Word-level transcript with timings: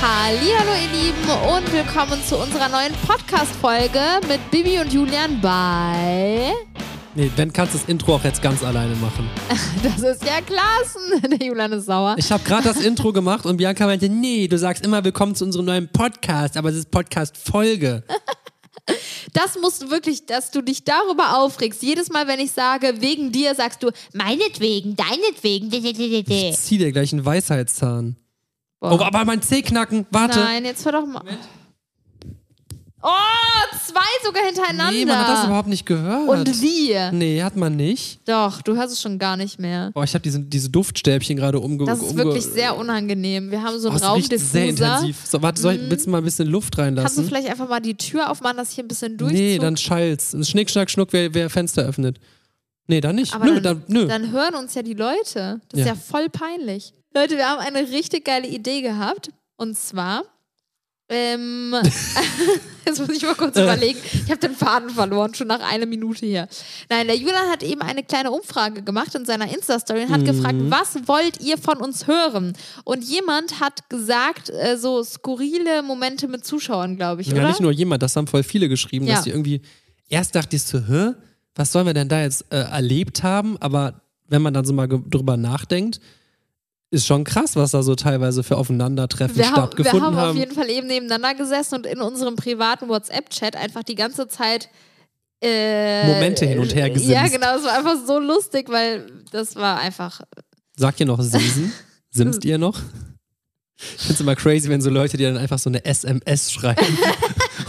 Hallo 0.00 0.36
ihr 0.36 0.92
Lieben 0.96 1.28
und 1.56 1.72
willkommen 1.72 2.22
zu 2.24 2.36
unserer 2.36 2.68
neuen 2.68 2.92
Podcast-Folge 3.04 4.00
mit 4.28 4.48
Bibi 4.48 4.78
und 4.78 4.92
Julian 4.92 5.40
bei... 5.40 6.52
Nee, 7.16 7.28
dann 7.36 7.52
kannst 7.52 7.74
du 7.74 7.78
das 7.78 7.88
Intro 7.88 8.14
auch 8.14 8.22
jetzt 8.22 8.40
ganz 8.40 8.62
alleine 8.62 8.94
machen. 8.96 9.28
Das 9.82 9.98
ist 9.98 10.24
ja 10.24 10.40
Klassen. 10.40 11.30
Der 11.38 11.44
Julian 11.44 11.72
ist 11.72 11.86
sauer. 11.86 12.14
Ich 12.16 12.30
habe 12.30 12.44
gerade 12.44 12.62
das 12.62 12.80
Intro 12.80 13.12
gemacht 13.12 13.44
und 13.44 13.56
Bianca 13.56 13.86
meinte, 13.86 14.08
nee, 14.08 14.46
du 14.46 14.56
sagst 14.56 14.86
immer 14.86 15.02
willkommen 15.02 15.34
zu 15.34 15.44
unserem 15.44 15.66
neuen 15.66 15.88
Podcast, 15.88 16.56
aber 16.56 16.68
es 16.68 16.76
ist 16.76 16.90
Podcast-Folge. 16.92 18.04
Das 19.34 19.58
musst 19.60 19.82
du 19.82 19.90
wirklich, 19.90 20.24
dass 20.24 20.50
du 20.50 20.62
dich 20.62 20.82
darüber 20.82 21.36
aufregst. 21.36 21.82
Jedes 21.82 22.08
Mal, 22.08 22.26
wenn 22.26 22.40
ich 22.40 22.52
sage, 22.52 22.94
wegen 23.00 23.32
dir, 23.32 23.54
sagst 23.54 23.82
du, 23.82 23.90
meinetwegen, 24.14 24.96
deinetwegen. 24.96 25.70
Ich 25.70 26.56
zieh 26.56 26.78
dir 26.78 26.90
gleich 26.90 27.12
einen 27.12 27.26
Weisheitszahn. 27.26 28.16
Boah. 28.80 28.92
Oh, 28.92 29.02
aber 29.02 29.24
mein 29.24 29.42
Zeh 29.42 29.62
knacken. 29.62 30.06
Warte. 30.10 30.38
Nein, 30.38 30.64
jetzt 30.64 30.84
hör 30.84 30.92
doch 30.92 31.06
mal. 31.06 31.22
Oh, 33.00 33.08
zwei 33.86 34.00
sogar 34.24 34.44
hintereinander. 34.44 34.90
Nee, 34.90 35.04
man 35.06 35.18
hat 35.18 35.28
das 35.28 35.44
überhaupt 35.46 35.68
nicht 35.68 35.86
gehört. 35.86 36.28
Und 36.28 36.60
wie? 36.62 36.94
Nee, 37.12 37.40
hat 37.42 37.54
man 37.54 37.76
nicht. 37.76 38.20
Doch, 38.26 38.60
du 38.60 38.74
hörst 38.74 38.92
es 38.92 39.00
schon 39.00 39.20
gar 39.20 39.36
nicht 39.36 39.60
mehr. 39.60 39.92
Boah, 39.94 40.02
ich 40.02 40.12
habe 40.14 40.22
diese, 40.22 40.40
diese 40.40 40.68
Duftstäbchen 40.68 41.36
gerade 41.36 41.60
umge... 41.60 41.84
Das 41.84 42.00
ist 42.00 42.10
umge 42.10 42.24
wirklich 42.24 42.44
sehr 42.44 42.76
unangenehm. 42.76 43.52
Wir 43.52 43.62
haben 43.62 43.78
so 43.78 43.88
Oh, 43.88 43.92
einen 43.92 44.00
es 44.02 44.30
riecht 44.32 44.38
sehr 44.40 44.62
Raumdiffuser. 44.62 44.94
intensiv. 44.96 45.16
So, 45.26 45.40
warte, 45.42 45.60
soll 45.62 45.74
ich, 45.74 45.90
willst 45.90 46.06
du 46.06 46.10
mal 46.10 46.18
ein 46.18 46.24
bisschen 46.24 46.48
Luft 46.48 46.74
Kannst 46.74 46.96
du 46.96 46.98
reinlassen? 47.00 47.24
vielleicht 47.28 47.48
einfach 47.48 47.68
mal 47.68 47.80
die 47.80 47.94
Tür 47.96 48.30
aufmachen, 48.30 48.56
dass 48.56 48.72
ich 48.72 48.80
ein 48.80 48.88
bisschen 48.88 49.16
durchzug? 49.16 49.38
Nee, 49.40 49.58
dann 49.58 49.76
schallt's. 49.76 50.36
Schnick, 50.48 50.68
schnack, 50.68 50.90
schnuck, 50.90 51.12
wer, 51.12 51.32
wer 51.34 51.48
Fenster 51.50 51.82
öffnet. 51.82 52.18
Nee, 52.88 53.00
dann 53.00 53.14
nicht. 53.14 53.32
Aber 53.32 53.44
nö, 53.44 53.60
dann, 53.60 53.62
dann, 53.62 53.82
nö. 53.86 54.06
dann 54.08 54.32
hören 54.32 54.56
uns 54.56 54.74
ja 54.74 54.82
die 54.82 54.94
Leute. 54.94 55.60
Das 55.68 55.80
ist 55.80 55.86
Ja. 55.86 55.92
ja 55.92 55.94
voll 55.94 56.28
peinlich. 56.30 56.94
Leute, 57.20 57.36
wir 57.36 57.48
haben 57.48 57.58
eine 57.60 57.80
richtig 57.90 58.24
geile 58.24 58.46
Idee 58.46 58.80
gehabt. 58.80 59.30
Und 59.56 59.76
zwar, 59.76 60.22
ähm, 61.08 61.74
jetzt 62.86 63.00
muss 63.00 63.08
ich 63.10 63.22
mal 63.24 63.34
kurz 63.34 63.56
überlegen. 63.56 63.98
Ich 64.12 64.30
habe 64.30 64.38
den 64.38 64.54
Faden 64.54 64.90
verloren, 64.90 65.34
schon 65.34 65.48
nach 65.48 65.58
einer 65.60 65.86
Minute 65.86 66.24
hier. 66.26 66.46
Nein, 66.88 67.08
der 67.08 67.16
Julian 67.16 67.48
hat 67.50 67.64
eben 67.64 67.80
eine 67.82 68.04
kleine 68.04 68.30
Umfrage 68.30 68.82
gemacht 68.82 69.16
in 69.16 69.24
seiner 69.24 69.52
Insta-Story 69.52 70.02
und 70.04 70.10
hat 70.10 70.20
Mhm. 70.20 70.26
gefragt, 70.26 70.56
was 70.68 71.08
wollt 71.08 71.40
ihr 71.40 71.58
von 71.58 71.78
uns 71.78 72.06
hören? 72.06 72.52
Und 72.84 73.02
jemand 73.02 73.58
hat 73.58 73.88
gesagt, 73.90 74.50
äh, 74.50 74.76
so 74.78 75.02
skurrile 75.02 75.82
Momente 75.82 76.28
mit 76.28 76.44
Zuschauern, 76.46 76.94
glaube 76.96 77.22
ich, 77.22 77.28
Ja, 77.28 77.34
oder? 77.34 77.48
nicht 77.48 77.60
nur 77.60 77.72
jemand, 77.72 78.02
das 78.04 78.14
haben 78.14 78.28
voll 78.28 78.44
viele 78.44 78.68
geschrieben, 78.68 79.06
Ja. 79.08 79.16
dass 79.16 79.24
die 79.24 79.30
irgendwie, 79.30 79.60
erst 80.08 80.36
dachte 80.36 80.54
ich 80.54 80.62
so, 80.62 80.78
hä, 80.78 81.14
was 81.56 81.72
sollen 81.72 81.86
wir 81.86 81.94
denn 81.94 82.08
da 82.08 82.22
jetzt 82.22 82.44
äh, 82.52 82.58
erlebt 82.58 83.24
haben? 83.24 83.56
Aber 83.60 84.02
wenn 84.28 84.40
man 84.42 84.54
dann 84.54 84.64
so 84.64 84.72
mal 84.72 84.86
drüber 84.86 85.36
nachdenkt, 85.36 85.98
ist 86.90 87.06
schon 87.06 87.24
krass, 87.24 87.54
was 87.56 87.72
da 87.72 87.82
so 87.82 87.94
teilweise 87.94 88.42
für 88.42 88.56
Aufeinandertreffen 88.56 89.36
wir 89.36 89.46
haben, 89.46 89.54
wir 89.54 89.62
stattgefunden 89.62 90.02
haben 90.02 90.16
haben. 90.16 90.30
auf 90.30 90.36
jeden 90.36 90.54
Fall 90.54 90.70
eben 90.70 90.86
nebeneinander 90.86 91.34
gesessen 91.34 91.76
und 91.76 91.86
in 91.86 92.00
unserem 92.00 92.36
privaten 92.36 92.88
WhatsApp-Chat 92.88 93.56
einfach 93.56 93.82
die 93.82 93.94
ganze 93.94 94.28
Zeit 94.28 94.68
äh, 95.42 96.06
Momente 96.06 96.46
hin 96.46 96.58
und 96.58 96.74
her 96.74 96.90
gesimst. 96.90 97.14
Ja, 97.14 97.28
genau, 97.28 97.56
es 97.56 97.64
war 97.64 97.76
einfach 97.76 97.96
so 98.06 98.18
lustig, 98.18 98.68
weil 98.70 99.06
das 99.30 99.54
war 99.56 99.78
einfach. 99.78 100.20
Sagt 100.76 101.00
ihr 101.00 101.06
noch 101.06 101.20
Simsen? 101.20 101.72
Simst 102.10 102.44
ihr 102.44 102.58
noch? 102.58 102.80
Ich 103.76 103.84
finde 103.98 104.14
es 104.14 104.20
immer 104.20 104.34
crazy, 104.34 104.68
wenn 104.68 104.80
so 104.80 104.90
Leute, 104.90 105.16
die 105.16 105.24
dann 105.24 105.36
einfach 105.36 105.58
so 105.58 105.70
eine 105.70 105.84
SMS 105.84 106.52
schreiben. 106.52 106.84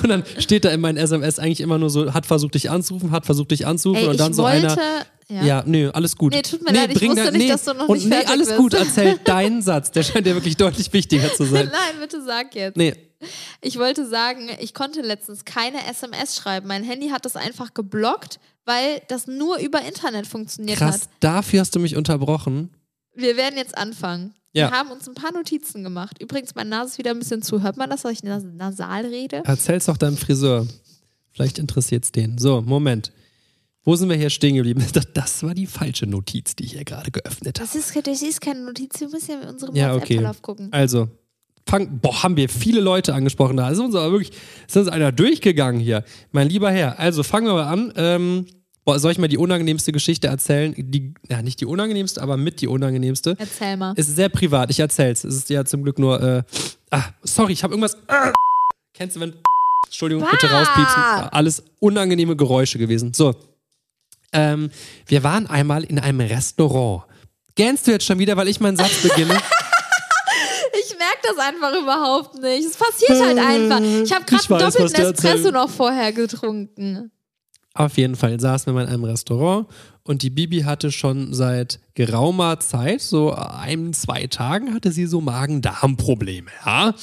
und 0.04 0.10
dann 0.10 0.24
steht 0.40 0.66
da 0.66 0.70
in 0.70 0.82
meinen 0.82 0.98
SMS 0.98 1.40
eigentlich 1.40 1.62
immer 1.62 1.78
nur 1.78 1.90
so, 1.90 2.14
hat 2.14 2.26
versucht 2.26 2.56
dich 2.56 2.70
anzurufen, 2.70 3.12
hat 3.12 3.26
versucht 3.26 3.52
dich 3.52 3.66
anzurufen 3.68 4.04
Ey, 4.04 4.10
und 4.10 4.20
dann 4.20 4.34
so 4.34 4.46
einer. 4.46 4.76
ja. 5.30 5.44
Ja, 5.44 5.64
nö, 5.66 5.92
alles 5.92 6.16
gut. 6.16 6.34
Nee, 6.34 6.42
tut 6.42 6.64
mir 6.64 6.74
leid, 6.74 6.90
ich 6.92 7.08
wusste 7.08 7.32
nicht, 7.32 7.50
dass 7.52 7.64
du 7.66 7.74
noch 7.76 7.88
und 7.88 7.98
nicht 7.98 8.06
nee, 8.08 8.16
fertig 8.16 8.30
alles 8.32 8.48
bist. 8.48 8.58
gut, 8.60 8.74
erzähl 8.74 9.18
deinen 9.24 9.62
Satz. 9.62 9.92
Der 9.92 10.02
scheint 10.02 10.26
dir 10.26 10.34
wirklich 10.34 10.58
deutlich 10.58 10.92
wichtiger 10.92 11.32
zu 11.34 11.44
sein. 11.46 11.66
Nein, 11.72 12.00
bitte 12.02 12.24
sag 12.24 12.56
jetzt. 12.56 12.78
Nee, 12.78 12.96
Ich 13.62 13.78
wollte 13.78 14.08
sagen, 14.08 14.50
ich 14.60 14.74
konnte 14.74 15.02
letztens 15.02 15.46
keine 15.46 15.86
SMS 15.88 16.36
schreiben. 16.36 16.68
Mein 16.68 16.84
Handy 16.84 17.10
hat 17.10 17.26
das 17.26 17.36
einfach 17.36 17.76
geblockt, 17.76 18.40
weil 18.66 19.02
das 19.08 19.28
nur 19.28 19.60
über 19.60 19.82
Internet 19.84 20.26
funktioniert 20.26 20.82
hat. 20.82 20.94
krass, 20.94 21.10
dafür 21.20 21.60
hast 21.60 21.76
du 21.76 21.80
mich 21.80 21.96
unterbrochen. 21.96 22.72
Wir 23.14 23.38
werden 23.38 23.56
jetzt 23.58 23.78
anfangen. 23.78 24.34
Ja. 24.54 24.72
Wir 24.72 24.78
haben 24.78 24.92
uns 24.92 25.08
ein 25.08 25.14
paar 25.14 25.32
Notizen 25.32 25.84
gemacht. 25.84 26.22
Übrigens, 26.22 26.56
meine 26.56 26.72
Nase 26.72 26.94
ist 26.94 26.98
wieder 26.98 27.12
ein 27.12 27.20
bisschen 27.20 27.42
zu. 27.42 27.62
Hört 27.62 27.78
man 27.78 27.90
das, 27.90 28.02
dass 28.02 28.12
ich 28.12 28.24
nas 28.24 28.44
nasal 28.44 29.06
rede? 29.06 29.44
Erzähl's 29.46 29.86
doch 29.86 29.98
deinem 29.98 30.18
Friseur. 30.18 30.68
Vielleicht 31.32 31.60
interessiert's 31.60 32.12
den. 32.12 32.38
So, 32.38 32.62
Moment. 32.62 33.12
Wo 33.84 33.96
sind 33.96 34.10
wir 34.10 34.18
hier 34.18 34.30
stehen 34.30 34.56
geblieben? 34.56 34.84
Das, 34.94 35.08
das 35.14 35.44
war 35.44 35.54
die 35.54 35.68
falsche 35.68 36.06
Notiz, 36.08 36.56
die 36.56 36.66
ich 36.66 36.74
hier 36.74 36.84
gerade 36.84 37.12
geöffnet 37.12 37.60
habe. 37.60 37.68
Das 37.68 37.76
ist, 37.76 37.96
das 38.08 38.22
ist 38.22 38.42
keine 38.42 38.62
Notiz. 38.62 39.00
Wir 39.00 39.10
müssen 39.10 39.32
ja 39.32 39.42
in 39.42 39.50
unserem 39.50 39.76
Ja, 39.76 39.94
okay. 39.94 40.02
WhatsApp-Verlauf 40.02 40.42
gucken. 40.42 40.68
Also, 40.72 41.10
fang, 41.68 42.00
boah, 42.00 42.24
haben 42.24 42.36
wir 42.36 42.50
viele 42.50 42.82
Leute 42.82 43.14
angesprochen. 43.14 43.58
Da 43.58 43.70
ist 43.70 43.80
uns 43.80 43.96
aber 43.96 44.12
wirklich, 44.12 44.32
ist 44.68 44.76
uns 44.78 44.88
einer 44.88 45.12
durchgegangen 45.12 45.80
hier. 45.80 46.04
Mein 46.32 46.50
lieber 46.50 46.72
Herr, 46.72 47.00
also 47.00 47.24
fangen 47.24 47.48
wir 47.48 47.54
mal 47.54 47.68
an. 47.68 47.94
Ähm, 47.96 48.46
soll 48.98 49.12
ich 49.12 49.18
mal 49.18 49.28
die 49.28 49.38
unangenehmste 49.38 49.92
Geschichte 49.92 50.28
erzählen? 50.28 50.74
Die, 50.78 51.14
ja, 51.30 51.42
nicht 51.42 51.62
die 51.62 51.66
unangenehmste, 51.66 52.22
aber 52.22 52.38
mit 52.38 52.62
die 52.62 52.68
unangenehmste. 52.68 53.36
Erzähl 53.38 53.78
mal. 53.78 53.94
Ist 53.94 54.16
sehr 54.16 54.30
privat, 54.30 54.72
ich 54.72 54.80
erzähl's. 54.80 55.24
Es 55.24 55.36
ist 55.36 55.50
ja 55.50 55.66
zum 55.66 55.84
Glück 55.84 56.00
nur, 56.00 56.22
äh, 56.22 56.44
ah, 56.92 57.04
sorry, 57.22 57.54
ich 57.54 57.64
habe 57.64 57.74
irgendwas. 57.74 57.98
Ah, 58.08 58.32
kennst 58.94 59.16
du, 59.16 59.20
wenn. 59.20 59.34
Entschuldigung, 59.86 60.28
bitte 60.30 60.48
Bah! 60.48 60.60
rauspiepsen. 60.60 61.30
Alles 61.32 61.64
unangenehme 61.80 62.36
Geräusche 62.36 62.78
gewesen. 62.80 63.14
So. 63.14 63.36
Ähm, 64.32 64.70
wir 65.08 65.24
waren 65.24 65.48
einmal 65.48 65.84
in 65.84 66.00
einem 66.00 66.22
Restaurant. 66.22 67.04
Gähnst 67.56 67.88
du 67.88 67.92
jetzt 67.92 68.06
schon 68.06 68.20
wieder, 68.20 68.38
weil 68.38 68.48
ich 68.48 68.60
meinen 68.60 68.78
Satz 68.78 69.02
beginne? 69.02 69.38
Ich 70.72 70.98
merke 70.98 71.20
das 71.24 71.38
einfach 71.38 71.74
überhaupt 71.82 72.42
nicht. 72.42 72.66
Es 72.66 72.76
passiert 72.78 73.22
halt 73.22 73.38
einfach. 73.38 73.80
Ich 73.80 74.14
habe 74.14 74.26
gerade 74.26 74.54
einen 74.54 74.72
doppelten 74.72 75.06
Espresso 75.06 75.52
noch 75.52 75.70
vorher 75.70 76.12
getrunken. 76.12 77.12
Auf 77.74 77.98
jeden 77.98 78.16
Fall 78.16 78.40
saßen 78.40 78.68
wir 78.68 78.74
mal 78.74 78.88
in 78.88 78.94
einem 78.94 79.04
Restaurant 79.04 79.68
und 80.04 80.24
die 80.24 80.32
Bibi 80.32 80.62
hatte 80.62 80.92
schon 80.92 81.34
seit 81.34 81.80
geraumer 81.94 82.60
Zeit, 82.60 83.02
so 83.02 83.32
ein, 83.32 83.94
zwei 83.94 84.28
Tagen, 84.28 84.74
hatte 84.74 84.92
sie 84.92 85.06
so 85.06 85.22
Magen-Darm-Probleme, 85.22 86.50
ja? 86.66 86.96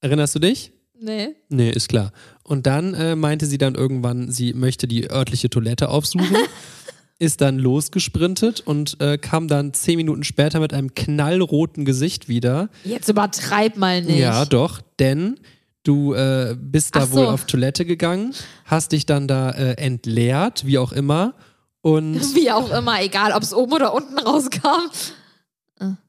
Erinnerst 0.00 0.34
du 0.34 0.38
dich? 0.38 0.72
Nee. 0.98 1.34
Nee, 1.48 1.70
ist 1.70 1.88
klar. 1.88 2.12
Und 2.42 2.66
dann 2.66 2.94
äh, 2.94 3.16
meinte 3.16 3.46
sie 3.46 3.58
dann 3.58 3.74
irgendwann, 3.74 4.30
sie 4.30 4.54
möchte 4.54 4.88
die 4.88 5.10
örtliche 5.10 5.50
Toilette 5.50 5.88
aufsuchen, 5.88 6.36
ist 7.18 7.42
dann 7.42 7.58
losgesprintet 7.58 8.60
und 8.60 9.00
äh, 9.00 9.18
kam 9.18 9.46
dann 9.46 9.74
zehn 9.74 9.96
Minuten 9.96 10.24
später 10.24 10.60
mit 10.60 10.72
einem 10.72 10.94
knallroten 10.94 11.84
Gesicht 11.84 12.28
wieder. 12.28 12.70
Jetzt 12.84 13.08
übertreib 13.08 13.76
mal 13.76 14.02
nicht. 14.02 14.18
Ja, 14.18 14.46
doch, 14.46 14.80
denn 14.98 15.38
du 15.84 16.14
äh, 16.14 16.56
bist 16.58 16.96
da 16.96 17.06
so. 17.06 17.12
wohl 17.12 17.26
auf 17.26 17.44
Toilette 17.44 17.84
gegangen, 17.84 18.34
hast 18.64 18.92
dich 18.92 19.06
dann 19.06 19.28
da 19.28 19.50
äh, 19.50 19.72
entleert, 19.74 20.66
wie 20.66 20.78
auch 20.78 20.92
immer. 20.92 21.34
Und 21.82 22.20
Wie 22.34 22.50
auch 22.50 22.70
immer, 22.76 23.02
egal, 23.02 23.32
ob 23.32 23.42
es 23.42 23.54
oben 23.54 23.72
oder 23.72 23.94
unten 23.94 24.18
rauskam. 24.18 24.90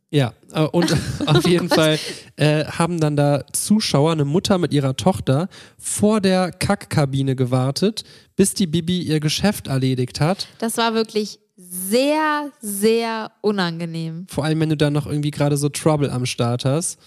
ja, 0.10 0.34
äh, 0.52 0.64
und 0.64 0.94
auf 1.26 1.48
jeden 1.48 1.70
Fall 1.70 1.98
äh, 2.36 2.66
haben 2.66 3.00
dann 3.00 3.16
da 3.16 3.46
Zuschauer, 3.54 4.12
eine 4.12 4.26
Mutter 4.26 4.58
mit 4.58 4.74
ihrer 4.74 4.98
Tochter, 4.98 5.48
vor 5.78 6.20
der 6.20 6.52
Kackkabine 6.52 7.38
gewartet, 7.38 8.04
bis 8.36 8.54
die 8.54 8.68
Bibi 8.68 9.02
ihr 9.02 9.22
Geschäft 9.22 9.68
erledigt 9.68 10.20
hat. 10.20 10.48
Das 10.60 10.76
war 10.76 10.94
wirklich 10.94 11.40
sehr, 11.56 12.52
sehr 12.60 13.32
unangenehm. 13.40 14.26
Vor 14.28 14.44
allem, 14.44 14.60
wenn 14.60 14.70
du 14.70 14.78
dann 14.78 14.92
noch 14.92 15.06
irgendwie 15.06 15.32
gerade 15.32 15.56
so 15.56 15.70
Trouble 15.70 16.12
am 16.12 16.26
Start 16.26 16.66
hast. 16.66 17.00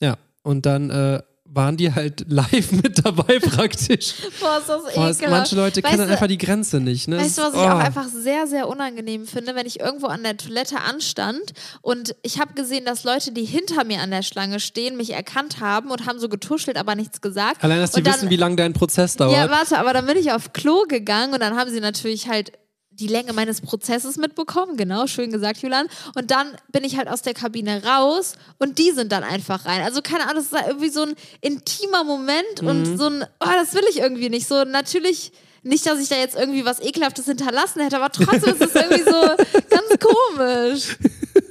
Ja, 0.00 0.18
und 0.42 0.66
dann 0.66 0.90
äh, 0.90 1.20
waren 1.54 1.76
die 1.76 1.94
halt 1.94 2.24
live 2.28 2.72
mit 2.72 3.04
dabei 3.04 3.38
praktisch. 3.38 4.14
Boah, 4.40 4.58
ist 4.58 4.68
das 4.68 4.82
Boah, 4.82 4.90
ekelhaft. 4.90 5.22
manche 5.30 5.56
Leute 5.56 5.82
Weißt 5.82 5.90
kennen 5.94 6.06
du- 6.06 6.12
einfach 6.12 6.26
die 6.26 6.38
Grenze 6.38 6.80
nicht. 6.80 7.08
Ne? 7.08 7.18
Weißt 7.18 7.38
du, 7.38 7.42
was 7.42 7.48
ist- 7.50 7.54
ich 7.54 7.60
auch 7.60 7.76
oh. 7.76 7.78
einfach 7.78 8.08
sehr, 8.08 8.46
sehr 8.46 8.68
unangenehm 8.68 9.26
finde, 9.26 9.54
wenn 9.54 9.66
ich 9.66 9.80
irgendwo 9.80 10.06
an 10.06 10.22
der 10.22 10.36
Toilette 10.36 10.80
anstand 10.80 11.52
und 11.82 12.14
ich 12.22 12.40
habe 12.40 12.54
gesehen, 12.54 12.84
dass 12.84 13.04
Leute, 13.04 13.32
die 13.32 13.44
hinter 13.44 13.84
mir 13.84 14.00
an 14.00 14.10
der 14.10 14.22
Schlange 14.22 14.60
stehen, 14.60 14.96
mich 14.96 15.10
erkannt 15.10 15.60
haben 15.60 15.90
und 15.90 16.06
haben 16.06 16.18
so 16.18 16.28
getuschelt, 16.28 16.76
aber 16.76 16.94
nichts 16.94 17.20
gesagt. 17.20 17.62
Allein, 17.62 17.78
dass 17.80 17.92
die 17.92 18.00
und 18.00 18.06
dann, 18.06 18.14
wissen, 18.14 18.30
wie 18.30 18.36
lange 18.36 18.56
dein 18.56 18.72
Prozess 18.72 19.16
dauert. 19.16 19.32
Ja, 19.36 19.50
warte, 19.50 19.78
aber 19.78 19.92
dann 19.92 20.06
bin 20.06 20.16
ich 20.16 20.32
auf 20.32 20.52
Klo 20.52 20.84
gegangen 20.88 21.32
und 21.34 21.40
dann 21.40 21.56
haben 21.56 21.70
sie 21.70 21.80
natürlich 21.80 22.28
halt 22.28 22.52
die 23.00 23.06
Länge 23.08 23.32
meines 23.32 23.60
Prozesses 23.60 24.16
mitbekommen, 24.16 24.76
genau, 24.76 25.06
schön 25.06 25.30
gesagt, 25.32 25.58
Julian. 25.62 25.86
Und 26.14 26.30
dann 26.30 26.46
bin 26.70 26.84
ich 26.84 26.96
halt 26.96 27.08
aus 27.08 27.22
der 27.22 27.34
Kabine 27.34 27.82
raus 27.84 28.34
und 28.58 28.78
die 28.78 28.92
sind 28.92 29.10
dann 29.12 29.24
einfach 29.24 29.66
rein. 29.66 29.82
Also 29.82 30.00
keine 30.02 30.24
Ahnung, 30.28 30.36
das 30.36 30.46
ist 30.60 30.66
irgendwie 30.68 30.90
so 30.90 31.02
ein 31.02 31.14
intimer 31.40 32.04
Moment 32.04 32.62
Mhm. 32.62 32.68
und 32.68 32.96
so 32.98 33.06
ein, 33.06 33.24
oh, 33.40 33.46
das 33.52 33.74
will 33.74 33.84
ich 33.90 33.98
irgendwie 33.98 34.28
nicht. 34.30 34.46
So 34.46 34.64
natürlich 34.64 35.32
nicht, 35.62 35.86
dass 35.86 35.98
ich 35.98 36.08
da 36.08 36.16
jetzt 36.16 36.36
irgendwie 36.36 36.64
was 36.64 36.78
Ekelhaftes 36.80 37.24
hinterlassen 37.24 37.80
hätte, 37.80 37.96
aber 37.96 38.10
trotzdem 38.12 38.54
ist 38.54 38.60
es 38.62 38.74
irgendwie 38.74 39.02
so 39.02 39.10
ganz 39.70 39.98
komisch. 39.98 40.96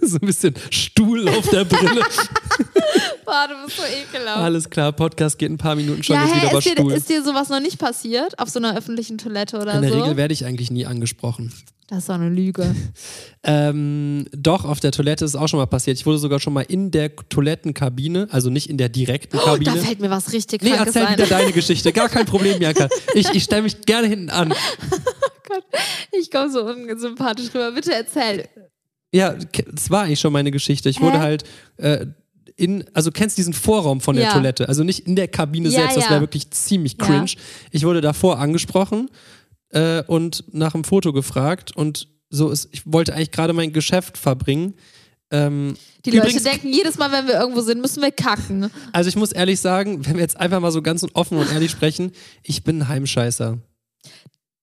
so 0.02 0.16
ein 0.22 0.26
bisschen 0.28 0.54
Stuhl 0.70 1.28
auf 1.30 1.50
der 1.50 1.66
Brille. 1.66 2.04
Boah, 3.26 3.48
du 3.48 3.66
bist 3.66 3.78
so 3.78 3.84
ekelhaft. 3.84 4.38
Alles 4.38 4.70
klar, 4.70 4.92
Podcast 4.92 5.38
geht 5.40 5.52
ein 5.52 5.58
paar 5.58 5.76
Minuten 5.76 6.04
schon, 6.04 6.16
ja, 6.16 6.24
ist 6.24 6.30
wieder 6.36 6.42
hä, 6.42 6.48
aber 6.50 6.58
ist 6.60 6.66
dir, 6.66 6.72
Stuhl. 6.72 6.92
ist 6.94 7.10
dir 7.10 7.24
sowas 7.24 7.50
noch 7.50 7.60
nicht 7.60 7.80
passiert? 7.80 8.38
Auf 8.40 8.50
so 8.50 8.60
einer 8.60 8.78
öffentlichen 8.78 9.18
Toilette 9.18 9.58
oder 9.60 9.76
In 9.76 9.82
der 9.82 9.92
so? 9.92 10.00
Regel 10.02 10.18
werde 10.18 10.34
ich 10.34 10.46
eigentlich 10.46 10.72
nie 10.72 10.86
angesprochen. 10.86 11.54
Das 11.88 12.00
ist 12.00 12.10
doch 12.10 12.16
eine 12.16 12.30
Lüge. 12.30 12.76
Ähm, 13.46 14.26
doch, 14.32 14.64
auf 14.64 14.80
der 14.80 14.94
Toilette 14.94 15.26
ist 15.26 15.32
es 15.32 15.36
auch 15.36 15.50
schon 15.50 15.60
mal 15.60 15.66
passiert. 15.66 15.98
Ich 15.98 16.06
wurde 16.06 16.18
sogar 16.18 16.40
schon 16.40 16.54
mal 16.54 16.62
in 16.62 16.92
der 16.92 17.14
Toilettenkabine, 17.14 18.30
also 18.32 18.50
nicht 18.50 18.70
in 18.70 18.78
der 18.78 18.88
direkten 18.88 19.36
Oh, 19.38 19.42
Kabine. 19.44 19.76
da 19.76 19.82
fällt 19.82 20.00
mir 20.00 20.10
was 20.10 20.32
richtig 20.32 20.62
nee, 20.62 20.70
erzähl 20.70 21.06
ein. 21.06 21.18
wieder 21.18 21.28
deine 21.28 21.52
Geschichte. 21.52 21.92
Gar 21.92 22.08
kein 22.08 22.26
Problem, 22.26 22.58
Bianca. 22.58 22.88
Ich, 23.16 23.30
ich 23.34 23.44
stelle 23.44 23.64
mich 23.64 23.82
gerne 23.82 24.08
hinten 24.08 24.30
an. 24.30 24.54
Gott, 25.50 25.64
ich 26.14 26.32
komme 26.32 26.50
so 26.50 26.64
unsympathisch 26.64 27.50
rüber. 27.50 27.74
Bitte 27.74 27.94
erzähl. 27.94 28.48
Ja, 29.14 29.36
das 29.74 29.90
war 29.90 30.04
eigentlich 30.04 30.22
schon 30.22 30.32
meine 30.32 30.52
Geschichte. 30.52 30.88
Ich 30.88 31.02
wurde 31.02 31.18
Hä? 31.18 31.22
halt 31.22 31.44
äh, 31.76 32.06
in, 32.56 32.84
also 32.94 33.12
kennst 33.12 33.38
diesen 33.38 33.54
Vorraum 33.54 34.02
von 34.02 34.16
der 34.16 34.26
Ja. 34.26 34.34
Toilette, 34.34 34.68
also 34.70 34.84
nicht 34.84 35.02
in 35.08 35.16
der 35.16 35.28
Kabine 35.28 35.70
Ja, 35.70 35.82
selbst, 35.82 35.98
das 35.98 36.10
wäre 36.10 36.22
wirklich 36.22 36.50
ziemlich 36.52 36.98
cringe. 36.98 37.32
Ich 37.72 37.84
wurde 37.86 38.02
davor 38.02 38.40
angesprochen 38.40 39.10
äh, 39.70 40.04
und 40.04 40.44
nach 40.54 40.74
einem 40.74 40.84
Foto 40.84 41.14
gefragt 41.14 41.76
und 41.76 42.08
so 42.30 42.50
ist, 42.50 42.70
ich 42.72 42.82
wollte 42.86 43.14
eigentlich 43.14 43.32
gerade 43.32 43.54
mein 43.54 43.74
Geschäft 43.74 44.18
verbringen. 44.18 44.74
Ähm, 45.32 45.76
Die 46.06 46.12
Leute 46.12 46.42
denken 46.42 46.72
jedes 46.74 46.98
Mal, 46.98 47.12
wenn 47.12 47.28
wir 47.28 47.36
irgendwo 47.40 47.62
sind, 47.62 47.82
müssen 47.82 48.02
wir 48.02 48.12
kacken. 48.12 48.70
also 48.92 49.08
ich 49.08 49.16
muss 49.16 49.32
ehrlich 49.32 49.60
sagen, 49.60 50.06
wenn 50.06 50.16
wir 50.16 50.22
jetzt 50.22 50.40
einfach 50.40 50.60
mal 50.60 50.72
so 50.72 50.82
ganz 50.82 51.06
offen 51.14 51.38
und 51.38 51.52
ehrlich 51.52 51.72
sprechen, 51.72 52.12
ich 52.44 52.64
bin 52.64 52.80
ein 52.82 52.88
Heimscheißer. 52.88 53.58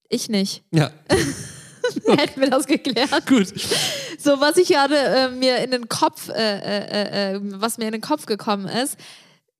Ich 0.08 0.28
nicht. 0.28 0.62
Ja, 0.72 0.90
Hätten 2.06 2.40
wir 2.40 2.50
das 2.50 2.66
geklärt. 2.66 3.26
gut. 3.26 3.48
So, 4.18 4.40
was 4.40 4.56
ich 4.56 4.68
gerade 4.68 4.96
äh, 4.96 5.28
mir 5.30 5.58
in 5.58 5.70
den 5.70 5.88
Kopf, 5.88 6.28
äh, 6.28 6.32
äh, 6.34 7.34
äh, 7.34 7.40
was 7.42 7.78
mir 7.78 7.86
in 7.86 7.92
den 7.92 8.00
Kopf 8.00 8.26
gekommen 8.26 8.66
ist, 8.66 8.96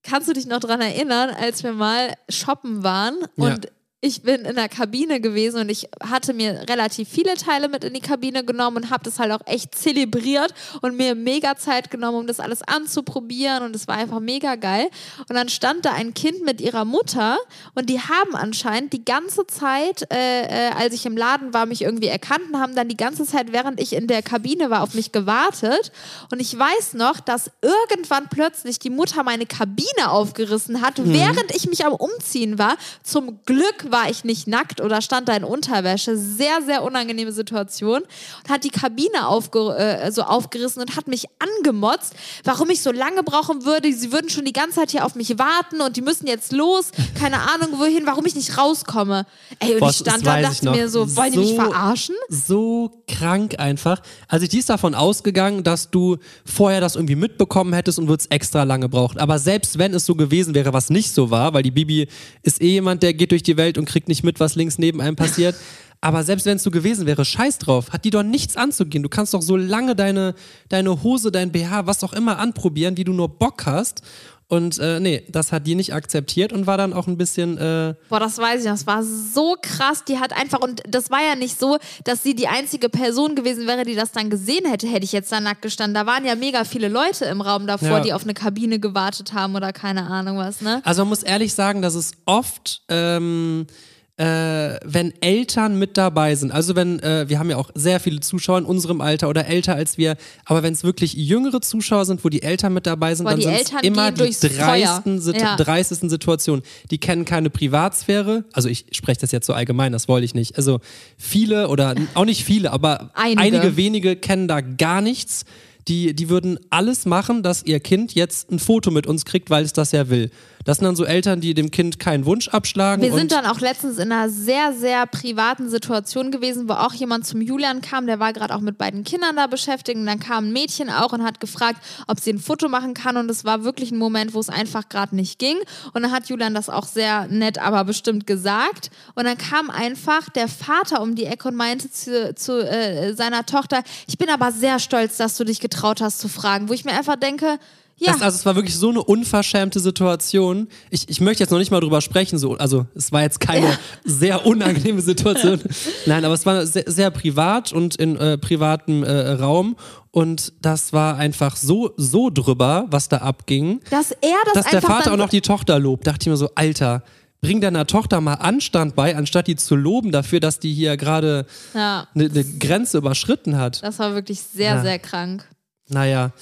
kannst 0.03 0.29
du 0.29 0.33
dich 0.33 0.47
noch 0.47 0.61
dran 0.61 0.81
erinnern, 0.81 1.31
als 1.31 1.63
wir 1.63 1.73
mal 1.73 2.15
shoppen 2.29 2.83
waren 2.83 3.19
Ja. 3.37 3.47
und 3.47 3.69
ich 4.03 4.23
bin 4.23 4.47
in 4.47 4.57
der 4.57 4.71
Kabine 4.71 5.21
gewesen 5.21 5.61
und 5.61 5.69
ich 5.69 5.87
hatte 6.03 6.33
mir 6.33 6.65
relativ 6.71 7.07
viele 7.09 7.35
Teile 7.35 7.69
mit 7.69 7.85
in 7.85 7.93
die 7.93 8.01
Kabine 8.01 8.45
genommen 8.45 8.79
und 8.79 8.91
habe 8.91 9.05
das 9.05 9.19
halt 9.19 9.31
auch 9.31 9.47
echt 9.47 9.75
zelebriert 9.75 10.55
und 10.81 10.97
mir 10.97 11.15
mega 11.15 11.57
Zeit 11.57 11.91
genommen, 11.91 12.21
um 12.21 12.27
das 12.27 12.41
alles 12.41 12.63
anzuprobieren 12.63 13.63
und 13.63 13.77
es 13.77 13.89
war 13.89 13.97
einfach 13.97 14.21
mega 14.21 14.55
geil. 14.55 14.89
Und 15.29 15.37
dann 15.37 15.51
stand 15.51 15.85
da 15.85 15.93
ein 15.93 16.15
Kind 16.15 16.43
mit 16.47 16.63
ihrer 16.63 16.87
Mutter 16.87 17.37
und 17.75 17.91
die 17.91 18.01
haben 18.01 18.35
anscheinend 18.35 18.95
die 18.95 19.05
ganze 19.05 19.47
Zeit, 19.47 20.11
äh, 20.11 20.69
äh, 20.69 20.71
als 20.73 20.95
ich 20.95 21.05
im 21.05 21.17
Laden 21.17 21.53
war, 21.53 21.67
mich 21.67 21.83
irgendwie 21.83 22.09
erkannt 22.09 22.45
und 22.51 22.59
haben 22.59 22.75
dann 22.75 22.89
die 22.89 22.97
ganze 22.97 23.27
Zeit, 23.27 23.53
während 23.53 23.79
ich 23.81 23.93
in 23.93 24.07
der 24.07 24.23
Kabine 24.23 24.71
war, 24.71 24.83
auf 24.83 24.95
mich 24.95 25.13
gewartet. 25.13 25.93
Und 26.33 26.41
ich 26.41 26.59
weiß 26.59 26.95
noch, 26.95 27.21
dass 27.21 27.51
irgendwann 27.61 28.31
plötzlich 28.31 28.79
die 28.79 28.91
Mutter 28.91 29.25
meine 29.25 29.45
Kabine 29.45 30.11
aufgerissen 30.11 30.81
hat, 30.81 30.95
während 30.97 31.55
ich 31.55 31.69
mich 31.69 31.85
am 31.85 31.93
Umziehen 31.93 32.59
war. 32.59 32.79
Zum 33.03 33.41
Glück 33.45 33.90
war 33.91 34.11
ich 34.11 34.25
nicht 34.25 34.47
nackt 34.47 34.81
oder 34.81 35.01
stand 35.03 35.29
da 35.29 35.37
in 35.37 35.45
Unterwäsche. 35.45 36.17
Sehr, 36.17 36.63
sehr 36.65 36.83
unangenehme 36.83 37.33
Situation. 37.33 38.03
Und 38.03 38.51
hat 38.51 38.65
die 38.65 38.71
Kabine 38.71 39.27
aufge 39.29 39.77
äh, 39.77 40.11
so 40.13 40.23
aufgerissen 40.23 40.81
und 40.83 40.97
hat 40.97 41.09
mich 41.09 41.27
angemotzt, 41.39 42.15
warum 42.45 42.71
ich 42.71 42.83
so 42.83 42.93
lange 42.93 43.23
brauchen 43.23 43.65
würde. 43.65 43.93
Sie 43.93 44.13
würden 44.13 44.31
schon 44.31 44.45
die 44.45 44.53
ganze 44.53 44.77
Zeit 44.77 44.91
hier 44.91 45.05
auf 45.05 45.15
mich 45.15 45.39
warten 45.39 45.81
und 45.81 45.97
die 45.97 46.03
müssen 46.03 46.27
jetzt 46.27 46.53
los. 46.53 46.91
Keine 47.19 47.39
Ahnung, 47.41 47.79
wohin, 47.79 48.07
warum 48.07 48.25
ich 48.27 48.35
nicht 48.35 48.57
rauskomme. 48.57 49.27
Ey, 49.59 49.75
und 49.75 49.81
Boah, 49.81 49.91
ich 49.91 49.97
stand 49.97 50.25
da 50.27 50.35
und 50.35 50.41
ich 50.43 50.47
dachte 50.49 50.71
mir 50.71 50.89
so, 50.89 51.17
wollen 51.17 51.33
die 51.33 51.39
mich 51.39 51.49
So- 51.51 51.55
verarschen? 51.57 52.15
so 52.29 53.03
krank 53.09 53.59
einfach. 53.59 54.01
Also 54.29 54.47
die 54.47 54.59
ist 54.59 54.69
davon 54.71 54.95
ausgegangen, 54.95 55.63
dass 55.65 55.91
du 55.91 56.17
vorher 56.45 56.81
das 56.81 56.97
irgendwie 56.97 57.17
mitbekommen 57.17 57.73
hättest 57.73 57.99
und 57.99 58.09
würdest 58.09 58.31
extra 58.33 58.63
lange 58.63 58.89
brauchen. 58.89 59.19
Aber 59.19 59.39
selbst 59.39 59.79
wenn 59.79 59.95
es 59.95 60.07
so 60.07 60.15
gewesen 60.15 60.55
wäre, 60.55 60.73
was 60.73 60.91
nicht 60.91 61.13
so 61.13 61.31
war, 61.31 61.53
weil 61.55 61.63
die 61.63 61.71
Bibi 61.71 62.09
ist 62.43 62.61
eh 62.63 62.69
jemand, 62.73 63.03
der 63.03 63.15
geht 63.15 63.31
durch 63.33 63.43
die 63.43 63.57
Welt 63.57 63.79
und 63.81 63.87
kriegt 63.87 64.09
nicht 64.09 64.23
mit, 64.23 64.39
was 64.39 64.55
links 64.55 64.79
neben 64.79 65.01
einem 65.01 65.17
passiert. 65.17 65.57
Aber 66.01 66.23
selbst 66.23 66.47
wenn 66.47 66.57
es 66.57 66.63
so 66.63 66.71
gewesen 66.71 67.07
wäre, 67.07 67.25
scheiß 67.25 67.59
drauf, 67.59 67.91
hat 67.91 68.05
die 68.05 68.11
doch 68.11 68.23
nichts 68.23 68.57
anzugehen. 68.57 69.03
Du 69.03 69.11
kannst 69.11 69.35
doch 69.35 69.43
so 69.43 69.57
lange 69.57 69.95
deine, 69.95 70.35
deine 70.69 71.03
Hose, 71.03 71.31
dein 71.31 71.53
BH, 71.53 71.87
was 71.87 72.03
auch 72.03 72.15
immer 72.15 72.39
anprobieren, 72.39 72.97
wie 72.97 73.05
du 73.05 73.13
nur 73.13 73.29
Bock 73.29 73.67
hast. 73.67 74.03
Und 74.51 74.79
äh, 74.81 74.99
nee, 74.99 75.23
das 75.29 75.53
hat 75.53 75.65
die 75.69 75.77
nicht 75.77 75.95
akzeptiert 75.95 76.53
und 76.53 76.67
war 76.67 76.77
dann 76.77 76.93
auch 76.93 77.07
ein 77.07 77.17
bisschen 77.17 77.57
äh, 77.57 77.95
Boah, 78.09 78.19
das 78.19 78.37
weiß 78.37 78.63
ich. 78.63 78.67
Das 78.69 78.85
war 78.85 79.05
so 79.05 79.55
krass. 79.63 80.03
Die 80.05 80.19
hat 80.19 80.33
einfach, 80.37 80.59
und 80.61 80.83
das 80.89 81.09
war 81.09 81.21
ja 81.23 81.37
nicht 81.37 81.59
so, 81.59 81.79
dass 82.03 82.25
sie 82.25 82.35
die 82.35 82.49
einzige 82.49 82.89
Person 82.89 83.37
gewesen 83.37 83.69
wäre, 83.69 83.85
die 83.85 83.95
das 83.95 84.11
dann 84.11 84.29
gesehen 84.29 84.69
hätte, 84.69 84.89
hätte 84.89 85.05
ich 85.05 85.13
jetzt 85.13 85.31
da 85.31 85.39
nackt 85.41 85.63
gestanden. 85.63 85.95
Da 85.95 86.05
waren 86.05 86.25
ja 86.25 86.35
mega 86.35 86.65
viele 86.65 86.89
Leute 86.89 87.27
im 87.27 87.41
Raum 87.41 87.69
davor, 87.69 87.89
Ja. 87.99 88.01
die 88.01 88.13
auf 88.13 88.25
eine 88.25 88.35
Kabine 88.35 88.81
gewartet 88.81 89.33
haben 89.35 89.55
oder 89.55 89.73
keine 89.73 90.09
Ahnung 90.09 90.37
was, 90.39 90.61
ne? 90.61 90.83
Also 90.85 91.03
man 91.03 91.11
muss 91.11 91.23
ehrlich 91.23 91.55
sagen, 91.55 91.81
dass 91.81 91.95
es 91.95 92.11
oft, 92.25 92.83
ähm, 92.89 93.69
äh, 94.17 94.79
wenn 94.85 95.15
Eltern 95.23 95.79
mit 95.79 95.97
dabei 95.97 96.35
sind, 96.35 96.53
also 96.53 96.77
wenn, 96.77 97.01
äh, 97.01 97.29
wir 97.29 97.39
haben 97.39 97.49
ja 97.49 97.57
auch 97.57 97.71
sehr 97.75 98.01
viele 98.01 98.21
Zuschauer 98.21 98.59
in 98.59 98.65
unserem 98.65 99.01
Alter 99.01 99.29
oder 99.29 99.47
älter 99.47 99.75
als 99.75 99.97
wir, 99.97 100.17
aber 100.45 100.63
wenn 100.63 100.75
es 100.75 100.85
wirklich 100.85 101.15
jüngere 101.15 101.61
Zuschauer 101.63 102.05
sind, 102.05 102.23
wo 102.23 102.29
die 102.29 102.43
Eltern 102.43 102.75
mit 102.75 102.87
dabei 102.87 103.15
sind, 103.15 103.25
Boah, 103.25 103.31
dann 103.31 103.41
sind 103.41 103.83
immer 103.83 104.13
die 104.13 104.35
dreisten, 104.41 105.21
Sit 105.21 105.37
Ja. 105.41 105.57
dreistesten 105.57 106.11
Situationen. 106.11 106.63
Die 106.91 106.99
kennen 106.99 107.25
keine 107.25 107.49
Privatsphäre, 107.51 108.45
also 108.53 108.69
ich 108.69 108.87
spreche 108.93 109.21
das 109.21 109.33
jetzt 109.33 109.47
so 109.47 109.55
allgemein, 109.55 109.93
das 109.93 110.07
wollte 110.07 110.27
ich 110.27 110.35
nicht. 110.35 110.57
Also 110.59 110.81
viele 111.17 111.69
oder 111.69 111.95
auch 112.15 112.27
nicht 112.27 112.45
viele, 112.45 112.73
aber 112.73 113.11
Einige. 113.15 113.41
einige 113.41 113.77
wenige 113.77 114.17
kennen 114.17 114.49
da 114.49 114.61
gar 114.61 115.01
nichts. 115.01 115.45
Die, 115.89 116.15
die 116.15 116.29
würden 116.29 116.59
alles 116.69 117.07
machen, 117.07 117.43
dass 117.43 117.65
ihr 117.65 117.81
Kind 117.81 118.15
jetzt 118.15 118.53
ein 118.53 118.59
Foto 118.59 118.91
mit 118.91 119.07
uns 119.07 119.25
kriegt, 119.25 119.49
weil 119.49 119.65
es 119.65 119.73
das 119.73 119.93
ja 119.93 120.11
will. 120.11 120.31
Das 120.65 120.77
sind 120.77 120.85
dann 120.85 120.97
so 120.97 121.05
Eltern, 121.05 121.41
die 121.41 121.55
dem 121.55 121.71
Kind 121.71 121.99
keinen 121.99 122.27
Wunsch 122.27 122.49
abschlagen. 122.49 123.03
Wir 123.03 123.15
sind 123.15 123.33
dann 123.33 123.47
auch 123.47 123.61
letztens 123.61 123.99
in 123.99 124.13
einer 124.13 124.29
sehr, 124.29 124.75
sehr 124.75 125.07
privaten 125.07 125.71
Situation 125.71 126.31
gewesen, 126.31 126.69
wo 126.69 126.75
auch 126.75 126.93
jemand 126.93 127.27
zum 127.27 127.41
Julian 127.41 127.81
kam, 127.81 128.07
der 128.07 128.21
war 128.21 128.35
gerade 128.35 128.55
auch 128.55 128.61
mit 128.61 128.77
beiden 128.77 129.03
Kindern 129.05 129.37
da 129.37 129.47
beschäftigt. 129.47 129.99
Und 129.99 130.05
dann 130.05 130.21
kam 130.21 130.49
ein 130.49 130.53
Mädchen 130.53 130.91
auch 130.91 131.13
und 131.13 131.25
hat 131.25 131.41
gefragt, 131.41 131.83
ob 132.07 132.21
sie 132.21 132.33
ein 132.33 132.39
Foto 132.39 132.69
machen 132.69 132.93
kann. 132.93 133.17
Und 133.17 133.31
es 133.31 133.45
war 133.45 133.65
wirklich 133.65 133.91
ein 133.91 133.97
Moment, 133.97 134.35
wo 134.35 134.41
es 134.41 134.51
einfach 134.51 134.89
gerade 134.91 135.17
nicht 135.17 135.39
ging. 135.39 135.57
Und 135.95 136.03
dann 136.03 136.13
hat 136.13 136.29
Julian 136.29 136.53
das 136.53 136.69
auch 136.69 136.87
sehr 136.87 137.27
nett, 137.29 137.59
aber 137.59 137.85
bestimmt 137.85 138.27
gesagt. 138.27 138.91
Und 139.15 139.25
dann 139.25 139.39
kam 139.39 139.71
einfach 139.71 140.29
der 140.29 140.49
Vater 140.49 141.01
um 141.01 141.15
die 141.15 141.25
Ecke 141.25 141.49
und 141.49 141.57
meinte 141.57 141.91
zu, 141.91 142.35
zu 142.35 142.69
äh, 142.69 143.15
seiner 143.15 143.47
Tochter, 143.47 143.83
ich 144.07 144.19
bin 144.19 144.29
aber 144.29 144.53
sehr 144.53 144.79
stolz, 144.79 145.17
dass 145.17 145.39
du 145.39 145.45
dich 145.45 145.61
getraut 145.61 146.03
hast 146.03 146.19
zu 146.19 146.29
fragen, 146.29 146.69
wo 146.69 146.75
ich 146.75 146.85
mir 146.85 146.93
einfach 146.93 147.17
denke, 147.17 147.59
ja, 148.01 148.13
Das, 148.13 148.23
also 148.23 148.37
es 148.37 148.47
war 148.47 148.57
wirklich 148.57 148.77
so 148.77 148.89
eine 148.89 149.03
unverschämte 149.03 149.79
Situation. 149.79 150.69
Ich, 150.89 151.09
ich 151.09 151.21
möchte 151.21 151.43
jetzt 151.43 151.51
noch 151.51 151.59
nicht 151.59 151.71
mal 151.71 151.81
drüber 151.81 152.01
sprechen. 152.01 152.39
So, 152.39 152.57
also 152.57 152.87
es 152.95 153.13
war 153.13 153.23
jetzt 153.23 153.41
keine 153.41 153.79
sehr 154.05 154.47
unangenehme 154.47 155.03
Situation. 155.03 155.61
Nein, 156.07 156.25
aber 156.25 156.33
es 156.33 156.47
war 156.47 156.65
sehr, 156.67 156.85
sehr 156.87 157.11
privat 157.11 157.73
und 157.73 157.97
in 157.97 158.17
äh, 158.17 158.39
privatem 158.39 159.05
äh, 159.05 159.33
Raum. 159.33 159.77
Und 160.13 160.55
das 160.63 160.93
war 160.95 161.17
einfach 161.19 161.57
so, 161.57 161.93
so 161.99 162.31
drüber, 162.31 162.87
was 162.89 163.09
da 163.09 163.19
abging, 163.19 163.81
dass 163.91 164.13
er 164.13 164.39
das 164.47 164.65
dass 164.65 164.71
der 164.71 164.83
Vater 164.83 165.13
auch 165.13 165.19
noch 165.19 165.29
die 165.29 165.43
Tochter 165.43 165.79
lobt. 165.79 166.07
Dachte 166.07 166.23
ich 166.23 166.27
mir 166.29 166.37
so, 166.37 166.49
Alter, 166.55 167.05
bring 167.43 167.61
deiner 167.61 167.87
Tochter 167.87 168.21
mal 168.21 168.35
Anstand 168.35 168.97
bei, 168.97 169.15
anstatt 169.15 169.47
die 169.47 169.57
zu 169.57 169.77
loben 169.77 170.11
dafür, 170.11 170.41
dass 170.41 170.59
die 170.59 170.73
hier 170.73 170.97
gerade 170.97 171.47
ja, 171.75 172.09
eine 172.15 172.29
ne 172.29 172.45
Grenze 172.59 172.99
überschritten 172.99 173.59
hat. 173.59 173.83
das 173.83 173.99
war 173.99 174.15
wirklich 174.15 174.41
sehr, 174.41 174.77
Ja. 174.77 174.83
sehr 174.83 174.99
krank. 174.99 175.45
Naja, 175.89 176.33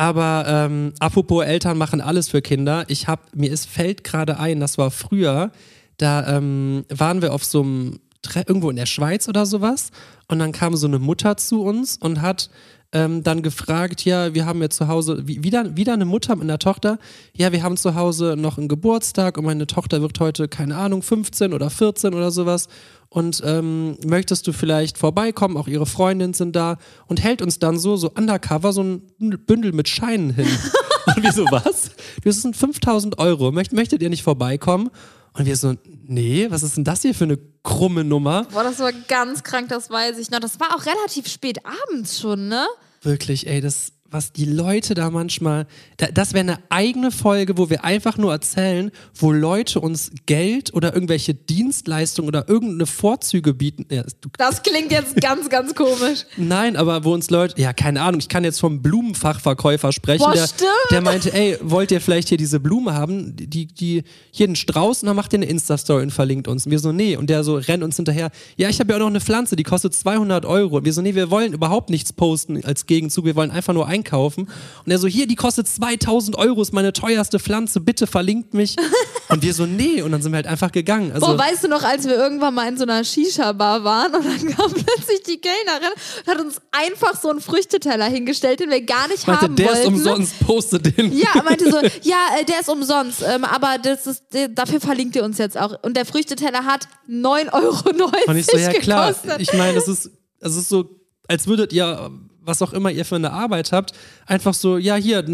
aber 0.00 0.46
ähm, 0.48 0.94
apropos 0.98 1.44
Eltern 1.44 1.76
machen 1.76 2.00
alles 2.00 2.30
für 2.30 2.40
Kinder. 2.40 2.86
Ich 2.88 3.06
hab, 3.06 3.36
mir 3.36 3.52
ist 3.52 3.66
fällt 3.66 4.02
gerade 4.02 4.40
ein, 4.40 4.58
das 4.58 4.78
war 4.78 4.90
früher, 4.90 5.50
da 5.98 6.38
ähm, 6.38 6.86
waren 6.88 7.20
wir 7.20 7.34
auf 7.34 7.44
so 7.44 7.60
einem 7.60 8.00
irgendwo 8.46 8.70
in 8.70 8.76
der 8.76 8.86
Schweiz 8.86 9.28
oder 9.28 9.44
sowas 9.44 9.90
und 10.26 10.38
dann 10.38 10.52
kam 10.52 10.74
so 10.74 10.86
eine 10.86 10.98
Mutter 10.98 11.36
zu 11.36 11.62
uns 11.62 11.98
und 11.98 12.22
hat 12.22 12.48
ähm, 12.92 13.22
dann 13.22 13.42
gefragt, 13.42 14.04
ja, 14.04 14.34
wir 14.34 14.46
haben 14.46 14.60
ja 14.60 14.68
zu 14.68 14.88
Hause, 14.88 15.22
wie, 15.26 15.44
wieder, 15.44 15.76
wieder 15.76 15.92
eine 15.92 16.04
Mutter 16.04 16.34
mit 16.34 16.44
einer 16.44 16.58
Tochter, 16.58 16.98
ja, 17.36 17.52
wir 17.52 17.62
haben 17.62 17.76
zu 17.76 17.94
Hause 17.94 18.34
noch 18.36 18.58
einen 18.58 18.68
Geburtstag 18.68 19.38
und 19.38 19.44
meine 19.44 19.66
Tochter 19.66 20.02
wird 20.02 20.18
heute, 20.18 20.48
keine 20.48 20.76
Ahnung, 20.76 21.02
15 21.02 21.52
oder 21.52 21.70
14 21.70 22.14
oder 22.14 22.30
sowas 22.30 22.68
und 23.08 23.42
ähm, 23.44 23.96
möchtest 24.06 24.46
du 24.46 24.52
vielleicht 24.52 24.98
vorbeikommen, 24.98 25.56
auch 25.56 25.68
ihre 25.68 25.86
Freundinnen 25.86 26.34
sind 26.34 26.54
da 26.54 26.78
und 27.06 27.22
hält 27.22 27.42
uns 27.42 27.58
dann 27.58 27.78
so, 27.78 27.96
so 27.96 28.10
undercover 28.10 28.72
so 28.72 28.82
ein 28.82 29.02
Bündel 29.18 29.72
mit 29.72 29.88
Scheinen 29.88 30.30
hin. 30.30 30.46
und 31.16 31.22
wir 31.22 31.32
so, 31.32 31.44
was? 31.50 31.90
Das 32.24 32.42
sind 32.42 32.56
5000 32.56 33.18
Euro, 33.18 33.50
Möcht, 33.50 33.72
möchtet 33.72 34.02
ihr 34.02 34.10
nicht 34.10 34.22
vorbeikommen? 34.22 34.90
Und 35.32 35.46
wir 35.46 35.56
so, 35.56 35.74
nee, 36.06 36.46
was 36.50 36.62
ist 36.62 36.76
denn 36.76 36.84
das 36.84 37.02
hier 37.02 37.14
für 37.14 37.24
eine 37.24 37.38
krumme 37.62 38.04
Nummer? 38.04 38.44
Boah, 38.52 38.64
das 38.64 38.78
war 38.78 38.92
ganz 38.92 39.42
krank, 39.42 39.68
das 39.68 39.90
weiß 39.90 40.18
ich 40.18 40.30
noch. 40.30 40.40
Das 40.40 40.58
war 40.58 40.74
auch 40.74 40.84
relativ 40.86 41.28
spät 41.28 41.58
abends 41.64 42.20
schon, 42.20 42.48
ne? 42.48 42.66
Wirklich, 43.02 43.46
ey, 43.46 43.60
das 43.60 43.92
was 44.10 44.32
die 44.32 44.44
Leute 44.44 44.94
da 44.94 45.10
manchmal, 45.10 45.66
da, 45.96 46.06
das 46.06 46.32
wäre 46.32 46.40
eine 46.40 46.58
eigene 46.68 47.10
Folge, 47.12 47.56
wo 47.56 47.70
wir 47.70 47.84
einfach 47.84 48.16
nur 48.16 48.32
erzählen, 48.32 48.90
wo 49.14 49.30
Leute 49.30 49.80
uns 49.80 50.10
Geld 50.26 50.74
oder 50.74 50.92
irgendwelche 50.94 51.34
Dienstleistungen 51.34 52.28
oder 52.28 52.48
irgendeine 52.48 52.86
Vorzüge 52.86 53.54
bieten. 53.54 53.86
Ja, 53.90 54.02
Das 54.36 54.62
klingt 54.62 54.90
jetzt 54.90 55.16
ganz, 55.20 55.48
ganz 55.48 55.74
komisch. 55.74 56.24
nein, 56.36 56.76
aber 56.76 57.04
wo 57.04 57.14
uns 57.14 57.30
Leute, 57.30 57.60
ja, 57.60 57.72
keine 57.72 58.02
Ahnung, 58.02 58.20
ich 58.20 58.28
kann 58.28 58.42
jetzt 58.42 58.58
vom 58.58 58.82
Blumenfachverkäufer 58.82 59.92
sprechen, 59.92 60.24
Boah, 60.24 60.32
der, 60.32 60.46
stimmt. 60.48 60.70
der 60.90 61.00
meinte, 61.02 61.32
ey, 61.32 61.56
wollt 61.62 61.92
ihr 61.92 62.00
vielleicht 62.00 62.28
hier 62.28 62.38
diese 62.38 62.58
Blume 62.58 62.94
haben, 62.94 63.36
die, 63.36 63.66
die, 63.66 64.02
hier 64.32 64.46
einen 64.46 64.56
Strauß 64.56 65.02
und 65.02 65.06
dann 65.06 65.16
macht 65.16 65.32
ihr 65.32 65.38
eine 65.38 65.46
Insta-Story 65.46 66.02
und 66.02 66.10
verlinkt 66.10 66.48
uns. 66.48 66.66
Und 66.66 66.72
wir 66.72 66.80
so, 66.80 66.90
nee, 66.90 67.16
und 67.16 67.30
der 67.30 67.44
so 67.44 67.56
rennt 67.56 67.84
uns 67.84 67.96
hinterher, 67.96 68.30
ja, 68.56 68.68
ich 68.68 68.80
habe 68.80 68.90
ja 68.90 68.96
auch 68.96 69.00
noch 69.00 69.06
eine 69.06 69.20
Pflanze, 69.20 69.54
die 69.54 69.62
kostet 69.62 69.94
200 69.94 70.44
Euro. 70.44 70.78
Und 70.78 70.84
wir 70.84 70.92
so, 70.92 71.00
nee, 71.00 71.14
wir 71.14 71.30
wollen 71.30 71.52
überhaupt 71.52 71.90
nichts 71.90 72.12
posten 72.12 72.64
als 72.64 72.86
Gegenzug, 72.86 73.24
wir 73.24 73.36
wollen 73.36 73.52
einfach 73.52 73.72
nur 73.72 73.86
einkaufen. 73.86 73.99
Und 74.04 74.90
er 74.90 74.98
so, 74.98 75.06
hier, 75.06 75.26
die 75.26 75.36
kostet 75.36 75.68
2000 75.68 76.36
Euro, 76.36 76.62
ist 76.62 76.72
meine 76.72 76.92
teuerste 76.92 77.38
Pflanze, 77.38 77.80
bitte 77.80 78.06
verlinkt 78.06 78.54
mich. 78.54 78.76
Und 79.30 79.42
wir 79.42 79.54
so, 79.54 79.64
nee, 79.64 80.02
und 80.02 80.10
dann 80.10 80.22
sind 80.22 80.32
wir 80.32 80.38
halt 80.38 80.48
einfach 80.48 80.72
gegangen. 80.72 81.12
Also, 81.12 81.24
Boah, 81.24 81.38
weißt 81.38 81.62
du 81.62 81.68
noch, 81.68 81.84
als 81.84 82.04
wir 82.04 82.16
irgendwann 82.16 82.52
mal 82.52 82.66
in 82.66 82.76
so 82.76 82.82
einer 82.82 83.04
Shisha-Bar 83.04 83.84
waren 83.84 84.12
und 84.12 84.24
dann 84.26 84.38
kam 84.56 84.72
plötzlich 84.72 85.22
die 85.24 85.40
Kellnerin 85.40 85.92
und 86.26 86.26
hat 86.26 86.40
uns 86.40 86.60
einfach 86.72 87.20
so 87.20 87.30
einen 87.30 87.40
Früchteteller 87.40 88.06
hingestellt, 88.06 88.58
den 88.58 88.70
wir 88.70 88.80
gar 88.80 89.06
nicht 89.06 89.28
meinte, 89.28 89.44
haben 89.44 89.54
der 89.54 89.70
ist 89.70 89.78
wollten. 89.78 89.94
umsonst, 89.94 90.40
postet 90.40 90.98
den. 90.98 91.16
Ja, 91.16 91.42
meinte 91.44 91.70
so, 91.70 91.76
ja, 92.02 92.18
äh, 92.40 92.44
der 92.44 92.58
ist 92.58 92.68
umsonst, 92.68 93.22
ähm, 93.22 93.44
aber 93.44 93.78
das 93.80 94.08
ist, 94.08 94.24
der, 94.32 94.48
dafür 94.48 94.80
verlinkt 94.80 95.14
ihr 95.14 95.22
uns 95.22 95.38
jetzt 95.38 95.56
auch. 95.56 95.76
Und 95.82 95.96
der 95.96 96.06
Früchteteller 96.06 96.64
hat 96.64 96.88
9,90 97.08 97.52
Euro 97.52 98.10
Und 98.26 98.36
ich 98.36 98.46
so, 98.46 98.56
ja 98.56 98.72
klar, 98.72 99.14
ich 99.38 99.52
meine, 99.52 99.74
das 99.74 99.86
ist, 99.86 100.10
es 100.40 100.56
ist 100.56 100.68
so, 100.68 100.90
als 101.28 101.46
würdet 101.46 101.72
ihr, 101.72 102.10
was 102.50 102.60
auch 102.62 102.72
immer 102.72 102.90
ihr 102.90 103.04
für 103.04 103.16
eine 103.16 103.32
Arbeit 103.32 103.72
habt, 103.72 103.92
einfach 104.26 104.52
so, 104.52 104.76
ja 104.76 104.96
hier, 104.96 105.24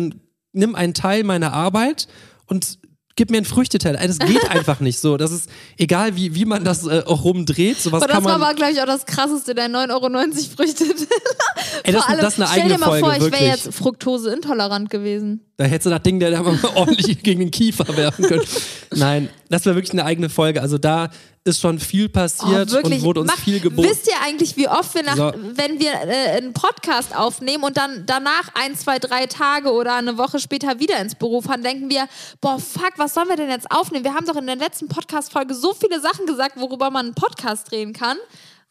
nimm 0.52 0.75
einen 0.75 0.94
Teil 0.94 1.25
meiner 1.25 1.52
Arbeit 1.52 2.06
und 2.46 2.78
gib 3.16 3.30
mir 3.30 3.38
einen 3.38 3.46
Früchteteller. 3.46 4.00
Ey, 4.00 4.06
Das 4.06 4.18
geht 4.18 4.49
einfach 4.50 4.80
nicht 4.80 5.00
so. 5.00 5.16
Das 5.16 5.32
ist, 5.32 5.49
egal 5.78 6.16
wie, 6.16 6.35
wie 6.35 6.44
man 6.44 6.64
das 6.64 6.87
äh, 6.87 7.02
auch 7.06 7.25
rumdreht, 7.25 7.80
sowas 7.80 8.02
kann 8.02 8.11
das 8.11 8.25
war 8.25 8.38
man... 8.38 8.42
aber, 8.42 8.54
glaube 8.54 8.73
ich, 8.73 8.80
auch 8.80 8.87
das 8.87 9.06
krasseste, 9.06 9.54
der 9.54 9.68
9,90 9.68 9.90
Euro 9.90 10.08
Früchteteller. 10.56 10.94
Ey, 11.82 11.92
das, 11.92 12.06
allem, 12.06 12.20
das 12.20 12.35
ist 12.35 12.40
eine 12.40 12.49
stell 12.49 12.61
eigene 12.61 12.75
dir 12.75 12.80
mal 12.80 13.00
Folge, 13.00 13.18
vor, 13.18 13.26
ich 13.26 13.32
wäre 13.32 13.44
jetzt 13.46 13.75
fruktoseintolerant 13.75 14.90
gewesen. 14.90 15.40
Da 15.56 15.64
hättest 15.64 15.87
du 15.87 15.90
das 15.90 16.02
Ding, 16.02 16.20
der 16.20 16.30
da 16.30 16.42
mal 16.42 16.58
ordentlich 16.75 17.23
gegen 17.23 17.40
den 17.40 17.50
Kiefer 17.50 17.96
werfen 17.96 18.26
können. 18.26 18.44
Nein, 18.94 19.30
das 19.49 19.64
wäre 19.64 19.75
wirklich 19.75 19.92
eine 19.92 20.04
eigene 20.04 20.28
Folge. 20.28 20.61
Also 20.61 20.78
da 20.78 21.08
ist 21.47 21.61
schon 21.61 21.79
viel 21.79 22.09
passiert 22.09 22.69
Oh, 22.71 22.73
wirklich. 22.73 22.99
und 23.00 23.05
wurde 23.05 23.21
uns 23.21 23.31
Mach- 23.31 23.38
viel 23.43 23.61
geboten. 23.61 23.88
Wisst 23.88 24.07
ihr 24.09 24.15
eigentlich, 24.25 24.57
wie 24.57 24.69
oft 24.69 24.95
wir 24.95 25.03
nach, 25.05 25.17
So. 25.17 25.33
wenn 25.55 25.79
wir 25.81 25.93
äh, 25.93 26.37
einen 26.37 26.53
Podcast 26.53 27.15
aufnehmen 27.17 27.65
und 27.65 27.76
dann 27.76 28.05
danach 28.07 28.50
ein, 28.55 28.75
zwei, 28.76 28.99
drei 28.99 29.26
Tage 29.26 29.73
oder 29.73 29.95
eine 29.95 30.19
Woche 30.19 30.38
später 30.41 30.79
wieder 30.81 31.00
ins 31.00 31.15
Büro 31.15 31.41
fahren, 31.41 31.62
denken 31.62 31.88
wir, 31.88 32.07
boah, 32.41 32.59
fuck, 32.59 32.93
was 32.97 33.15
sollen 33.15 33.29
wir 33.29 33.37
denn 33.37 33.49
jetzt 33.50 33.71
aufnehmen? 33.71 34.05
Wir 34.05 34.15
haben 34.15 34.26
doch 34.26 34.37
in 34.37 34.47
der 34.47 34.57
letzten 34.57 34.88
Podcast-Folge 34.88 35.55
so 35.55 35.73
viele 35.75 36.00
Sachen 36.00 36.26
gesagt, 36.26 36.57
worüber 36.61 36.91
man 36.91 37.07
einen 37.07 37.15
Podcast 37.15 37.71
drehen 37.71 37.93
kann. 37.93 38.17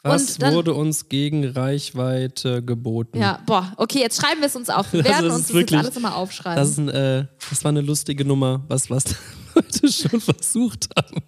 Was 0.07 0.39
wurde 0.39 0.75
uns 0.75 1.09
gegen 1.09 1.45
Reichweite 1.49 2.61
geboten? 2.61 3.19
ja, 3.19 3.39
boah, 3.47 3.73
okay, 3.77 4.01
jetzt 4.01 4.21
schreiben 4.21 4.39
wir 4.41 4.47
es 4.47 4.55
uns 4.55 4.69
auf. 4.69 4.93
Wir 4.93 4.99
Also 5.05 5.09
werden 5.09 5.25
das 5.29 5.33
uns 5.37 5.41
ist 5.41 5.49
das 5.49 5.55
jetzt 5.55 5.55
wirklich- 5.71 5.79
alles 5.79 5.97
immer 5.97 6.15
aufschreiben. 6.15 6.57
Das, 6.63 6.77
ein, 6.77 6.89
äh, 6.89 7.25
das 7.49 7.63
war 7.63 7.69
eine 7.69 7.81
lustige 7.81 8.23
Nummer, 8.23 8.63
was, 8.67 8.87
was 8.91 9.03
Leute 9.55 9.91
schon 9.91 10.21
versucht 10.21 10.89
haben. 10.95 11.21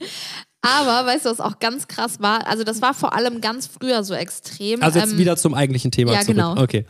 Aber 0.68 1.08
weißt 1.08 1.26
du, 1.26 1.30
was 1.30 1.40
auch 1.40 1.60
ganz 1.60 1.88
krass 1.88 2.20
war? 2.20 2.46
Also, 2.48 2.64
das 2.64 2.82
war 2.82 2.94
vor 2.94 3.14
allem 3.14 3.42
ganz 3.42 3.68
früher 3.68 4.04
so 4.04 4.14
extrem. 4.14 4.82
Also 4.84 5.00
jetzt 5.00 5.14
ähm, 5.14 5.18
wieder 5.18 5.38
zum 5.38 5.54
eigentlichen 5.54 5.92
Thema 5.92 6.12
ja, 6.14 6.20
zurück. 6.22 6.36
genau. 6.36 6.58
Okay. 6.58 6.86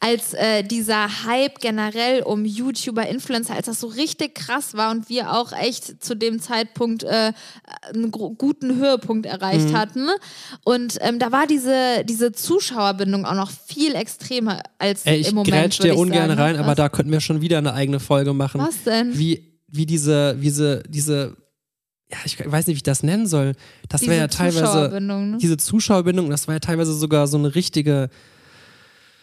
als 0.00 0.34
äh, 0.34 0.62
dieser 0.62 1.24
Hype 1.24 1.58
generell 1.60 2.22
um 2.22 2.44
YouTuber, 2.44 3.06
Influencer, 3.08 3.54
als 3.54 3.66
das 3.66 3.80
so 3.80 3.86
richtig 3.86 4.34
krass 4.34 4.74
war 4.74 4.90
und 4.90 5.08
wir 5.08 5.32
auch 5.32 5.52
echt 5.52 6.02
zu 6.04 6.14
dem 6.14 6.40
Zeitpunkt 6.40 7.04
äh, 7.04 7.32
einen 7.94 8.10
guten 8.10 8.76
Höhepunkt 8.76 9.26
erreicht 9.26 9.68
Mhm. 9.70 9.76
hatten. 9.76 10.08
Und 10.64 10.98
ähm, 11.00 11.18
da 11.18 11.30
war 11.32 11.46
diese, 11.46 12.04
diese 12.04 12.32
Zuschauerbindung 12.32 13.24
auch 13.24 13.34
noch 13.34 13.50
viel 13.50 13.94
extremer 13.94 14.60
als 14.78 15.04
Ey, 15.06 15.20
ich 15.20 15.28
im 15.28 15.36
Moment. 15.36 15.52
grätsch 15.54 15.78
würd 15.78 15.84
dir 15.90 15.92
ich 15.94 15.98
ungern 15.98 16.28
sagen. 16.28 16.40
rein, 16.40 16.56
aber 16.56 16.68
Was? 16.68 16.76
da 16.76 16.88
könnten 16.88 17.12
wir 17.12 17.20
schon 17.20 17.40
wieder 17.40 17.58
eine 17.58 17.72
eigene 17.74 18.00
Folge 18.00 18.32
machen. 18.32 18.60
Was 18.60 18.82
denn? 18.84 19.16
Wie, 19.16 19.52
wie 19.68 19.86
diese, 19.86 20.36
wie 20.38 20.44
diese, 20.44 20.82
diese, 20.88 21.36
ja, 22.12 22.18
ich 22.24 22.38
weiß 22.38 22.66
nicht, 22.66 22.74
wie 22.74 22.78
ich 22.78 22.82
das 22.82 23.02
nennen 23.02 23.26
soll. 23.26 23.54
Das 23.88 24.02
wäre 24.02 24.16
ja 24.16 24.28
teilweise, 24.28 24.66
Zuschauerbindung, 24.66 25.30
ne? 25.32 25.38
diese 25.38 25.56
Zuschauerbindung, 25.56 26.30
das 26.30 26.46
war 26.46 26.54
ja 26.54 26.60
teilweise 26.60 26.92
sogar 26.94 27.26
so 27.26 27.38
eine 27.38 27.54
richtige, 27.54 28.10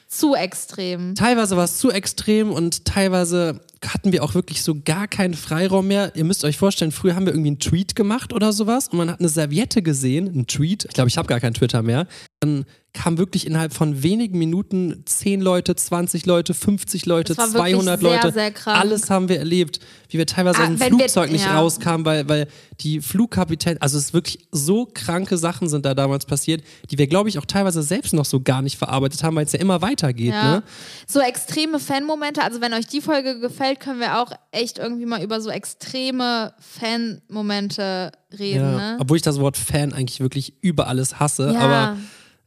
Zu 0.08 0.34
extrem. 0.34 1.13
teilweise 1.15 1.55
war 1.55 1.65
es 1.65 1.77
zu 1.77 1.91
extrem 1.91 2.51
und 2.51 2.86
teilweise 2.86 3.62
hatten 3.86 4.12
wir 4.12 4.24
auch 4.24 4.33
wirklich 4.33 4.62
so 4.63 4.75
gar 4.83 5.07
keinen 5.07 5.33
Freiraum 5.33 5.88
mehr. 5.88 6.12
Ihr 6.15 6.25
müsst 6.25 6.43
euch 6.43 6.57
vorstellen, 6.57 6.91
früher 6.91 7.15
haben 7.15 7.25
wir 7.25 7.33
irgendwie 7.33 7.50
einen 7.50 7.59
Tweet 7.59 7.95
gemacht 7.95 8.33
oder 8.33 8.51
sowas 8.53 8.89
und 8.89 8.98
man 8.98 9.09
hat 9.09 9.19
eine 9.19 9.29
Serviette 9.29 9.81
gesehen, 9.81 10.27
einen 10.27 10.48
Tweet. 10.48 10.86
Ich 10.86 10.93
glaube, 10.93 11.07
ich 11.09 11.17
habe 11.17 11.27
gar 11.27 11.39
kein 11.39 11.53
Twitter 11.53 11.81
mehr. 11.81 12.07
Dann 12.41 12.65
kam 12.93 13.17
wirklich 13.19 13.45
innerhalb 13.45 13.71
von 13.74 14.01
wenigen 14.01 14.39
Minuten 14.39 15.03
10 15.05 15.41
Leute, 15.41 15.75
20 15.75 16.25
Leute, 16.25 16.55
50 16.55 17.05
Leute, 17.05 17.36
Das 17.36 17.53
war 17.53 17.53
wirklich 17.65 17.75
200 17.75 18.00
sehr, 18.00 18.09
Leute. 18.09 18.31
sehr. 18.33 18.51
Alles 18.75 19.09
haben 19.12 19.29
wir 19.29 19.38
erlebt, 19.38 19.79
wie 20.09 20.17
wir 20.17 20.25
teilweise 20.25 20.59
Ah, 20.62 20.65
dem 20.65 20.79
wenn 20.79 20.93
wir- 20.93 21.00
Flugzeug 21.00 21.31
nicht 21.31 21.45
ja. 21.45 21.59
rauskamen, 21.59 22.03
weil, 22.05 22.27
weil 22.27 22.48
die 22.81 23.00
Flugkapitän, 23.00 23.79
also 23.79 23.98
es 23.98 24.05
ist 24.05 24.13
wirklich 24.13 24.48
so 24.51 24.88
kranke 24.91 25.38
Sachen 25.38 25.69
sind 25.69 25.86
da 25.86 25.93
damals 25.93 26.25
passiert, 26.25 26.63
die 26.89 26.98
wir, 26.98 27.05
glaube 27.05 27.29
ich, 27.29 27.38
auch 27.38 27.45
teilweise 27.45 27.83
selbst 27.83 28.13
noch 28.13 28.25
so 28.25 28.39
gar 28.41 28.63
nicht 28.63 28.77
verarbeitet 28.77 29.21
haben, 29.21 29.36
weil 29.36 29.45
es 29.45 29.51
ja 29.51 29.59
immer 29.59 29.83
weitergeht. 29.83 30.33
Ja. 30.33 30.55
Ne? 30.57 30.63
So 31.05 31.19
extreme 31.19 31.77
Fanmomente, 31.79 32.41
also 32.41 32.59
wenn 32.59 32.74
euch 32.74 32.88
die 32.88 33.01
Folge 33.01 33.39
gefällt, 33.39 33.68
können 33.75 33.99
wir 33.99 34.19
auch 34.21 34.31
echt 34.51 34.77
irgendwie 34.77 35.05
mal 35.05 35.21
über 35.23 35.41
so 35.41 35.49
extreme 35.49 36.53
Fanmomente 36.59 38.11
reden, 38.38 38.59
Ja, 38.61 38.77
ne? 38.93 38.97
Obwohl 38.99 39.17
ich 39.17 39.23
das 39.23 39.39
Wort 39.39 39.57
Fan 39.57 39.93
eigentlich 39.93 40.19
wirklich 40.19 40.53
über 40.61 40.88
alles 40.88 41.19
hasse, 41.19 41.51
Ja. 41.53 41.59
aber 41.59 41.97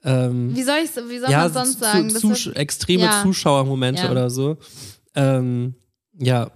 ähm, 0.05 0.55
Wie 0.57 0.62
soll 0.62 0.79
ich 0.85 0.91
wie 1.09 1.19
soll 1.19 1.31
ja, 1.31 1.41
man 1.45 1.52
sonst 1.52 1.75
zu, 1.75 1.79
sagen? 1.81 2.11
zu, 2.11 2.33
ist- 2.33 2.47
extreme. 2.57 3.09
Zuschauermomente 3.23 4.11
oder 4.11 4.31
so. 4.31 4.57
Ähm, 5.14 5.75
ja, 6.19 6.50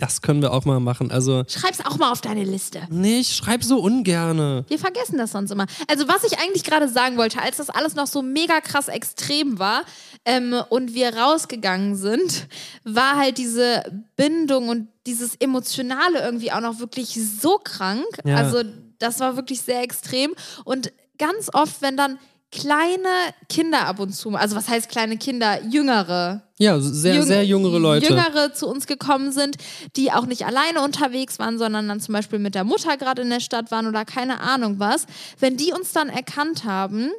das 0.00 0.22
können 0.22 0.42
wir 0.42 0.52
auch 0.52 0.64
mal 0.64 0.80
machen. 0.80 1.10
Also, 1.10 1.44
Schreib's 1.46 1.84
auch 1.84 1.98
mal 1.98 2.10
auf 2.10 2.20
deine 2.20 2.44
Liste. 2.44 2.82
nee, 2.90 3.20
ich 3.20 3.34
schreib 3.34 3.62
so 3.62 3.78
ungerne. 3.78 4.64
Wir 4.68 4.78
vergessen 4.78 5.18
das 5.18 5.32
sonst 5.32 5.50
immer. 5.50 5.66
Also, 5.88 6.08
was 6.08 6.24
ich 6.24 6.38
eigentlich 6.38 6.64
gerade 6.64 6.88
sagen 6.88 7.16
wollte, 7.16 7.40
als 7.40 7.58
das 7.58 7.70
alles 7.70 7.94
noch 7.94 8.06
so 8.06 8.22
mega 8.22 8.60
krass 8.60 8.88
extrem 8.88 9.58
war 9.58 9.82
ähm, 10.24 10.54
und 10.70 10.94
wir 10.94 11.14
rausgegangen 11.16 11.96
sind, 11.96 12.48
war 12.84 13.16
halt 13.16 13.38
diese 13.38 13.82
Bindung 14.16 14.68
und 14.68 14.88
dieses 15.06 15.36
Emotionale 15.36 16.20
irgendwie 16.20 16.52
auch 16.52 16.60
noch 16.60 16.78
wirklich 16.80 17.18
so 17.40 17.58
krank. 17.62 18.06
Ja. 18.24 18.36
Also, 18.36 18.62
das 18.98 19.20
war 19.20 19.36
wirklich 19.36 19.60
sehr 19.60 19.82
extrem. 19.82 20.34
Und 20.64 20.92
ganz 21.18 21.50
oft, 21.52 21.82
wenn 21.82 21.96
dann 21.96 22.18
kleine 22.52 23.08
Kinder 23.48 23.86
ab 23.86 24.00
und 24.00 24.12
zu, 24.12 24.30
also 24.34 24.56
was 24.56 24.68
heißt 24.68 24.88
kleine 24.88 25.16
Kinder, 25.16 25.62
jüngere, 25.64 26.42
Ja, 26.58 26.78
sehr, 26.80 27.14
Jüng- 27.20 27.22
sehr 27.26 27.44
jüngere 27.44 27.78
Leute. 27.78 28.06
Jüngere 28.08 28.52
zu 28.52 28.66
uns 28.66 28.86
gekommen 28.86 29.30
sind, 29.32 29.56
die 29.96 30.12
auch 30.12 30.26
nicht 30.26 30.44
alleine 30.46 30.82
unterwegs 30.82 31.38
waren, 31.38 31.58
sondern 31.58 31.86
dann 31.88 32.00
zum 32.00 32.12
Beispiel 32.14 32.38
mit 32.38 32.54
der 32.54 32.64
Mutter 32.64 32.96
gerade 32.96 33.22
in 33.22 33.30
der 33.30 33.40
Stadt 33.40 33.70
waren 33.70 33.86
oder 33.86 34.04
keine 34.04 34.40
Ahnung 34.40 34.78
was. 34.78 35.06
Wenn 35.38 35.56
die 35.56 35.72
uns 35.72 35.92
dann 35.92 36.08
erkannt 36.08 36.64
haben 36.64 37.10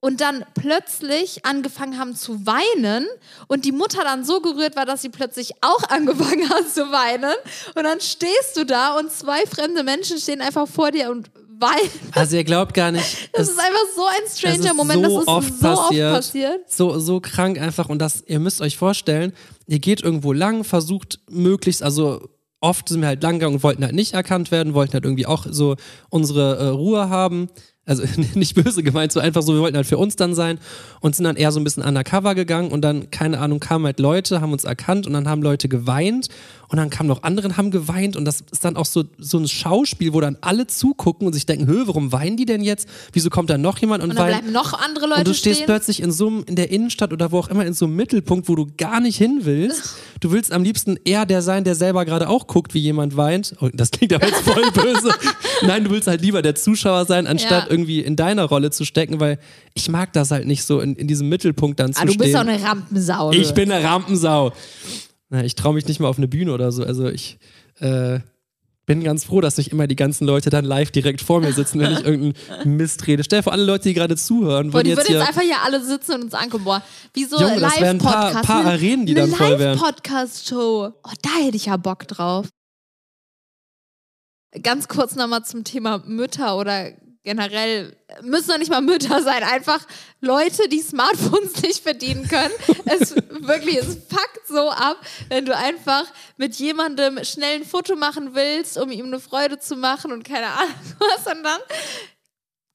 und 0.00 0.20
dann 0.20 0.44
plötzlich 0.54 1.46
angefangen 1.46 1.98
haben 1.98 2.14
zu 2.16 2.44
weinen 2.46 3.06
und 3.48 3.64
die 3.64 3.72
Mutter 3.72 4.02
dann 4.02 4.24
so 4.24 4.40
gerührt 4.40 4.76
war, 4.76 4.84
dass 4.84 5.00
sie 5.02 5.08
plötzlich 5.10 5.52
auch 5.62 5.82
angefangen 5.88 6.48
hat 6.50 6.68
zu 6.68 6.90
weinen 6.92 7.32
und 7.76 7.84
dann 7.84 8.00
stehst 8.00 8.56
du 8.56 8.64
da 8.66 8.98
und 8.98 9.10
zwei 9.12 9.46
fremde 9.46 9.84
Menschen 9.84 10.18
stehen 10.18 10.40
einfach 10.40 10.68
vor 10.68 10.90
dir 10.90 11.10
und 11.10 11.30
weinen. 11.60 11.90
Also 12.12 12.36
ihr 12.36 12.44
glaubt 12.44 12.74
gar 12.74 12.92
nicht. 12.92 13.30
Das 13.32 13.48
ist 13.48 13.58
einfach 13.58 13.78
so 13.94 14.04
ein 14.06 14.54
stranger 14.54 14.74
Moment, 14.74 15.04
so 15.04 15.10
das 15.10 15.22
ist 15.22 15.28
oft 15.28 15.60
so 15.60 15.66
passiert. 15.66 16.06
oft 16.06 16.16
passiert. 16.16 16.72
So, 16.72 16.98
so 16.98 17.20
krank 17.20 17.60
einfach. 17.60 17.88
Und 17.88 17.98
das, 17.98 18.22
ihr 18.26 18.38
müsst 18.38 18.60
euch 18.60 18.76
vorstellen, 18.76 19.32
ihr 19.66 19.78
geht 19.78 20.02
irgendwo 20.02 20.32
lang, 20.32 20.64
versucht 20.64 21.20
möglichst, 21.28 21.82
also 21.82 22.28
oft 22.60 22.88
sind 22.88 23.00
wir 23.00 23.08
halt 23.08 23.22
lang 23.22 23.34
gegangen 23.34 23.56
und 23.56 23.62
wollten 23.62 23.84
halt 23.84 23.94
nicht 23.94 24.14
erkannt 24.14 24.50
werden, 24.50 24.74
wollten 24.74 24.94
halt 24.94 25.04
irgendwie 25.04 25.26
auch 25.26 25.46
so 25.48 25.76
unsere 26.08 26.56
äh, 26.56 26.68
Ruhe 26.68 27.08
haben. 27.08 27.48
Also 27.84 28.02
nicht 28.34 28.54
böse 28.54 28.82
gemeint, 28.82 29.12
so 29.12 29.20
einfach 29.20 29.42
so, 29.42 29.54
wir 29.54 29.60
wollten 29.60 29.76
halt 29.76 29.86
für 29.86 29.98
uns 29.98 30.16
dann 30.16 30.34
sein 30.34 30.58
und 31.00 31.14
sind 31.14 31.24
dann 31.24 31.36
eher 31.36 31.52
so 31.52 31.60
ein 31.60 31.64
bisschen 31.64 31.84
undercover 31.84 32.34
gegangen 32.34 32.72
und 32.72 32.82
dann, 32.82 33.10
keine 33.10 33.38
Ahnung, 33.38 33.60
kamen 33.60 33.84
halt 33.84 34.00
Leute, 34.00 34.40
haben 34.40 34.52
uns 34.52 34.64
erkannt 34.64 35.06
und 35.06 35.12
dann 35.12 35.28
haben 35.28 35.42
Leute 35.42 35.68
geweint 35.68 36.28
Und 36.68 36.78
dann 36.78 36.90
kamen 36.90 37.08
noch 37.08 37.22
andere 37.22 37.46
und 37.46 37.56
haben 37.56 37.70
geweint 37.70 38.16
und 38.16 38.24
das 38.24 38.42
ist 38.50 38.64
dann 38.64 38.76
auch 38.76 38.86
so, 38.86 39.04
so 39.18 39.38
ein 39.38 39.46
Schauspiel, 39.46 40.12
wo 40.12 40.20
dann 40.20 40.36
alle 40.40 40.66
zugucken 40.66 41.26
und 41.26 41.32
sich 41.32 41.46
denken, 41.46 41.66
hö, 41.68 41.84
warum 41.86 42.10
weinen 42.12 42.36
die 42.36 42.44
denn 42.44 42.60
jetzt? 42.62 42.88
Wieso 43.12 43.30
kommt 43.30 43.50
da 43.50 43.56
noch 43.58 43.78
jemand 43.78 44.02
und, 44.02 44.10
Und 44.10 44.16
dann 44.18 44.26
weint? 44.26 44.38
bleiben 44.40 44.52
noch 44.52 44.72
andere 44.74 45.06
Leute 45.06 45.20
Und 45.20 45.28
du 45.28 45.34
stehst 45.34 45.56
stehen. 45.60 45.66
plötzlich 45.66 46.02
in 46.02 46.10
so 46.10 46.26
einem, 46.26 46.44
in 46.46 46.56
der 46.56 46.70
Innenstadt 46.72 47.12
oder 47.12 47.30
wo 47.30 47.38
auch 47.38 47.48
immer 47.48 47.64
in 47.64 47.72
so 47.72 47.84
einem 47.84 47.94
Mittelpunkt, 47.96 48.48
wo 48.48 48.54
du 48.56 48.66
gar 48.76 49.00
nicht 49.00 49.16
hin 49.16 49.40
willst. 49.44 49.94
Du 50.20 50.32
willst 50.32 50.52
am 50.52 50.64
liebsten 50.64 50.98
eher 51.04 51.24
der 51.24 51.40
sein, 51.42 51.62
der 51.62 51.74
selber 51.76 52.04
gerade 52.04 52.28
auch 52.28 52.46
guckt, 52.48 52.74
wie 52.74 52.80
jemand 52.80 53.16
weint. 53.16 53.54
Oh, 53.60 53.68
das 53.72 53.90
klingt 53.92 54.12
aber 54.12 54.26
jetzt 54.26 54.40
voll 54.40 54.64
böse. 54.72 55.10
Nein, 55.62 55.84
du 55.84 55.90
willst 55.90 56.08
halt 56.08 56.20
lieber 56.22 56.42
der 56.42 56.56
Zuschauer 56.56 57.04
sein, 57.04 57.26
anstatt 57.26 57.66
Ja. 57.66 57.70
irgendwie 57.70 58.00
in 58.00 58.16
deiner 58.16 58.44
Rolle 58.44 58.70
zu 58.70 58.84
stecken, 58.84 59.20
weil 59.20 59.38
ich 59.74 59.88
mag 59.88 60.12
das 60.14 60.30
halt 60.32 60.46
nicht 60.46 60.64
so, 60.64 60.80
in, 60.80 60.96
in 60.96 61.06
diesem 61.06 61.28
Mittelpunkt 61.28 61.78
dann 61.78 61.92
zu 61.92 62.00
Ah, 62.02 62.06
du 62.06 62.12
stehen. 62.12 62.22
bist 62.24 62.36
auch 62.36 62.40
eine 62.40 62.60
Rampensau. 62.62 63.30
ich 63.32 63.54
bin 63.54 63.70
eine 63.70 63.84
Rampensau. 63.84 64.52
Ich 65.30 65.54
traue 65.56 65.74
mich 65.74 65.86
nicht 65.88 66.00
mal 66.00 66.08
auf 66.08 66.18
eine 66.18 66.28
Bühne 66.28 66.52
oder 66.52 66.70
so. 66.72 66.84
Also 66.84 67.08
ich 67.08 67.38
äh, 67.80 68.20
bin 68.86 69.02
ganz 69.02 69.24
froh, 69.24 69.40
dass 69.40 69.56
nicht 69.58 69.72
immer 69.72 69.88
die 69.88 69.96
ganzen 69.96 70.24
Leute 70.26 70.50
dann 70.50 70.64
live 70.64 70.92
direkt 70.92 71.20
vor 71.20 71.40
mir 71.40 71.52
sitzen, 71.52 71.80
wenn 71.80 71.92
ich 71.92 72.00
irgendeinen 72.04 72.76
Mist 72.76 73.06
rede. 73.08 73.24
Stell 73.24 73.42
vor, 73.42 73.52
alle 73.52 73.64
Leute, 73.64 73.88
die 73.88 73.94
gerade 73.94 74.16
zuhören, 74.16 74.70
Boah, 74.70 74.74
würden 74.78 74.84
die 74.84 74.90
jetzt 74.90 74.98
würden 75.08 75.18
jetzt 75.18 75.28
einfach 75.28 75.42
hier 75.42 75.60
alle 75.64 75.84
sitzen 75.84 76.12
und 76.14 76.22
uns 76.24 76.34
angucken. 76.34 76.62
Boah, 76.64 76.82
wie 77.12 77.24
so 77.24 77.40
Junge, 77.40 77.58
das 77.60 77.80
wären 77.80 77.96
ein 77.96 77.98
paar- 77.98 78.40
paar 78.42 78.64
Arenen, 78.64 79.06
die 79.06 79.14
dann 79.14 79.30
voll 79.30 79.58
wären. 79.58 79.76
Live-Podcast-Show. 79.78 80.92
Oh, 81.02 81.10
da 81.22 81.30
hätte 81.44 81.56
ich 81.56 81.66
ja 81.66 81.76
Bock 81.76 82.06
drauf. 82.06 82.48
Ganz 84.62 84.88
kurz 84.88 85.16
nochmal 85.16 85.44
zum 85.44 85.64
Thema 85.64 85.98
Mütter 86.06 86.56
oder 86.56 86.92
generell, 87.26 87.96
müssen 88.22 88.50
doch 88.50 88.58
nicht 88.58 88.70
mal 88.70 88.80
Mütter 88.80 89.20
sein, 89.20 89.42
einfach 89.42 89.84
Leute, 90.20 90.68
die 90.68 90.80
Smartphones 90.80 91.60
nicht 91.62 91.82
bedienen 91.82 92.28
können. 92.28 92.54
es 92.84 93.16
wirklich, 93.16 93.78
es 93.78 93.98
fuckt 94.08 94.46
so 94.46 94.70
ab, 94.70 94.96
wenn 95.28 95.44
du 95.44 95.54
einfach 95.54 96.04
mit 96.36 96.54
jemandem 96.54 97.22
schnell 97.24 97.56
ein 97.56 97.64
Foto 97.64 97.96
machen 97.96 98.34
willst, 98.34 98.78
um 98.78 98.92
ihm 98.92 99.06
eine 99.06 99.18
Freude 99.18 99.58
zu 99.58 99.74
machen 99.74 100.12
und 100.12 100.22
keine 100.22 100.46
Ahnung 100.46 100.74
was, 101.00 101.34
und 101.34 101.42
dann 101.42 101.60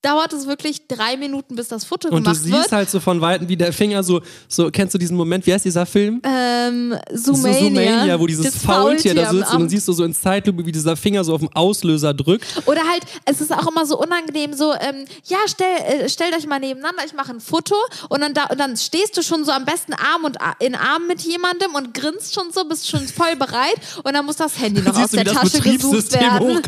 dauert 0.01 0.34
es 0.34 0.48
wirklich 0.48 0.88
drei 0.88 1.15
Minuten, 1.17 1.55
bis 1.55 1.67
das 1.67 1.86
Foto 1.86 2.08
und 2.08 2.25
du 2.25 2.31
gemacht 2.31 2.43
wird. 2.46 2.55
siehst 2.63 2.72
halt 2.72 2.89
so 2.89 3.00
von 3.00 3.22
Weitem, 3.22 3.48
wie 3.48 3.55
der 3.58 3.72
Finger 3.72 4.01
so, 4.03 4.22
so, 4.48 4.72
kennst 4.72 4.93
du 4.93 4.98
diesen 4.98 5.15
Moment, 5.15 5.46
wie 5.46 5.53
heißt 5.53 5.65
dieser 5.65 5.86
Film? 5.86 6.22
Ähm, 6.24 6.96
So 7.13 7.34
Zoomania, 7.34 7.60
Zoomania, 7.60 8.20
wo 8.20 8.25
dieses 8.27 8.55
Faultier 8.58 9.13
da 9.13 9.29
sitzt 9.31 9.53
und 9.53 9.60
dann 9.62 9.70
siehst 9.70 9.88
du 9.88 9.93
so 9.93 10.03
in 10.03 10.13
Zeitlupe, 10.13 10.65
wie 10.65 10.72
dieser 10.72 10.96
Finger 10.96 11.24
so 11.24 11.34
auf 11.36 11.41
den 11.41 11.53
Auslöser 11.55 12.13
drückt. 12.13 12.46
Oder 12.65 12.81
halt, 12.89 13.03
es 13.25 13.41
ist 13.41 13.53
auch 13.53 13.67
immer 13.67 13.86
so 13.86 14.00
unangenehm, 14.00 14.53
so, 14.53 14.74
ähm, 14.74 15.05
ja, 15.25 15.38
stell, 15.48 15.67
äh, 16.05 16.10
stellt 16.10 16.36
euch 16.36 16.48
mal 16.48 16.60
nebeneinander, 16.60 17.03
ich 17.05 17.13
mache 17.13 17.31
ein 17.34 17.39
Foto 17.39 17.75
und 18.10 18.22
dann, 18.22 18.34
da, 18.34 18.46
und 18.46 18.60
dann 18.60 18.77
stehst 18.77 19.15
du 19.17 19.22
schon 19.22 19.46
so 19.46 19.51
am 19.51 19.65
besten 19.65 19.93
Arm 19.93 20.24
und 20.24 20.38
in 20.60 20.74
Arm 20.75 21.08
mit 21.08 21.22
jemandem 21.22 21.75
und 21.75 21.93
grinst 21.93 22.34
schon 22.34 22.51
so, 22.51 22.65
bist 22.65 22.89
schon 22.89 23.08
voll 23.08 23.36
bereit 23.36 23.75
und 24.03 24.13
dann 24.13 24.25
muss 24.25 24.38
das 24.38 24.60
Handy 24.60 24.81
noch 24.81 24.96
Siehst 24.96 25.05
aus 25.05 25.12
du, 25.12 25.24
der 25.24 25.25
Tasche 25.34 25.62
gesucht 25.62 26.12
werden. 26.13 26.62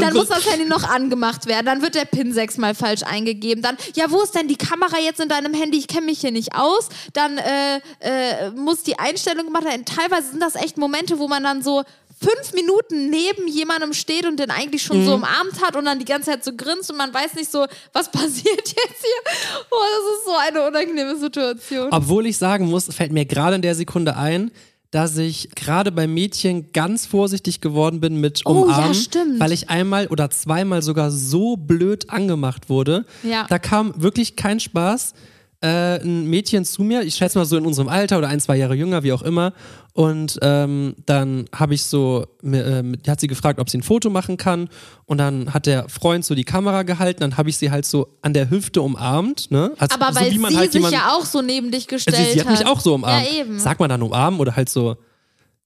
Dann 0.00 0.12
muss 0.14 0.28
wird. 0.28 0.38
das 0.38 0.50
Handy 0.50 0.66
noch 0.68 0.82
angemacht 0.82 1.46
werden, 1.46 1.66
dann 1.66 1.82
wird 1.82 1.94
der 1.94 2.04
PIN 2.04 2.32
sechsmal 2.32 2.74
falsch 2.80 3.02
eingegeben. 3.04 3.62
Dann, 3.62 3.76
ja, 3.94 4.10
wo 4.10 4.20
ist 4.22 4.34
denn 4.34 4.48
die 4.48 4.56
Kamera 4.56 4.98
jetzt 4.98 5.20
in 5.20 5.28
deinem 5.28 5.54
Handy? 5.54 5.78
Ich 5.78 5.86
kenne 5.86 6.06
mich 6.06 6.20
hier 6.20 6.32
nicht 6.32 6.54
aus. 6.56 6.88
Dann 7.12 7.38
äh, 7.38 7.76
äh, 8.00 8.50
muss 8.50 8.82
die 8.82 8.98
Einstellung 8.98 9.46
gemacht 9.46 9.64
werden. 9.64 9.84
Teilweise 9.84 10.30
sind 10.30 10.40
das 10.40 10.56
echt 10.56 10.76
Momente, 10.78 11.18
wo 11.18 11.28
man 11.28 11.42
dann 11.44 11.62
so 11.62 11.84
fünf 12.22 12.52
Minuten 12.52 13.08
neben 13.08 13.48
jemandem 13.48 13.94
steht 13.94 14.26
und 14.26 14.38
den 14.38 14.50
eigentlich 14.50 14.82
schon 14.82 15.00
Mhm. 15.00 15.06
so 15.06 15.14
umarmt 15.14 15.62
hat 15.62 15.74
und 15.74 15.86
dann 15.86 15.98
die 15.98 16.04
ganze 16.04 16.30
Zeit 16.30 16.44
so 16.44 16.52
grinst 16.54 16.90
und 16.90 16.98
man 16.98 17.14
weiß 17.14 17.32
nicht 17.34 17.50
so, 17.50 17.66
was 17.94 18.10
passiert 18.12 18.68
jetzt 18.68 18.76
hier. 18.76 19.34
Oh, 19.70 19.76
das 19.96 20.18
ist 20.18 20.24
so 20.26 20.32
eine 20.36 20.66
unangenehme 20.66 21.16
Situation. 21.16 21.88
Obwohl 21.90 22.26
ich 22.26 22.36
sagen 22.36 22.66
muss, 22.68 22.86
fällt 22.94 23.12
mir 23.12 23.24
gerade 23.24 23.56
in 23.56 23.62
der 23.62 23.74
Sekunde 23.74 24.16
ein, 24.16 24.50
dass 24.90 25.16
ich 25.16 25.50
gerade 25.54 25.92
bei 25.92 26.06
Mädchen 26.06 26.72
ganz 26.72 27.06
vorsichtig 27.06 27.60
geworden 27.60 28.00
bin 28.00 28.16
mit 28.20 28.42
Oh, 28.44 28.52
ja, 28.54 28.60
Umarmen, 28.62 28.94
stimmt. 28.94 29.38
weil 29.40 29.52
ich 29.52 29.70
einmal 29.70 30.08
oder 30.08 30.30
zweimal 30.30 30.82
sogar 30.82 31.10
so 31.12 31.56
blöd 31.56 32.10
angemacht 32.10 32.68
wurde. 32.68 33.06
Ja. 33.22 33.46
Da 33.48 33.58
kam 33.58 33.92
wirklich 34.02 34.34
kein 34.36 34.58
Spaß. 34.58 35.14
Äh, 35.62 36.00
ein 36.02 36.24
Mädchen 36.24 36.64
zu 36.64 36.82
mir, 36.82 37.02
ich 37.02 37.16
schätze 37.16 37.36
mal 37.38 37.44
so 37.44 37.58
in 37.58 37.66
unserem 37.66 37.88
Alter 37.88 38.16
oder 38.16 38.28
ein, 38.28 38.40
zwei 38.40 38.56
Jahre 38.56 38.74
jünger, 38.74 39.02
wie 39.02 39.12
auch 39.12 39.20
immer. 39.20 39.52
Und 39.92 40.38
ähm, 40.40 40.94
dann 41.04 41.44
habe 41.54 41.74
ich 41.74 41.84
so, 41.84 42.24
mir, 42.40 42.64
äh, 42.64 42.82
hat 43.06 43.20
sie 43.20 43.26
gefragt, 43.26 43.60
ob 43.60 43.68
sie 43.68 43.76
ein 43.76 43.82
Foto 43.82 44.08
machen 44.08 44.38
kann. 44.38 44.70
Und 45.04 45.18
dann 45.18 45.52
hat 45.52 45.66
der 45.66 45.86
Freund 45.90 46.24
so 46.24 46.34
die 46.34 46.44
Kamera 46.44 46.82
gehalten. 46.84 47.20
Dann 47.20 47.36
habe 47.36 47.50
ich 47.50 47.58
sie 47.58 47.70
halt 47.70 47.84
so 47.84 48.08
an 48.22 48.32
der 48.32 48.48
Hüfte 48.48 48.80
umarmt. 48.80 49.50
Ne? 49.50 49.72
Also, 49.76 49.96
Aber 49.96 50.14
so 50.14 50.20
weil 50.20 50.32
wie 50.32 50.38
man 50.38 50.52
sie 50.52 50.56
halt 50.56 50.72
sich 50.72 50.78
jemand, 50.80 50.94
ja 50.94 51.12
auch 51.12 51.26
so 51.26 51.42
neben 51.42 51.70
dich 51.70 51.86
gestellt 51.88 52.16
also 52.16 52.26
sie, 52.30 52.38
sie 52.38 52.40
hat 52.40 52.50
mich 52.50 52.66
auch 52.66 52.80
so 52.80 52.94
umarmt. 52.94 53.26
Ja, 53.26 53.40
eben. 53.40 53.58
Sagt 53.58 53.80
man 53.80 53.90
dann 53.90 54.00
umarmen 54.00 54.40
oder 54.40 54.56
halt 54.56 54.70
so, 54.70 54.96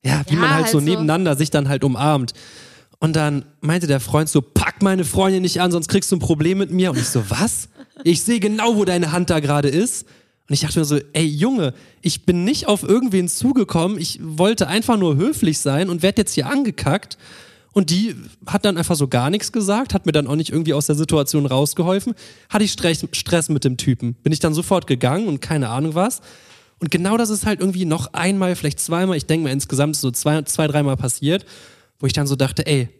ja, 0.04 0.22
wie 0.28 0.34
Ja, 0.34 0.40
man 0.40 0.50
halt, 0.50 0.64
halt 0.64 0.72
so 0.72 0.80
so. 0.80 0.84
nebeneinander 0.84 1.36
sich 1.36 1.50
dann 1.50 1.68
halt 1.68 1.84
umarmt. 1.84 2.32
Und 2.98 3.14
dann 3.14 3.44
meinte 3.60 3.86
der 3.86 4.00
Freund 4.00 4.28
so, 4.28 4.40
pack 4.40 4.82
meine 4.82 5.04
Freundin 5.04 5.42
nicht 5.42 5.60
an, 5.60 5.70
sonst 5.70 5.88
kriegst 5.88 6.10
du 6.10 6.16
ein 6.16 6.20
Problem 6.20 6.58
mit 6.58 6.70
mir. 6.72 6.90
Und 6.90 6.98
ich 6.98 7.08
so, 7.08 7.22
was? 7.28 7.68
Ich 8.02 8.22
sehe 8.22 8.40
genau, 8.40 8.76
wo 8.76 8.84
deine 8.84 9.12
Hand 9.12 9.30
da 9.30 9.40
gerade 9.40 9.68
ist. 9.68 10.06
Und 10.48 10.54
ich 10.54 10.60
dachte 10.60 10.78
mir 10.78 10.84
so, 10.84 10.98
ey 11.12 11.24
Junge, 11.24 11.72
ich 12.02 12.26
bin 12.26 12.44
nicht 12.44 12.66
auf 12.66 12.82
irgendwen 12.82 13.28
zugekommen, 13.28 13.98
ich 13.98 14.18
wollte 14.22 14.66
einfach 14.66 14.98
nur 14.98 15.16
höflich 15.16 15.58
sein 15.58 15.88
und 15.88 16.02
werd 16.02 16.18
jetzt 16.18 16.34
hier 16.34 16.46
angekackt. 16.46 17.16
Und 17.72 17.90
die 17.90 18.14
hat 18.46 18.64
dann 18.64 18.76
einfach 18.76 18.94
so 18.94 19.08
gar 19.08 19.30
nichts 19.30 19.50
gesagt, 19.50 19.94
hat 19.94 20.06
mir 20.06 20.12
dann 20.12 20.26
auch 20.26 20.36
nicht 20.36 20.50
irgendwie 20.50 20.74
aus 20.74 20.86
der 20.86 20.94
Situation 20.94 21.46
rausgeholfen. 21.46 22.14
Hatte 22.48 22.64
ich 22.64 22.72
Stress, 22.72 23.06
Stress 23.12 23.48
mit 23.48 23.64
dem 23.64 23.76
Typen. 23.76 24.14
Bin 24.22 24.32
ich 24.32 24.38
dann 24.38 24.54
sofort 24.54 24.86
gegangen 24.86 25.26
und 25.26 25.40
keine 25.40 25.70
Ahnung 25.70 25.94
was. 25.94 26.20
Und 26.78 26.90
genau 26.90 27.16
das 27.16 27.30
ist 27.30 27.46
halt 27.46 27.60
irgendwie 27.60 27.84
noch 27.84 28.12
einmal, 28.12 28.54
vielleicht 28.54 28.78
zweimal, 28.78 29.16
ich 29.16 29.26
denke 29.26 29.44
mal 29.44 29.52
insgesamt 29.52 29.96
so 29.96 30.10
zwei, 30.10 30.42
zwei 30.42 30.68
dreimal 30.68 30.96
passiert, 30.96 31.46
wo 31.98 32.06
ich 32.06 32.12
dann 32.12 32.26
so 32.26 32.36
dachte, 32.36 32.66
ey, 32.66 32.90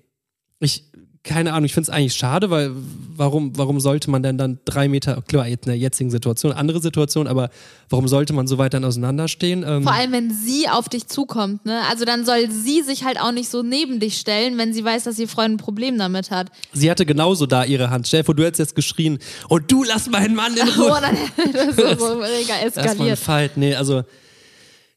ich, 0.58 0.90
keine 1.24 1.54
Ahnung, 1.54 1.64
ich 1.64 1.72
finde 1.72 1.90
es 1.90 1.96
eigentlich 1.96 2.12
schade, 2.12 2.50
weil 2.50 2.70
warum, 3.16 3.56
warum 3.56 3.80
sollte 3.80 4.10
man 4.10 4.22
denn 4.22 4.37
dann 4.37 4.58
drei 4.66 4.88
Meter, 4.88 5.22
klar, 5.26 5.46
jetzt 5.48 5.64
in 5.64 5.70
der 5.70 5.78
jetzigen 5.78 6.10
Situation, 6.10 6.52
andere 6.52 6.82
Situation, 6.82 7.26
aber 7.26 7.48
warum 7.88 8.08
sollte 8.08 8.34
man 8.34 8.46
so 8.46 8.58
weit 8.58 8.74
dann 8.74 8.84
auseinanderstehen? 8.84 9.64
Ähm, 9.66 9.82
Vor 9.84 9.92
allem, 9.94 10.12
wenn 10.12 10.30
sie 10.30 10.68
auf 10.68 10.90
dich 10.90 11.06
zukommt, 11.06 11.64
ne? 11.64 11.80
Also 11.90 12.04
dann 12.04 12.26
soll 12.26 12.50
sie 12.50 12.82
sich 12.82 13.04
halt 13.04 13.18
auch 13.18 13.32
nicht 13.32 13.48
so 13.48 13.62
neben 13.62 14.00
dich 14.00 14.18
stellen, 14.18 14.58
wenn 14.58 14.74
sie 14.74 14.84
weiß, 14.84 15.04
dass 15.04 15.18
ihr 15.18 15.26
Freund 15.28 15.54
ein 15.54 15.56
Problem 15.56 15.96
damit 15.98 16.30
hat. 16.30 16.48
sie 16.74 16.90
hatte 16.90 17.06
genauso 17.06 17.46
da 17.46 17.64
ihre 17.64 17.88
Hand. 17.88 18.06
Stell 18.06 18.20
dir 18.20 18.24
vor, 18.26 18.34
du 18.34 18.44
hättest 18.44 18.60
jetzt 18.60 18.76
geschrien, 18.76 19.18
und 19.48 19.72
du 19.72 19.82
lass 19.82 20.10
meinen 20.10 20.34
Mann 20.34 20.52
in 20.54 20.68
Oh, 20.78 20.82
Ruhe. 20.88 21.00
dann 21.00 21.16
das 21.52 21.68
ist 21.68 22.00
so 22.00 22.14
mega 22.16 22.54
Das 22.64 22.76
war 22.76 22.82
ein 22.82 22.88
eskaliert. 22.90 23.18
Fight. 23.18 23.56
Nee, 23.56 23.74
also 23.74 24.02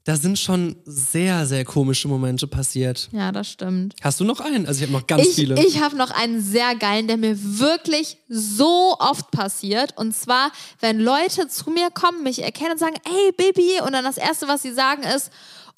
da 0.08 0.16
sind 0.16 0.40
schon 0.40 0.78
sehr, 0.86 1.46
sehr 1.46 1.66
komische 1.66 2.08
Momente 2.08 2.48
passiert. 2.48 3.10
Ja, 3.12 3.34
das 3.34 3.50
stimmt. 3.52 3.94
Hast 4.02 4.22
du 4.22 4.24
noch 4.24 4.40
einen? 4.40 4.66
Also 4.66 4.78
ich 4.82 4.84
habe 4.90 4.98
noch 4.98 5.06
ganz 5.06 5.28
Ich, 5.28 5.36
viele. 5.36 5.62
ich 5.68 5.82
habe 5.82 5.98
noch 5.98 6.12
einen 6.12 6.42
sehr 6.42 6.76
geilen, 6.76 7.10
der 7.10 7.18
mir 7.18 7.38
wirklich 7.38 8.16
so 8.30 8.96
oft 9.00 9.32
passiert. 9.32 9.98
Und 9.98 10.16
zwar, 10.16 10.54
wenn 10.80 11.02
Leute 11.02 11.50
zu 11.50 11.72
mir 11.72 11.90
kommen, 11.92 12.24
mich 12.24 12.42
erkennen 12.42 12.72
und 12.72 12.80
sagen, 12.80 12.96
ey 13.04 13.34
Baby, 13.34 13.82
und 13.86 13.92
dann 13.92 14.06
das 14.06 14.16
Erste, 14.16 14.48
was 14.48 14.62
sie 14.62 14.72
sagen, 14.72 15.04
ist, 15.04 15.30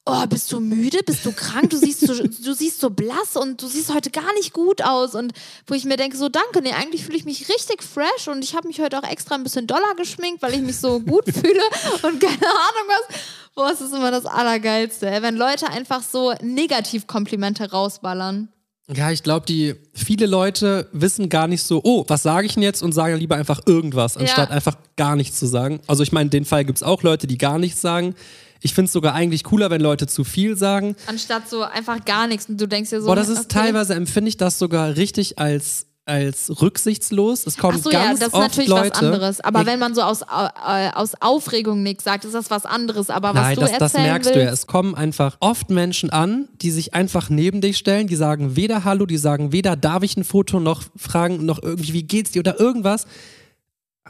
oh, 0.06 0.28
bist 0.28 0.52
du 0.52 0.60
müde? 0.60 1.00
Bist 1.04 1.26
du 1.26 1.32
krank? 1.32 1.72
Du 1.72 1.78
siehst 1.78 2.02
so, 2.02 2.14
du 2.44 2.54
siehst 2.54 2.80
so 2.80 2.92
blass 2.92 3.36
und 3.36 3.60
du 3.64 3.68
siehst 3.68 3.92
heute 3.92 4.12
gar 4.12 4.32
nicht 4.34 4.54
gut 4.54 4.84
aus. 4.84 5.16
Und 5.16 5.34
wo 5.66 5.74
ich 5.74 5.86
mir 5.86 5.98
denke, 5.98 6.18
so 6.18 6.30
danke, 6.30 6.62
nee, 6.62 6.74
eigentlich 6.74 7.04
fühle 7.04 7.18
ich 7.18 7.26
mich 7.26 7.50
richtig 7.50 7.82
fresh 7.82 8.28
und 8.28 8.44
ich 8.44 8.56
habe 8.56 8.68
mich 8.68 8.80
heute 8.80 9.00
auch 9.00 9.10
extra 9.10 9.34
ein 9.34 9.44
bisschen 9.44 9.66
doller 9.66 9.96
geschminkt, 9.98 10.44
weil 10.44 10.54
ich 10.54 10.62
mich 10.62 10.78
so 10.78 11.00
gut 11.00 11.26
fühle 11.34 11.64
und 12.04 12.20
keine 12.20 12.46
Ahnung 12.46 12.88
was. 12.88 13.18
Boah, 13.60 13.72
es 13.74 13.82
ist 13.82 13.94
immer 13.94 14.10
das 14.10 14.26
Allergeilste, 14.26 15.06
wenn 15.22 15.36
Leute 15.36 15.70
einfach 15.70 16.02
so 16.02 16.34
Negativkomplimente 16.42 17.70
rausballern. 17.72 18.48
Ja, 18.88 19.12
ich 19.12 19.22
glaube, 19.22 19.46
die 19.46 19.76
viele 19.94 20.28
Leute 20.28 20.88
wissen 20.94 21.28
gar 21.28 21.48
nicht 21.48 21.64
so, 21.64 21.82
oh, 21.84 22.06
was 22.08 22.24
sage 22.24 22.48
ich 22.48 22.54
denn 22.54 22.64
jetzt 22.64 22.82
und 22.82 22.94
sagen 22.94 23.18
lieber 23.18 23.36
einfach 23.36 23.60
irgendwas, 23.66 24.16
anstatt 24.16 24.48
Ja. 24.50 24.56
einfach 24.56 24.78
gar 24.96 25.18
nichts 25.18 25.38
zu 25.40 25.46
sagen. 25.46 25.82
Also 25.88 26.04
ich 26.04 26.14
meine, 26.14 26.30
den 26.30 26.46
Fall 26.46 26.64
gibt 26.64 26.78
es 26.78 26.84
auch 26.84 27.04
Leute, 27.04 27.28
die 27.28 27.38
gar 27.38 27.60
nichts 27.60 27.82
sagen. 27.82 28.16
Ich 28.62 28.74
finde 28.74 28.88
es 28.88 28.94
sogar 28.94 29.14
eigentlich 29.14 29.44
cooler, 29.44 29.70
wenn 29.70 29.82
Leute 29.82 30.08
zu 30.08 30.24
viel 30.24 30.56
sagen. 30.56 30.96
Anstatt 31.08 31.50
so 31.50 31.64
einfach 31.64 32.06
gar 32.06 32.28
nichts 32.28 32.48
und 32.48 32.60
du 32.60 32.66
denkst 32.66 32.92
dir 32.92 33.02
so. 33.02 33.08
Boah, 33.08 33.16
das 33.18 33.28
ist 33.28 33.40
okay. 33.40 33.48
teilweise 33.50 33.94
empfinde 33.94 34.30
ich 34.30 34.38
das 34.38 34.58
sogar 34.58 34.96
richtig 34.96 35.38
als, 35.38 35.86
als 36.10 36.62
rücksichtslos. 36.62 37.46
Es 37.48 37.56
kommen 37.56 37.78
Ach 37.80 37.84
so, 37.84 37.92
ja, 37.92 38.04
ganz 38.04 38.20
das 38.20 38.30
ist 38.30 38.34
oft 38.34 38.44
natürlich 38.44 38.70
Leute. 38.70 38.90
was 38.92 39.00
anderes. 39.00 39.40
Aber 39.42 39.62
Ich- 39.62 39.68
wenn 39.68 39.80
man 39.80 39.96
so 39.96 40.02
aus, 40.02 40.24
äh, 40.24 40.90
aus 40.94 41.12
Aufregung 41.22 41.84
nichts 41.84 42.04
sagt, 42.04 42.26
ist 42.26 42.34
das 42.34 42.50
was 42.50 42.66
anderes. 42.66 43.10
Aber 43.10 43.30
was 43.30 43.36
Nein, 43.36 43.56
du 43.56 43.62
das, 43.62 43.70
erzählen 43.72 43.80
das 43.80 43.94
merkst 43.94 44.26
willst, 44.30 44.36
du 44.42 44.44
ja. 44.44 44.52
Es 44.52 44.68
kommen 44.68 44.96
einfach 44.96 45.38
oft 45.40 45.70
Menschen 45.70 46.10
an, 46.10 46.50
die 46.62 46.72
sich 46.72 46.94
einfach 46.94 47.30
neben 47.30 47.62
dich 47.62 47.78
stellen, 47.78 48.08
die 48.08 48.16
sagen 48.18 48.56
weder 48.58 48.84
Hallo, 48.84 49.06
die 49.06 49.18
sagen 49.18 49.52
weder 49.54 49.76
darf 49.76 50.04
ich 50.04 50.18
ein 50.18 50.24
Foto 50.26 50.60
noch 50.60 50.84
fragen, 50.98 51.46
noch 51.46 51.62
irgendwie, 51.64 51.94
wie 51.94 52.04
geht's 52.04 52.32
dir 52.32 52.40
oder 52.40 52.60
irgendwas. 52.60 53.06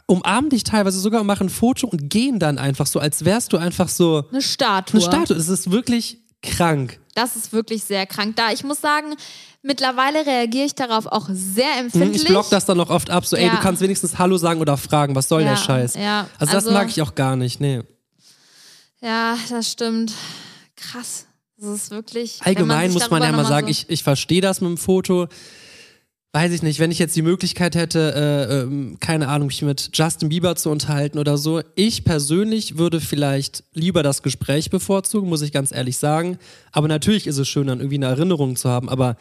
Umarmen 0.06 0.50
dich 0.50 0.64
teilweise 0.64 0.98
sogar 0.98 1.20
und 1.20 1.26
machen 1.28 1.46
ein 1.46 1.50
Foto 1.50 1.86
und 1.86 2.10
gehen 2.10 2.38
dann 2.40 2.58
einfach 2.58 2.86
so, 2.86 2.98
als 2.98 3.24
wärst 3.24 3.52
du 3.52 3.58
einfach 3.58 3.88
so 3.88 4.24
eine 4.32 4.42
Statue. 4.42 5.00
eine 5.00 5.02
Statue. 5.08 5.36
Es 5.36 5.48
ist 5.48 5.70
wirklich 5.70 6.18
krank. 6.42 6.98
Das 7.14 7.36
ist 7.36 7.52
wirklich 7.52 7.84
sehr 7.84 8.06
krank. 8.06 8.36
Da 8.36 8.52
ich 8.52 8.64
muss 8.64 8.80
sagen, 8.80 9.14
mittlerweile 9.62 10.24
reagiere 10.26 10.66
ich 10.66 10.74
darauf 10.74 11.06
auch 11.06 11.28
sehr 11.30 11.78
empfindlich. 11.78 12.22
Ich 12.22 12.28
block 12.28 12.48
das 12.50 12.64
dann 12.64 12.76
noch 12.78 12.90
oft 12.90 13.10
ab, 13.10 13.26
so, 13.26 13.36
ey, 13.36 13.46
Ja. 13.46 13.56
du 13.56 13.60
kannst 13.60 13.82
wenigstens 13.82 14.18
Hallo 14.18 14.36
sagen 14.38 14.60
oder 14.60 14.76
fragen, 14.76 15.14
was 15.14 15.28
soll 15.28 15.42
Ja, 15.42 15.50
der 15.50 15.56
Scheiß? 15.56 15.94
ja, 15.94 16.26
also, 16.38 16.52
das 16.52 16.64
also- 16.66 16.72
mag 16.72 16.88
ich 16.88 17.02
auch 17.02 17.14
gar 17.14 17.36
nicht, 17.36 17.60
nee. 17.60 17.82
Ja, 19.02 19.36
das 19.48 19.70
stimmt. 19.70 20.12
Krass. 20.76 21.26
Das 21.56 21.68
ist 21.70 21.90
wirklich. 21.90 22.40
Allgemein 22.42 22.90
muss 22.92 23.10
man 23.10 23.22
ja 23.22 23.32
mal 23.32 23.44
sagen, 23.44 23.66
so 23.66 23.70
ich, 23.70 23.90
ich 23.90 24.02
verstehe 24.02 24.40
das 24.40 24.60
mit 24.62 24.68
dem 24.70 24.78
Foto. 24.78 25.28
Weiß 26.32 26.52
ich 26.52 26.62
nicht, 26.62 26.78
wenn 26.78 26.92
ich 26.92 27.00
jetzt 27.00 27.16
die 27.16 27.22
Möglichkeit 27.22 27.74
hätte, 27.74 28.14
äh, 28.14 28.60
ähm, 28.60 28.98
keine 29.00 29.26
Ahnung, 29.26 29.48
mich 29.48 29.62
mit 29.62 29.90
Justin 29.92 30.28
Bieber 30.28 30.54
zu 30.54 30.70
unterhalten 30.70 31.18
oder 31.18 31.36
so. 31.36 31.60
Ich 31.74 32.04
persönlich 32.04 32.78
würde 32.78 33.00
vielleicht 33.00 33.64
lieber 33.74 34.04
das 34.04 34.22
Gespräch 34.22 34.70
bevorzugen, 34.70 35.28
muss 35.28 35.42
ich 35.42 35.50
ganz 35.50 35.72
ehrlich 35.72 35.98
sagen. 35.98 36.38
Aber 36.70 36.86
natürlich 36.86 37.26
ist 37.26 37.38
es 37.38 37.48
schön, 37.48 37.66
dann 37.66 37.80
irgendwie 37.80 37.96
eine 37.96 38.06
Erinnerung 38.06 38.54
zu 38.54 38.68
haben. 38.68 38.88
Aber 38.88 39.16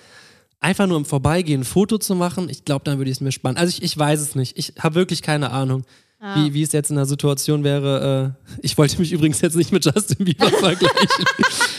einfach 0.59 0.85
nur 0.85 0.97
im 0.97 1.05
Vorbeigehen 1.05 1.61
ein 1.61 1.65
Foto 1.65 1.97
zu 1.97 2.13
machen, 2.13 2.47
ich 2.47 2.63
glaube, 2.63 2.85
dann 2.85 2.99
würde 2.99 3.09
ich 3.09 3.17
es 3.17 3.21
mir 3.21 3.31
spannend. 3.31 3.59
Also 3.59 3.69
ich, 3.69 3.81
ich 3.81 3.97
weiß 3.97 4.19
es 4.19 4.35
nicht. 4.35 4.55
Ich 4.55 4.73
habe 4.79 4.93
wirklich 4.93 5.23
keine 5.23 5.49
Ahnung. 5.49 5.85
Wie, 6.35 6.53
wie 6.53 6.63
es 6.63 6.73
jetzt 6.73 6.89
in 6.89 6.97
der 6.97 7.05
Situation 7.05 7.63
wäre. 7.63 8.35
Äh, 8.37 8.57
ich 8.61 8.77
wollte 8.77 8.99
mich 8.99 9.13
übrigens 9.13 9.39
jetzt 9.39 9.55
nicht 9.55 9.71
mit 9.71 9.85
Justin 9.85 10.25
Bieber 10.25 10.47
vergleichen. 10.49 11.25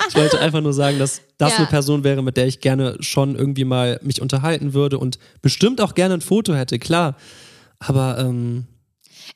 ich 0.08 0.14
wollte 0.16 0.40
einfach 0.40 0.62
nur 0.62 0.72
sagen, 0.72 0.98
dass 0.98 1.20
das 1.36 1.52
Ja. 1.52 1.58
eine 1.58 1.66
Person 1.66 2.04
wäre, 2.04 2.22
mit 2.22 2.38
der 2.38 2.46
ich 2.46 2.60
gerne 2.60 2.96
schon 3.00 3.34
irgendwie 3.36 3.64
mal 3.64 4.00
mich 4.02 4.22
unterhalten 4.22 4.72
würde 4.72 4.98
und 4.98 5.18
bestimmt 5.42 5.80
auch 5.82 5.94
gerne 5.94 6.14
ein 6.14 6.20
Foto 6.22 6.54
hätte, 6.54 6.78
klar. 6.78 7.16
Aber 7.80 8.18
ähm, 8.18 8.64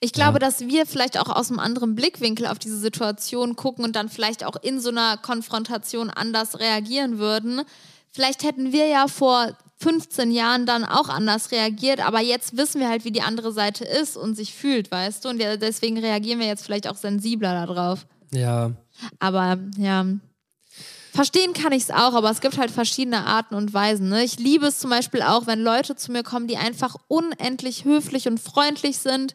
Ich 0.00 0.12
glaube, 0.14 0.38
dass 0.38 0.60
wir 0.60 0.86
vielleicht 0.86 1.20
auch 1.20 1.28
aus 1.28 1.50
einem 1.50 1.58
anderen 1.58 1.94
Blickwinkel 1.94 2.46
auf 2.46 2.58
diese 2.58 2.78
Situation 2.78 3.56
gucken 3.56 3.84
und 3.84 3.94
dann 3.96 4.08
vielleicht 4.08 4.44
auch 4.46 4.56
in 4.62 4.80
so 4.80 4.88
einer 4.88 5.18
Konfrontation 5.18 6.08
anders 6.08 6.58
reagieren 6.60 7.18
würden. 7.18 7.60
Vielleicht 8.10 8.42
hätten 8.42 8.72
wir 8.72 8.86
ja 8.86 9.06
vor 9.08 9.52
15 9.76 10.30
Jahren 10.30 10.66
dann 10.66 10.84
auch 10.84 11.08
anders 11.08 11.50
reagiert, 11.50 12.00
aber 12.00 12.20
jetzt 12.20 12.56
wissen 12.56 12.80
wir 12.80 12.88
halt, 12.88 13.04
wie 13.04 13.10
die 13.10 13.22
andere 13.22 13.52
Seite 13.52 13.84
ist 13.84 14.16
und 14.16 14.34
sich 14.34 14.54
fühlt, 14.54 14.90
weißt 14.90 15.24
du? 15.24 15.30
Und 15.30 15.38
deswegen 15.38 15.98
reagieren 15.98 16.38
wir 16.38 16.46
jetzt 16.46 16.64
vielleicht 16.64 16.88
auch 16.88 16.96
sensibler 16.96 17.66
darauf. 17.66 18.06
ja, 18.30 18.72
Aber 19.18 19.58
ja, 19.76 20.06
verstehen 21.12 21.52
kann 21.52 21.72
ich 21.72 21.84
es 21.84 21.90
auch, 21.90 22.14
aber 22.14 22.30
es 22.30 22.40
gibt 22.40 22.58
halt 22.58 22.70
verschiedene 22.70 23.26
Arten 23.26 23.54
und 23.54 23.74
Weisen. 23.74 24.08
Ne? 24.08 24.24
Ich 24.24 24.38
liebe 24.38 24.66
es 24.66 24.78
zum 24.78 24.90
Beispiel 24.90 25.22
auch, 25.22 25.46
wenn 25.46 25.60
Leute 25.60 25.96
zu 25.96 26.12
mir 26.12 26.22
kommen, 26.22 26.46
die 26.46 26.56
einfach 26.56 26.96
unendlich 27.08 27.84
höflich 27.84 28.28
und 28.28 28.40
freundlich 28.40 28.98
sind. 28.98 29.34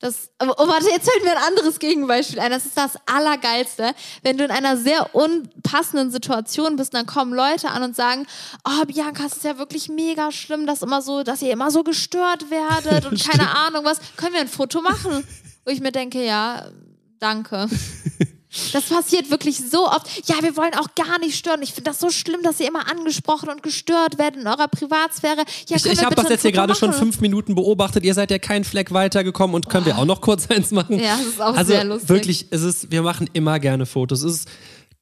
Das, 0.00 0.30
oh, 0.40 0.46
oh, 0.56 0.68
warte, 0.68 0.88
jetzt 0.90 1.10
fällt 1.10 1.24
mir 1.24 1.32
ein 1.32 1.42
anderes 1.42 1.80
Gegenbeispiel 1.80 2.38
ein. 2.38 2.52
Das 2.52 2.66
ist 2.66 2.76
das 2.76 2.92
Allergeilste. 3.06 3.94
Wenn 4.22 4.38
du 4.38 4.44
in 4.44 4.50
einer 4.52 4.76
sehr 4.76 5.12
unpassenden 5.14 6.12
Situation 6.12 6.76
bist, 6.76 6.94
dann 6.94 7.04
kommen 7.04 7.34
Leute 7.34 7.70
an 7.70 7.82
und 7.82 7.96
sagen, 7.96 8.24
oh, 8.64 8.84
Bianca, 8.86 9.24
es 9.26 9.38
ist 9.38 9.44
ja 9.44 9.58
wirklich 9.58 9.88
mega 9.88 10.30
schlimm, 10.30 10.66
dass 10.66 10.82
immer 10.82 11.02
so, 11.02 11.24
dass 11.24 11.42
ihr 11.42 11.52
immer 11.52 11.72
so 11.72 11.82
gestört 11.82 12.48
werdet 12.48 13.06
und 13.06 13.20
keine 13.28 13.50
Ahnung 13.50 13.84
was. 13.84 13.98
Können 14.16 14.34
wir 14.34 14.40
ein 14.40 14.48
Foto 14.48 14.80
machen? 14.80 15.26
Wo 15.64 15.72
ich 15.72 15.80
mir 15.80 15.92
denke, 15.92 16.24
ja, 16.24 16.70
danke. 17.18 17.68
Das 18.72 18.84
passiert 18.84 19.30
wirklich 19.30 19.58
so 19.58 19.86
oft. 19.86 20.26
Ja, 20.26 20.36
wir 20.40 20.56
wollen 20.56 20.72
auch 20.74 20.94
gar 20.94 21.18
nicht 21.18 21.36
stören. 21.36 21.60
Ich 21.62 21.74
finde 21.74 21.90
das 21.90 22.00
so 22.00 22.10
schlimm, 22.10 22.42
dass 22.42 22.58
ihr 22.60 22.68
immer 22.68 22.90
angesprochen 22.90 23.50
und 23.50 23.62
gestört 23.62 24.18
werdet 24.18 24.40
in 24.40 24.46
eurer 24.46 24.68
Privatsphäre. 24.68 25.44
Ja, 25.68 25.76
ich, 25.76 25.84
ich 25.84 26.02
habe 26.02 26.14
das 26.14 26.30
jetzt 26.30 26.42
hier 26.42 26.52
gerade 26.52 26.74
schon 26.74 26.94
fünf 26.94 27.20
Minuten 27.20 27.54
beobachtet. 27.54 28.04
Ihr 28.04 28.14
seid 28.14 28.30
ja 28.30 28.38
keinen 28.38 28.64
Fleck 28.64 28.92
weitergekommen 28.92 29.54
und 29.54 29.68
können 29.68 29.84
wir 29.84 29.98
auch 29.98 30.06
noch 30.06 30.22
kurz 30.22 30.46
eins 30.50 30.70
machen? 30.70 30.98
Ja, 30.98 31.18
das 31.18 31.26
ist 31.26 31.40
auch 31.40 31.54
also 31.54 31.72
sehr 31.72 31.84
lustig. 31.84 32.08
wirklich, 32.08 32.46
es 32.50 32.62
ist, 32.62 32.90
wir 32.90 33.02
machen 33.02 33.28
immer 33.34 33.60
gerne 33.60 33.84
Fotos. 33.84 34.22
Es 34.22 34.34
ist 34.34 34.48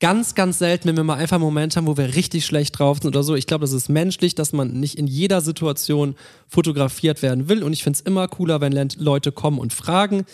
ganz, 0.01 0.35
ganz 0.35 0.59
selten, 0.59 0.89
wenn 0.89 0.97
wir 0.97 1.05
mal 1.05 1.15
einfach 1.15 1.37
einen 1.37 1.45
Moment 1.45 1.77
haben, 1.77 1.87
wo 1.87 1.97
wir 1.97 2.17
richtig 2.17 2.45
schlecht 2.45 2.79
drauf 2.79 2.99
sind 3.01 3.09
oder 3.09 3.23
so. 3.23 3.37
Ich 3.37 3.47
glaube, 3.47 3.63
das 3.63 3.73
ist 3.73 3.89
menschlich, 3.89 4.35
dass 4.35 4.53
man 4.53 4.73
nicht 4.73 4.99
in 4.99 5.07
jeder 5.07 5.41
Situation 5.41 6.17
fotografiert 6.49 7.23
werden 7.23 7.49
will. 7.49 7.63
Und 7.63 7.73
ich 7.73 7.85
finde 7.85 7.99
es 7.99 8.01
immer 8.01 8.27
cooler, 8.27 8.61
wenn 8.61 8.73
Leute 8.99 9.31
kommen 9.31 9.59
und 9.59 9.73
fragen. 9.73 10.27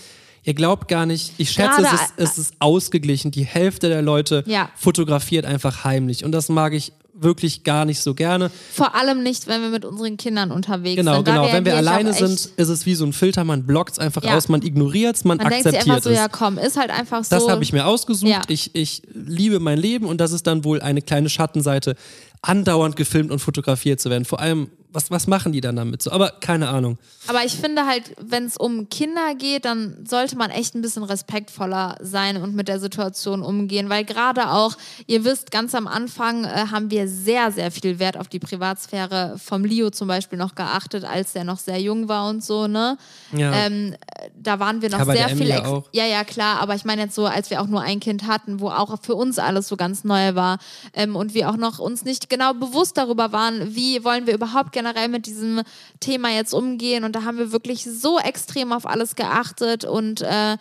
Ihr 0.44 0.54
glaubt 0.54 0.88
gar 0.88 1.06
nicht, 1.06 1.34
ich 1.38 1.50
schätze, 1.52 1.82
es 1.82 1.92
ist, 1.92 2.12
es 2.16 2.38
ist 2.38 2.54
ausgeglichen. 2.58 3.30
Die 3.30 3.44
Hälfte 3.44 3.88
der 3.88 4.02
Leute 4.02 4.42
Ja. 4.46 4.70
fotografiert 4.74 5.46
einfach 5.46 5.84
heimlich. 5.84 6.24
Und 6.24 6.32
das 6.32 6.48
mag 6.48 6.72
ich 6.72 6.92
wirklich 7.14 7.62
gar 7.62 7.84
nicht 7.84 8.00
so 8.00 8.14
gerne. 8.14 8.50
Vor 8.72 8.96
allem 8.96 9.22
nicht, 9.22 9.46
wenn 9.46 9.62
wir 9.62 9.68
mit 9.68 9.84
unseren 9.84 10.16
Kindern 10.16 10.50
unterwegs 10.50 10.96
Genau, 10.96 11.16
sind. 11.16 11.28
Da 11.28 11.32
genau. 11.42 11.52
Wenn 11.52 11.64
wir 11.64 11.76
alleine 11.76 12.12
sind, 12.12 12.32
ist 12.56 12.68
es 12.68 12.86
wie 12.86 12.96
so 12.96 13.04
ein 13.04 13.12
Filter. 13.12 13.44
Man 13.44 13.64
blockt 13.66 13.92
es 13.92 13.98
einfach 14.00 14.24
Ja. 14.24 14.36
aus, 14.36 14.48
man 14.48 14.62
ignoriert 14.62 15.14
es, 15.14 15.24
man, 15.24 15.36
Man 15.36 15.48
denkt 15.50 15.66
akzeptiert 15.66 16.02
so, 16.02 16.10
es. 16.10 16.16
ja 16.16 16.26
komm, 16.28 16.58
ist 16.58 16.76
halt 16.76 16.90
einfach 16.90 17.22
so. 17.22 17.36
Das 17.36 17.48
habe 17.48 17.62
ich 17.62 17.72
mir 17.72 17.86
ausgesucht. 17.86 18.28
Ja. 18.28 18.40
Ich, 18.48 18.74
ich 18.74 19.02
liebe 19.14 19.60
mein 19.60 19.78
Leben 19.78 20.06
und 20.06 20.20
das 20.20 20.32
ist 20.32 20.46
dann 20.48 20.64
wohl 20.64 20.80
eine 20.80 21.02
kleine 21.02 21.28
Schattenseite, 21.28 21.94
andauernd 22.40 22.96
gefilmt 22.96 23.30
und 23.30 23.38
fotografiert 23.38 24.00
zu 24.00 24.10
werden. 24.10 24.24
Vor 24.24 24.40
allem, 24.40 24.70
was, 24.92 25.10
was 25.10 25.26
machen 25.26 25.52
die 25.52 25.60
dann 25.60 25.76
damit 25.76 26.02
so? 26.02 26.10
Aber 26.10 26.30
keine 26.40 26.68
Ahnung. 26.68 26.98
Aber 27.28 27.44
ich 27.44 27.54
finde 27.54 27.86
halt, 27.86 28.14
wenn 28.20 28.44
es 28.44 28.56
um 28.56 28.88
Kinder 28.88 29.34
geht, 29.36 29.64
dann 29.64 30.04
sollte 30.06 30.36
man 30.36 30.50
echt 30.50 30.74
ein 30.74 30.82
bisschen 30.82 31.02
respektvoller 31.02 31.96
sein 32.00 32.36
und 32.36 32.54
mit 32.54 32.68
der 32.68 32.80
Situation 32.80 33.42
umgehen, 33.42 33.88
weil 33.88 34.04
gerade 34.04 34.50
auch, 34.50 34.76
ihr 35.06 35.24
wisst, 35.24 35.50
ganz 35.50 35.74
am 35.74 35.86
Anfang 35.86 36.44
äh, 36.44 36.66
haben 36.70 36.90
wir 36.90 37.08
sehr, 37.08 37.52
sehr 37.52 37.70
viel 37.70 37.98
Wert 37.98 38.16
auf 38.16 38.28
die 38.28 38.38
Privatsphäre 38.38 39.36
vom 39.42 39.64
Leo 39.64 39.90
zum 39.90 40.08
Beispiel 40.08 40.38
noch 40.38 40.54
geachtet, 40.54 41.04
als 41.04 41.32
der 41.32 41.44
noch 41.44 41.58
sehr 41.58 41.80
jung 41.80 42.08
war 42.08 42.28
und 42.28 42.44
so, 42.44 42.66
ne? 42.66 42.96
Ja. 43.32 43.52
Ähm, 43.52 43.92
äh, 43.92 44.28
da 44.36 44.58
waren 44.58 44.82
wir 44.82 44.90
noch 44.90 44.98
Ja, 45.00 45.04
bei 45.04 45.16
sehr 45.16 45.28
viel. 45.30 45.50
Ex- 45.50 45.66
auch. 45.66 45.84
Ja, 45.92 46.04
ja, 46.06 46.24
klar, 46.24 46.60
aber 46.60 46.74
ich 46.74 46.84
meine 46.84 47.02
jetzt 47.02 47.14
so, 47.14 47.26
als 47.26 47.50
wir 47.50 47.60
auch 47.60 47.66
nur 47.66 47.80
ein 47.82 48.00
Kind 48.00 48.26
hatten, 48.26 48.60
wo 48.60 48.68
auch 48.70 48.96
für 49.02 49.14
uns 49.14 49.38
alles 49.38 49.68
so 49.68 49.76
ganz 49.76 50.04
neu 50.04 50.34
war 50.34 50.58
ähm, 50.94 51.16
und 51.16 51.34
wir 51.34 51.48
auch 51.50 51.56
noch 51.56 51.78
uns 51.78 52.04
nicht 52.04 52.28
genau 52.28 52.54
bewusst 52.54 52.96
darüber 52.96 53.32
waren, 53.32 53.74
wie 53.74 54.04
wollen 54.04 54.26
wir 54.26 54.34
überhaupt 54.34 54.72
generell 54.82 55.08
mit 55.08 55.26
diesem 55.26 55.62
Thema 56.00 56.30
jetzt 56.30 56.52
umgehen. 56.52 57.04
Und 57.04 57.14
da 57.14 57.22
haben 57.22 57.38
wir 57.38 57.52
wirklich 57.52 57.84
so 57.84 58.18
extrem 58.18 58.72
auf 58.72 58.86
alles 58.86 59.14
geachtet 59.14 59.84
und 59.84 60.22
äh, 60.22 60.56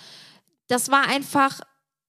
das 0.68 0.90
war 0.90 1.08
einfach 1.08 1.62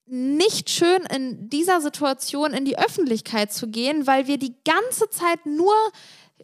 nicht 0.07 0.69
schön 0.69 1.03
in 1.15 1.49
dieser 1.49 1.81
Situation 1.81 2.53
in 2.53 2.65
die 2.65 2.79
Öffentlichkeit 2.79 3.53
zu 3.53 3.69
gehen, 3.69 4.07
weil 4.07 4.27
wir 4.27 4.37
die 4.37 4.55
ganze 4.65 5.09
Zeit 5.09 5.47
nur 5.47 5.75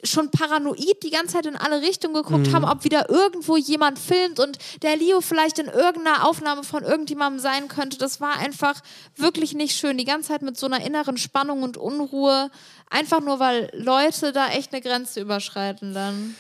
schon 0.05 0.31
paranoid 0.31 1.03
die 1.03 1.11
ganze 1.11 1.35
Zeit 1.35 1.47
in 1.47 1.57
alle 1.57 1.83
Richtungen 1.83 2.15
geguckt 2.15 2.53
haben, 2.53 2.65
ob 2.65 2.85
wieder 2.85 3.11
irgendwo 3.11 3.57
jemand 3.57 3.99
filmt 3.99 4.41
und 4.41 4.59
der 4.83 4.97
Leo 4.97 5.21
vielleicht 5.21 5.59
in 5.59 5.67
irgendeiner 5.67 6.27
Aufnahme 6.27 6.65
von 6.65 6.83
irgendjemandem 6.85 7.41
sein 7.41 7.69
könnte. 7.69 7.99
Das 7.99 8.21
war 8.21 8.39
einfach 8.39 8.81
wirklich 9.17 9.55
nicht 9.55 9.77
schön. 9.77 9.99
Die 9.99 10.05
ganze 10.05 10.29
Zeit 10.29 10.43
mit 10.43 10.57
so 10.57 10.67
einer 10.67 10.85
inneren 10.85 11.17
Spannung 11.17 11.63
und 11.63 11.77
Unruhe. 11.77 12.51
Einfach 12.91 13.21
nur, 13.21 13.39
weil 13.39 13.71
Leute 13.75 14.33
da 14.33 14.49
echt 14.49 14.73
eine 14.73 14.83
Grenze 14.83 15.21
überschreiten 15.21 15.95
dann. 15.95 16.35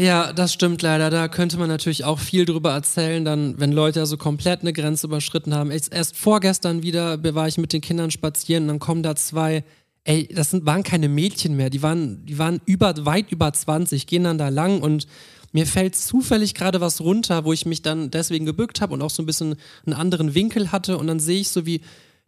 Ja, 0.00 0.32
das 0.32 0.52
stimmt 0.52 0.80
leider. 0.80 1.10
Da 1.10 1.26
könnte 1.26 1.58
man 1.58 1.68
natürlich 1.68 2.04
auch 2.04 2.20
viel 2.20 2.44
drüber 2.44 2.70
erzählen, 2.70 3.24
dann, 3.24 3.58
wenn 3.58 3.72
Leute 3.72 3.98
also 3.98 4.16
komplett 4.16 4.60
eine 4.60 4.72
Grenze 4.72 5.08
überschritten 5.08 5.52
haben. 5.54 5.72
Erst, 5.72 5.92
erst 5.92 6.16
vorgestern 6.16 6.84
wieder 6.84 7.20
war 7.34 7.48
ich 7.48 7.58
mit 7.58 7.72
den 7.72 7.80
Kindern 7.80 8.12
spazieren 8.12 8.64
und 8.64 8.68
dann 8.68 8.78
kommen 8.78 9.02
da 9.02 9.16
zwei, 9.16 9.64
ey, 10.04 10.28
das 10.28 10.50
sind, 10.50 10.66
waren 10.66 10.82
keine 10.82 11.08
Mädchen 11.08 11.56
mehr, 11.56 11.70
die 11.70 11.82
waren, 11.82 12.24
die 12.26 12.38
waren 12.38 12.60
über, 12.66 12.94
weit 13.04 13.30
über 13.30 13.52
20, 13.52 14.06
gehen 14.06 14.24
dann 14.24 14.38
da 14.38 14.48
lang 14.48 14.80
und 14.80 15.06
mir 15.52 15.66
fällt 15.66 15.96
zufällig 15.96 16.54
gerade 16.54 16.80
was 16.80 17.00
runter, 17.00 17.44
wo 17.44 17.52
ich 17.52 17.64
mich 17.66 17.82
dann 17.82 18.10
deswegen 18.10 18.44
gebückt 18.44 18.80
habe 18.80 18.92
und 18.94 19.02
auch 19.02 19.10
so 19.10 19.22
ein 19.22 19.26
bisschen 19.26 19.56
einen 19.86 19.94
anderen 19.94 20.34
Winkel 20.34 20.72
hatte 20.72 20.98
und 20.98 21.06
dann 21.06 21.20
sehe 21.20 21.40
ich 21.40 21.48
so, 21.48 21.64
wie 21.64 21.80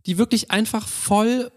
die 0.06 0.16
wirklich 0.16 0.50
einfach 0.50 0.88
voll 0.88 1.50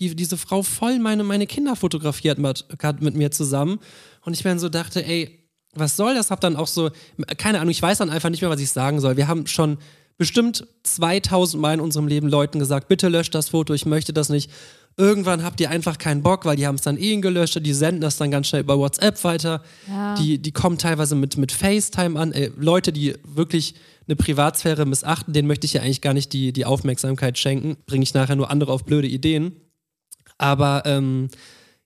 die, 0.00 0.14
diese 0.14 0.36
Frau 0.36 0.62
voll 0.62 0.98
meine, 0.98 1.24
meine 1.24 1.46
Kinder 1.46 1.76
fotografiert 1.76 2.38
hat 2.82 3.02
mit 3.02 3.14
mir 3.14 3.30
zusammen. 3.30 3.80
Und 4.24 4.32
ich 4.34 4.44
mir 4.44 4.50
dann 4.50 4.58
so 4.58 4.68
dachte, 4.68 5.04
ey, 5.04 5.48
was 5.74 5.96
soll 5.96 6.14
das? 6.14 6.30
Hab 6.30 6.40
dann 6.40 6.56
auch 6.56 6.66
so, 6.66 6.90
keine 7.36 7.60
Ahnung, 7.60 7.70
ich 7.70 7.82
weiß 7.82 7.98
dann 7.98 8.10
einfach 8.10 8.30
nicht 8.30 8.40
mehr, 8.40 8.50
was 8.50 8.60
ich 8.60 8.70
sagen 8.70 9.00
soll. 9.00 9.16
Wir 9.16 9.28
haben 9.28 9.46
schon 9.46 9.78
bestimmt 10.18 10.66
2000 10.82 11.60
Mal 11.60 11.74
in 11.74 11.80
unserem 11.80 12.08
Leben 12.08 12.28
Leuten 12.28 12.58
gesagt, 12.58 12.88
bitte 12.88 13.08
löscht 13.08 13.34
das 13.34 13.50
Foto, 13.50 13.72
ich 13.72 13.86
möchte 13.86 14.12
das 14.12 14.28
nicht. 14.28 14.50
Irgendwann 14.96 15.44
habt 15.44 15.60
ihr 15.60 15.70
einfach 15.70 15.96
keinen 15.96 16.24
Bock, 16.24 16.44
weil 16.44 16.56
die 16.56 16.66
haben 16.66 16.74
es 16.74 16.82
dann 16.82 16.98
eh 16.98 17.16
gelöscht, 17.18 17.64
die 17.64 17.72
senden 17.72 18.00
das 18.00 18.16
dann 18.16 18.32
ganz 18.32 18.48
schnell 18.48 18.62
über 18.62 18.78
WhatsApp 18.78 19.22
weiter. 19.22 19.62
Ja. 19.86 20.16
Die, 20.16 20.38
die 20.38 20.50
kommen 20.50 20.76
teilweise 20.76 21.14
mit, 21.14 21.36
mit 21.36 21.52
FaceTime 21.52 22.18
an. 22.18 22.32
Ey, 22.32 22.50
Leute, 22.58 22.92
die 22.92 23.14
wirklich 23.24 23.76
eine 24.08 24.16
Privatsphäre 24.16 24.86
missachten, 24.86 25.32
denen 25.32 25.46
möchte 25.46 25.66
ich 25.66 25.74
ja 25.74 25.82
eigentlich 25.82 26.00
gar 26.00 26.14
nicht 26.14 26.32
die, 26.32 26.52
die 26.52 26.64
Aufmerksamkeit 26.64 27.38
schenken. 27.38 27.76
Bringe 27.86 28.02
ich 28.02 28.12
nachher 28.12 28.34
nur 28.34 28.50
andere 28.50 28.72
auf 28.72 28.84
blöde 28.84 29.06
Ideen. 29.06 29.52
Aber 30.36 30.82
ähm, 30.84 31.28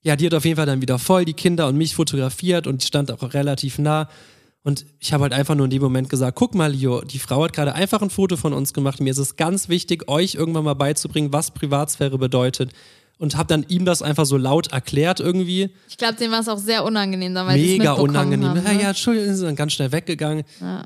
ja, 0.01 0.15
die 0.15 0.25
hat 0.25 0.33
auf 0.33 0.45
jeden 0.45 0.57
Fall 0.57 0.65
dann 0.65 0.81
wieder 0.81 0.97
voll 0.97 1.23
die 1.25 1.33
Kinder 1.33 1.67
und 1.67 1.77
mich 1.77 1.95
fotografiert 1.95 2.65
und 2.65 2.81
die 2.81 2.87
stand 2.87 3.11
auch 3.11 3.33
relativ 3.33 3.77
nah. 3.77 4.09
Und 4.63 4.85
ich 4.99 5.11
habe 5.11 5.23
halt 5.23 5.33
einfach 5.33 5.55
nur 5.55 5.65
in 5.65 5.71
dem 5.71 5.81
Moment 5.81 6.09
gesagt, 6.09 6.37
guck 6.37 6.55
mal, 6.55 6.71
Leo, 6.71 7.01
die 7.01 7.19
Frau 7.19 7.43
hat 7.43 7.53
gerade 7.53 7.75
einfach 7.75 8.01
ein 8.01 8.09
Foto 8.09 8.37
von 8.37 8.53
uns 8.53 8.73
gemacht. 8.73 9.01
Mir 9.01 9.11
ist 9.11 9.17
es 9.17 9.35
ganz 9.35 9.67
wichtig, 9.67 10.07
euch 10.07 10.35
irgendwann 10.35 10.63
mal 10.63 10.73
beizubringen, 10.73 11.33
was 11.33 11.51
Privatsphäre 11.51 12.17
bedeutet. 12.17 12.71
Und 13.17 13.35
habe 13.37 13.47
dann 13.47 13.65
ihm 13.67 13.85
das 13.85 14.01
einfach 14.01 14.25
so 14.25 14.37
laut 14.37 14.71
erklärt 14.71 15.19
irgendwie. 15.19 15.69
Ich 15.87 15.97
glaube, 15.97 16.15
denen 16.15 16.31
war 16.31 16.39
es 16.39 16.47
auch 16.47 16.57
sehr 16.57 16.83
unangenehm, 16.83 17.33
dann, 17.35 17.45
weil 17.45 17.59
Mega 17.59 17.93
unangenehm. 17.93 18.49
Haben, 18.49 18.65
ja, 18.65 18.73
ne? 18.73 18.81
ja, 18.81 18.89
Entschuldigung, 18.89 19.35
sind 19.35 19.45
dann 19.45 19.55
ganz 19.55 19.73
schnell 19.73 19.91
weggegangen. 19.91 20.43
Ja. 20.59 20.85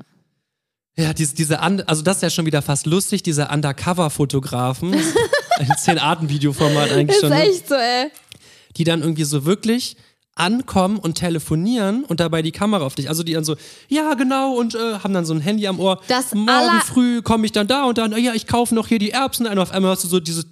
Ja, 0.96 1.12
diese, 1.14 1.36
diese 1.36 1.60
also 1.60 2.02
das 2.02 2.16
ist 2.16 2.22
ja 2.22 2.30
schon 2.30 2.44
wieder 2.44 2.60
fast 2.60 2.84
lustig, 2.86 3.22
diese 3.22 3.46
Undercover-Fotografen. 3.48 4.94
ein 5.58 5.68
10-Arten-Videoformat 5.68 6.90
eigentlich 6.90 7.16
Ist 7.16 7.20
schon. 7.20 7.30
ne? 7.30 7.42
echt 7.42 7.68
so, 7.68 7.74
ey. 7.76 8.10
die 8.76 8.82
dann 8.82 9.02
irgendwie 9.02 9.24
so 9.24 9.44
wirklich 9.44 9.96
ankommen 10.38 10.98
und 10.98 11.14
telefonieren 11.14 12.04
und 12.04 12.20
dabei 12.20 12.42
die 12.42 12.52
Kamera 12.52 12.84
auf 12.84 12.94
dich. 12.94 13.08
Also 13.08 13.22
die 13.22 13.32
dann 13.32 13.44
so, 13.44 13.56
ja 13.88 14.14
genau 14.14 14.54
und 14.54 14.74
äh, 14.74 14.98
haben 15.02 15.12
dann 15.12 15.24
so 15.24 15.34
ein 15.34 15.40
Handy 15.40 15.66
am 15.66 15.80
Ohr. 15.80 16.00
Das 16.08 16.34
Morgen 16.34 16.80
früh 16.84 17.22
komme 17.22 17.46
ich 17.46 17.52
dann 17.52 17.66
da 17.66 17.84
und 17.84 17.98
dann, 17.98 18.16
ja, 18.16 18.34
ich 18.34 18.46
kaufe 18.46 18.74
noch 18.74 18.88
hier 18.88 18.98
die 18.98 19.10
Erbsen 19.10 19.46
ein. 19.46 19.58
Und 19.58 19.62
auf 19.62 19.72
einmal 19.72 19.92
hast 19.92 20.04
du 20.04 20.08
so 20.08 20.20
dieses 20.20 20.46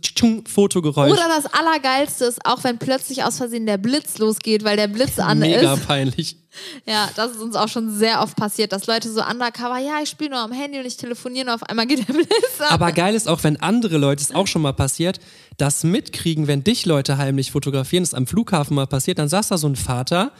Fotogeräusch. 0.46 1.12
Oder 1.12 1.28
das 1.28 1.46
Allergeilste 1.52 2.24
ist 2.24 2.44
auch, 2.44 2.64
wenn 2.64 2.78
plötzlich 2.78 3.24
aus 3.24 3.36
Versehen 3.36 3.66
der 3.66 3.78
Blitz 3.78 4.18
losgeht, 4.18 4.64
weil 4.64 4.76
der 4.76 4.88
Blitz 4.88 5.18
an 5.18 5.38
Mega 5.38 5.74
ist. 5.74 5.86
peinlich. 5.86 6.36
Ja, 6.84 7.08
das 7.16 7.32
ist 7.32 7.40
uns 7.40 7.56
auch 7.56 7.68
schon 7.68 7.90
sehr 7.96 8.22
oft 8.22 8.36
passiert, 8.36 8.72
dass 8.72 8.86
Leute 8.86 9.10
so 9.10 9.22
undercover, 9.22 9.78
ja, 9.78 10.00
ich 10.02 10.10
spiele 10.10 10.30
nur 10.30 10.40
am 10.40 10.52
Handy 10.52 10.78
und 10.78 10.86
ich 10.86 10.96
telefoniere 10.96 11.46
und 11.46 11.52
auf 11.52 11.62
einmal 11.64 11.86
geht 11.86 12.06
der 12.08 12.12
Blitz 12.12 12.28
an. 12.60 12.68
Aber 12.68 12.92
geil 12.92 13.14
ist 13.14 13.28
auch, 13.28 13.42
wenn 13.44 13.60
andere 13.60 13.98
Leute, 13.98 14.22
ist 14.22 14.34
auch 14.34 14.46
schon 14.46 14.62
mal 14.62 14.72
passiert, 14.72 15.20
das 15.56 15.84
mitkriegen, 15.84 16.46
wenn 16.46 16.64
dich 16.64 16.86
Leute 16.86 17.18
heimlich 17.18 17.50
fotografieren, 17.50 18.02
das 18.02 18.10
ist 18.10 18.14
am 18.14 18.26
Flughafen 18.26 18.74
mal 18.74 18.86
passiert, 18.86 19.18
dann 19.18 19.28
saß 19.28 19.48
da 19.48 19.58
so 19.58 19.68
ein 19.68 19.76
Vater, 19.76 20.32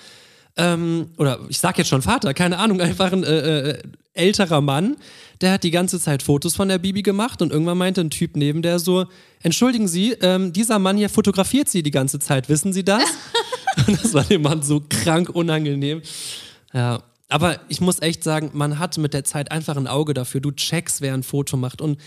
ähm, 0.57 1.11
oder 1.19 1.41
ich 1.49 1.59
sag 1.59 1.77
jetzt 1.79 1.89
schon 1.89 2.03
Vater, 2.03 2.33
keine 2.33 2.59
Ahnung, 2.59 2.81
einfach 2.81 3.13
ein 3.13 3.25
äh, 3.25 3.71
äh, 3.71 3.83
älterer 4.15 4.63
Mann, 4.63 4.97
der 5.43 5.53
hat 5.53 5.65
die 5.65 5.71
ganze 5.71 6.01
Zeit 6.01 6.23
Fotos 6.23 6.57
von 6.57 6.69
der 6.69 6.79
Bibi 6.79 7.03
gemacht 7.03 7.43
und 7.43 7.53
irgendwann 7.53 7.77
meinte 7.77 8.01
ein 8.01 8.11
Typ 8.11 8.37
neben 8.37 8.63
der 8.63 8.79
so, 8.79 9.05
entschuldigen 9.43 9.87
Sie, 9.87 10.13
ähm, 10.23 10.53
dieser 10.55 10.79
Mann 10.79 10.97
hier 10.97 11.11
fotografiert 11.11 11.69
Sie 11.69 11.83
die 11.83 11.91
ganze 11.91 12.19
Zeit, 12.19 12.49
wissen 12.49 12.73
Sie 12.73 12.85
das? 12.85 13.03
und 13.87 14.03
das 14.03 14.15
war 14.15 14.25
dem 14.25 14.43
Mann 14.43 14.63
so 14.63 14.83
krank 14.89 15.31
unangenehm. 15.31 16.03
Ja, 16.73 17.03
aber 17.29 17.61
ich 17.69 17.81
muss 17.81 18.01
echt 18.01 18.23
sagen, 18.23 18.51
man 18.55 18.79
hat 18.79 18.99
mit 18.99 19.15
der 19.15 19.25
Zeit 19.25 19.51
einfach 19.51 19.77
ein 19.77 19.87
Auge 19.87 20.15
dafür. 20.15 20.41
Du 20.41 20.53
checkst, 20.53 21.01
wer 21.01 21.15
ein 21.15 21.23
Foto 21.23 21.57
macht. 21.57 21.81
Und 21.81 22.01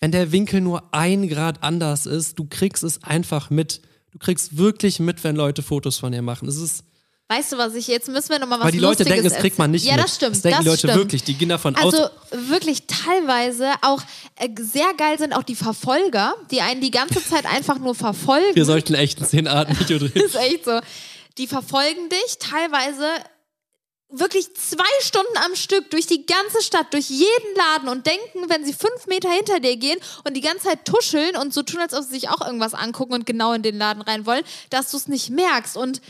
wenn 0.00 0.12
der 0.12 0.32
Winkel 0.32 0.60
nur 0.60 0.94
ein 0.94 1.28
Grad 1.28 1.62
anders 1.62 2.06
ist, 2.06 2.38
du 2.38 2.46
kriegst 2.48 2.82
es 2.82 3.02
einfach 3.02 3.50
mit. 3.50 3.80
Du 4.12 4.18
kriegst 4.18 4.56
wirklich 4.56 5.00
mit, 5.00 5.24
wenn 5.24 5.36
Leute 5.36 5.62
Fotos 5.62 5.98
von 5.98 6.12
dir 6.12 6.22
machen. 6.22 6.48
Es 6.48 6.56
ist, 6.56 6.84
Weißt 7.32 7.52
du 7.52 7.56
was, 7.56 7.74
ich 7.74 7.86
jetzt 7.86 8.08
müssen 8.08 8.28
wir 8.28 8.38
nochmal 8.38 8.58
was 8.58 8.66
weil 8.66 8.72
die 8.72 8.78
Leute 8.78 9.04
Lustiges 9.04 9.14
denken, 9.14 9.30
das 9.30 9.38
kriegt 9.38 9.58
man 9.58 9.70
nicht. 9.70 9.86
Ja, 9.86 9.96
mit. 9.96 10.04
das 10.04 10.16
stimmt. 10.16 10.34
Das 10.34 10.42
denken 10.42 10.60
die 10.60 10.68
Leute 10.68 10.78
stimmt. 10.80 10.96
wirklich. 10.96 11.24
Die 11.24 11.32
gehen 11.32 11.48
davon 11.48 11.74
aus. 11.76 11.94
Also 11.94 12.10
wirklich 12.30 12.86
teilweise 12.86 13.70
auch 13.80 14.02
äh, 14.36 14.50
sehr 14.60 14.92
geil 14.98 15.18
sind 15.18 15.32
auch 15.32 15.42
die 15.42 15.54
Verfolger, 15.54 16.34
die 16.50 16.60
einen 16.60 16.82
die 16.82 16.90
ganze 16.90 17.24
Zeit 17.24 17.46
einfach 17.46 17.78
nur 17.78 17.94
verfolgen. 17.94 18.54
Wir 18.54 18.66
solchen 18.66 18.94
echten 18.94 19.24
Szenenarten-Video 19.24 19.98
drehen. 20.00 20.12
ist 20.12 20.34
echt 20.34 20.66
so. 20.66 20.78
Die 21.38 21.46
verfolgen 21.46 22.10
dich 22.10 22.38
teilweise 22.38 23.06
wirklich 24.10 24.54
zwei 24.54 24.84
Stunden 25.00 25.38
am 25.46 25.56
Stück 25.56 25.90
durch 25.90 26.06
die 26.06 26.26
ganze 26.26 26.62
Stadt, 26.62 26.92
durch 26.92 27.08
jeden 27.08 27.56
Laden 27.56 27.88
und 27.88 28.06
denken, 28.06 28.48
wenn 28.48 28.62
sie 28.62 28.74
fünf 28.74 29.06
Meter 29.06 29.30
hinter 29.30 29.58
dir 29.58 29.78
gehen 29.78 29.98
und 30.24 30.36
die 30.36 30.42
ganze 30.42 30.66
Zeit 30.66 30.84
tuscheln 30.84 31.34
und 31.36 31.54
so 31.54 31.62
tun, 31.62 31.80
als 31.80 31.94
ob 31.94 32.04
sie 32.04 32.10
sich 32.10 32.28
auch 32.28 32.44
irgendwas 32.46 32.74
angucken 32.74 33.14
und 33.14 33.24
genau 33.24 33.54
in 33.54 33.62
den 33.62 33.78
Laden 33.78 34.02
rein 34.02 34.26
wollen, 34.26 34.44
dass 34.68 34.90
du 34.90 34.98
es 34.98 35.08
nicht 35.08 35.30
merkst. 35.30 35.78
Und 35.78 36.02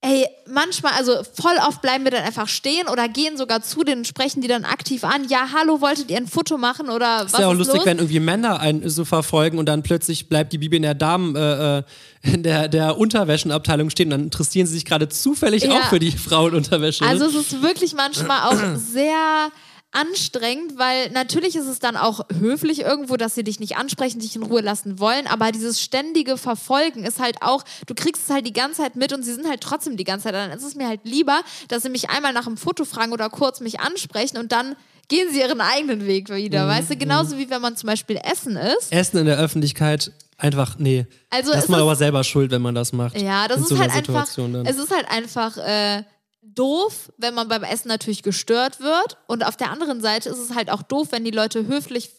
Ey, 0.00 0.28
manchmal, 0.46 0.92
also 0.92 1.12
voll 1.34 1.56
oft 1.66 1.82
bleiben 1.82 2.04
wir 2.04 2.12
dann 2.12 2.22
einfach 2.22 2.46
stehen 2.46 2.86
oder 2.86 3.08
gehen 3.08 3.36
sogar 3.36 3.62
zu 3.62 3.82
denen 3.82 3.98
und 4.02 4.06
sprechen 4.06 4.40
die 4.40 4.46
dann 4.46 4.64
aktiv 4.64 5.02
an. 5.02 5.26
Ja, 5.28 5.48
hallo, 5.52 5.80
wolltet 5.80 6.08
ihr 6.08 6.18
ein 6.18 6.28
Foto 6.28 6.56
machen 6.56 6.88
oder 6.88 7.24
was 7.24 7.32
ist 7.32 7.38
ja 7.40 7.48
auch 7.48 7.52
ist 7.52 7.58
lustig, 7.58 7.78
los? 7.78 7.86
wenn 7.86 7.98
irgendwie 7.98 8.20
Männer 8.20 8.60
einen 8.60 8.88
so 8.88 9.04
verfolgen 9.04 9.58
und 9.58 9.66
dann 9.66 9.82
plötzlich 9.82 10.28
bleibt 10.28 10.52
die 10.52 10.58
Bibi 10.58 10.76
in 10.76 10.82
der 10.82 10.94
Damen, 10.94 11.34
äh, 11.34 11.78
äh, 11.78 11.82
in 12.22 12.44
der, 12.44 12.68
der 12.68 12.96
Unterwäschenabteilung 12.96 13.90
stehen 13.90 14.06
und 14.06 14.10
dann 14.12 14.22
interessieren 14.22 14.68
sie 14.68 14.74
sich 14.74 14.84
gerade 14.84 15.08
zufällig 15.08 15.64
Ja. 15.64 15.72
auch 15.80 15.84
für 15.88 15.98
die 15.98 16.12
Frauenunterwäsche. 16.12 17.04
Also 17.04 17.26
es 17.26 17.34
ist 17.34 17.62
wirklich 17.62 17.94
manchmal 17.94 18.42
auch 18.52 18.76
sehr 18.76 19.50
anstrengend, 19.92 20.78
weil 20.78 21.10
natürlich 21.10 21.56
ist 21.56 21.66
es 21.66 21.78
dann 21.78 21.96
auch 21.96 22.20
höflich 22.38 22.80
irgendwo, 22.80 23.16
dass 23.16 23.34
sie 23.34 23.42
dich 23.44 23.58
nicht 23.58 23.76
ansprechen, 23.76 24.20
dich 24.20 24.36
in 24.36 24.42
Ruhe 24.42 24.60
lassen 24.60 24.98
wollen, 24.98 25.26
aber 25.26 25.50
dieses 25.50 25.80
ständige 25.82 26.36
Verfolgen 26.36 27.04
ist 27.04 27.20
halt 27.20 27.42
auch, 27.42 27.64
du 27.86 27.94
kriegst 27.94 28.24
es 28.24 28.30
halt 28.30 28.46
die 28.46 28.52
ganze 28.52 28.82
Zeit 28.82 28.96
mit 28.96 29.12
und 29.12 29.22
sie 29.22 29.32
sind 29.32 29.48
halt 29.48 29.60
trotzdem 29.62 29.96
die 29.96 30.04
ganze 30.04 30.24
Zeit, 30.24 30.34
da. 30.34 30.46
dann 30.46 30.56
ist 30.56 30.64
es 30.64 30.74
mir 30.74 30.88
halt 30.88 31.00
lieber, 31.04 31.40
dass 31.68 31.82
sie 31.82 31.88
mich 31.88 32.10
einmal 32.10 32.32
nach 32.32 32.46
einem 32.46 32.56
Foto 32.58 32.84
fragen 32.84 33.12
oder 33.12 33.30
kurz 33.30 33.60
mich 33.60 33.80
ansprechen 33.80 34.36
und 34.36 34.52
dann 34.52 34.76
gehen 35.08 35.28
sie 35.32 35.40
ihren 35.40 35.60
eigenen 35.62 36.06
Weg 36.06 36.28
wieder, 36.28 36.66
Mhm, 36.66 36.68
weißt 36.70 36.90
du, 36.90 36.96
genauso 36.96 37.38
wie 37.38 37.48
wenn 37.48 37.62
man 37.62 37.76
zum 37.76 37.86
Beispiel 37.86 38.20
essen 38.22 38.56
ist. 38.56 38.92
Essen 38.92 39.16
in 39.18 39.26
der 39.26 39.38
Öffentlichkeit 39.38 40.12
einfach, 40.36 40.78
nee. 40.78 41.06
Also 41.30 41.52
da 41.52 41.58
es 41.58 41.64
ist 41.64 41.70
man 41.70 41.80
aber 41.80 41.96
selber 41.96 42.24
schuld, 42.24 42.50
wenn 42.50 42.60
man 42.62 42.74
das 42.74 42.92
macht. 42.92 43.18
Ja, 43.18 43.48
das 43.48 43.62
ist 43.62 43.68
so 43.68 43.78
halt 43.78 43.90
einfach, 43.90 44.28
dann. 44.36 44.66
es 44.66 44.76
ist 44.78 44.94
halt 44.94 45.10
einfach 45.10 45.56
äh, 45.56 46.02
doof, 46.42 47.12
wenn 47.18 47.34
man 47.34 47.48
beim 47.48 47.62
Essen 47.62 47.88
natürlich 47.88 48.22
gestört 48.22 48.80
wird. 48.80 49.18
Und 49.26 49.44
auf 49.44 49.56
der 49.56 49.70
anderen 49.70 50.00
Seite 50.00 50.28
ist 50.28 50.38
es 50.38 50.54
halt 50.54 50.70
auch 50.70 50.82
doof, 50.82 51.08
wenn 51.10 51.24
die 51.24 51.30
Leute 51.30 51.66
höflich 51.66 52.10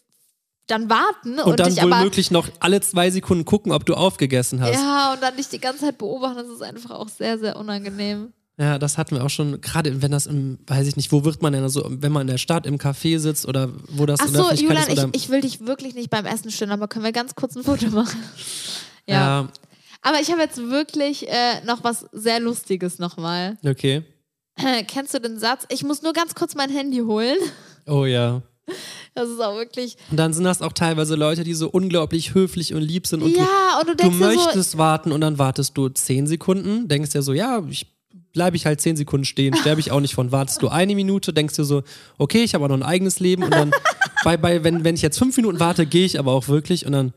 dann 0.67 0.89
warten 0.89 1.39
und, 1.39 1.51
und 1.51 1.59
dann 1.59 1.69
dich 1.69 1.81
aber 1.81 1.97
womöglich 1.97 2.29
noch 2.29 2.47
alle 2.59 2.79
zwei 2.81 3.09
Sekunden 3.09 3.43
gucken, 3.43 3.71
ob 3.71 3.85
du 3.85 3.95
aufgegessen 3.95 4.61
hast. 4.61 4.75
ja 4.75 5.13
und 5.13 5.21
dann 5.23 5.35
dich 5.35 5.49
die 5.49 5.59
ganze 5.59 5.85
Zeit 5.85 5.97
beobachten. 5.97 6.37
Das 6.37 6.47
ist 6.47 6.61
einfach 6.61 6.91
auch 6.91 7.09
sehr 7.09 7.39
sehr 7.39 7.55
unangenehm. 7.55 8.33
Ja, 8.59 8.77
das 8.77 8.97
hatten 8.97 9.15
wir 9.15 9.23
auch 9.23 9.29
schon, 9.29 9.61
gerade 9.61 10.01
wenn 10.01 10.11
das 10.11 10.25
im, 10.25 10.59
weiß 10.67 10.85
ich 10.85 10.97
nicht, 10.97 11.13
wo 11.13 11.23
wird 11.23 11.41
man 11.41 11.53
denn 11.53 11.67
so, 11.69 11.85
wenn 11.87 12.11
man 12.11 12.23
in 12.23 12.27
der 12.27 12.37
Stadt 12.37 12.65
im 12.65 12.77
Café 12.77 13.17
sitzt 13.17 13.47
oder 13.47 13.69
wo 13.87 14.05
das 14.05 14.19
Ach 14.19 14.27
in 14.27 14.33
der 14.33 14.43
so, 14.43 14.51
Julian, 14.51 14.87
ist 14.89 15.07
ich, 15.13 15.23
ich 15.23 15.29
will 15.29 15.39
dich 15.39 15.65
wirklich 15.65 15.95
nicht 15.95 16.09
beim 16.09 16.25
Essen 16.25 16.51
stören, 16.51 16.71
aber 16.71 16.89
können 16.89 17.05
wir 17.05 17.13
ganz 17.13 17.35
kurz 17.35 17.55
ein 17.55 17.63
Foto 17.63 17.87
machen? 17.87 18.21
ja. 19.07 19.43
ja, 19.43 19.47
Aber 20.01 20.19
ich 20.21 20.31
habe 20.31 20.41
jetzt 20.41 20.57
wirklich 20.57 21.27
äh, 21.27 21.63
noch 21.65 21.83
was 21.83 22.05
sehr 22.11 22.39
Lustiges 22.39 22.99
nochmal. 22.99 23.57
okay. 23.65 24.03
Äh, 24.55 24.83
kennst 24.87 25.13
du 25.13 25.19
den 25.19 25.39
Satz? 25.39 25.65
Ich 25.69 25.83
muss 25.83 26.01
nur 26.01 26.13
ganz 26.13 26.35
kurz 26.35 26.55
mein 26.55 26.69
Handy 26.69 26.99
holen. 26.99 27.37
Oh 27.91 28.05
ja. 28.05 28.43
Das 29.15 29.29
ist 29.29 29.39
auch 29.39 29.55
wirklich. 29.55 29.97
Und 30.11 30.17
dann 30.17 30.31
sind 30.31 30.43
das 30.43 30.61
auch 30.61 30.73
teilweise 30.73 31.15
Leute, 31.15 31.43
die 31.43 31.55
so 31.55 31.69
unglaublich 31.69 32.35
höflich 32.35 32.75
und 32.75 32.81
lieb 32.81 33.07
sind 33.07 33.23
und 33.23 33.35
ja, 33.35 33.79
und 33.79 33.87
du 33.89 33.95
du, 33.95 34.03
du 34.03 34.03
denkst 34.03 34.19
dir 34.19 34.31
so, 34.31 34.45
möchtest 34.45 34.77
warten 34.77 35.11
und 35.11 35.21
dann 35.21 35.39
wartest 35.39 35.75
du 35.75 35.89
zehn 35.89 36.27
Sekunden, 36.27 36.87
denkst 36.87 37.09
dir 37.09 37.23
so, 37.23 37.33
ja, 37.33 37.63
ich 37.67 37.87
bleibe 38.31 38.55
ich 38.55 38.65
halt 38.65 38.79
zehn 38.79 38.95
Sekunden 38.95 39.25
stehen, 39.25 39.55
sterbe 39.55 39.79
ich 39.79 39.91
auch 39.91 39.99
nicht 39.99 40.13
von. 40.13 40.31
Wartest 40.31 40.61
du 40.61 40.69
eine 40.69 40.93
Minute, 40.93 41.33
denkst 41.33 41.55
dir 41.55 41.63
so, 41.63 41.83
okay, 42.17 42.43
ich 42.43 42.53
habe 42.53 42.65
auch 42.65 42.69
noch 42.69 42.77
ein 42.77 42.83
eigenes 42.83 43.19
Leben 43.19 43.43
und 43.43 43.53
dann, 43.53 43.71
bei, 44.23 44.37
bei, 44.37 44.63
wenn, 44.63 44.83
wenn 44.83 44.95
ich 44.95 45.01
jetzt 45.01 45.17
fünf 45.17 45.35
Minuten 45.35 45.59
warte, 45.59 45.85
gehe 45.85 46.05
ich 46.05 46.19
aber 46.19 46.31
auch 46.31 46.47
wirklich 46.47 46.85
und 46.85 46.91
dann, 46.91 47.13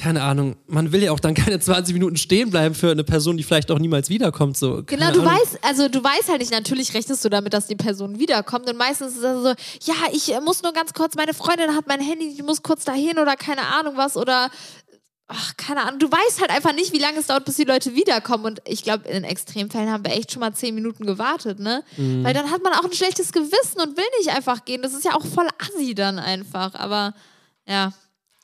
keine 0.00 0.22
Ahnung, 0.22 0.56
man 0.68 0.92
will 0.92 1.02
ja 1.02 1.10
auch 1.12 1.18
dann 1.18 1.34
keine 1.34 1.58
20 1.58 1.92
Minuten 1.92 2.16
stehen 2.16 2.50
bleiben 2.50 2.74
für 2.74 2.90
eine 2.92 3.02
Person, 3.02 3.36
die 3.36 3.42
vielleicht 3.42 3.70
auch 3.70 3.80
niemals 3.80 4.08
wiederkommt. 4.08 4.56
So, 4.56 4.82
Genau, 4.86 5.10
du 5.10 5.20
Ahnung. 5.20 5.26
weißt, 5.34 5.58
also 5.62 5.88
du 5.88 6.02
weißt 6.02 6.28
halt 6.28 6.38
nicht, 6.40 6.52
natürlich 6.52 6.94
rechnest 6.94 7.24
du 7.24 7.28
damit, 7.28 7.52
dass 7.52 7.66
die 7.66 7.74
Person 7.74 8.18
wiederkommt 8.18 8.70
und 8.70 8.76
meistens 8.76 9.16
ist 9.16 9.24
es 9.24 9.42
so, 9.42 9.54
ja, 9.92 9.96
ich 10.12 10.32
äh, 10.32 10.40
muss 10.40 10.62
nur 10.62 10.72
ganz 10.72 10.94
kurz, 10.94 11.16
meine 11.16 11.34
Freundin 11.34 11.74
hat 11.74 11.88
mein 11.88 12.00
Handy, 12.00 12.28
ich 12.28 12.42
muss 12.44 12.62
kurz 12.62 12.84
dahin 12.84 13.18
oder 13.18 13.34
keine 13.34 13.62
Ahnung 13.62 13.96
was 13.96 14.16
oder 14.16 14.50
ach, 15.26 15.56
keine 15.56 15.82
Ahnung, 15.82 15.98
du 15.98 16.10
weißt 16.10 16.40
halt 16.40 16.50
einfach 16.50 16.72
nicht, 16.74 16.92
wie 16.92 16.98
lange 16.98 17.18
es 17.18 17.26
dauert, 17.26 17.44
bis 17.44 17.56
die 17.56 17.64
Leute 17.64 17.94
wiederkommen 17.96 18.44
und 18.44 18.62
ich 18.66 18.84
glaube, 18.84 19.08
in 19.08 19.24
Extremfällen 19.24 19.90
haben 19.90 20.04
wir 20.04 20.12
echt 20.12 20.30
schon 20.32 20.40
mal 20.40 20.54
zehn 20.54 20.74
Minuten 20.76 21.06
gewartet, 21.06 21.58
ne? 21.58 21.82
Mhm. 21.96 22.22
Weil 22.24 22.32
dann 22.34 22.50
hat 22.50 22.62
man 22.62 22.72
auch 22.72 22.84
ein 22.84 22.92
schlechtes 22.92 23.32
Gewissen 23.32 23.80
und 23.82 23.96
will 23.96 24.04
nicht 24.18 24.30
einfach 24.30 24.64
gehen, 24.64 24.80
das 24.80 24.94
ist 24.94 25.04
ja 25.04 25.14
auch 25.14 25.26
voll 25.26 25.48
assi 25.58 25.94
dann 25.94 26.18
einfach, 26.20 26.74
aber 26.76 27.14
ja, 27.66 27.92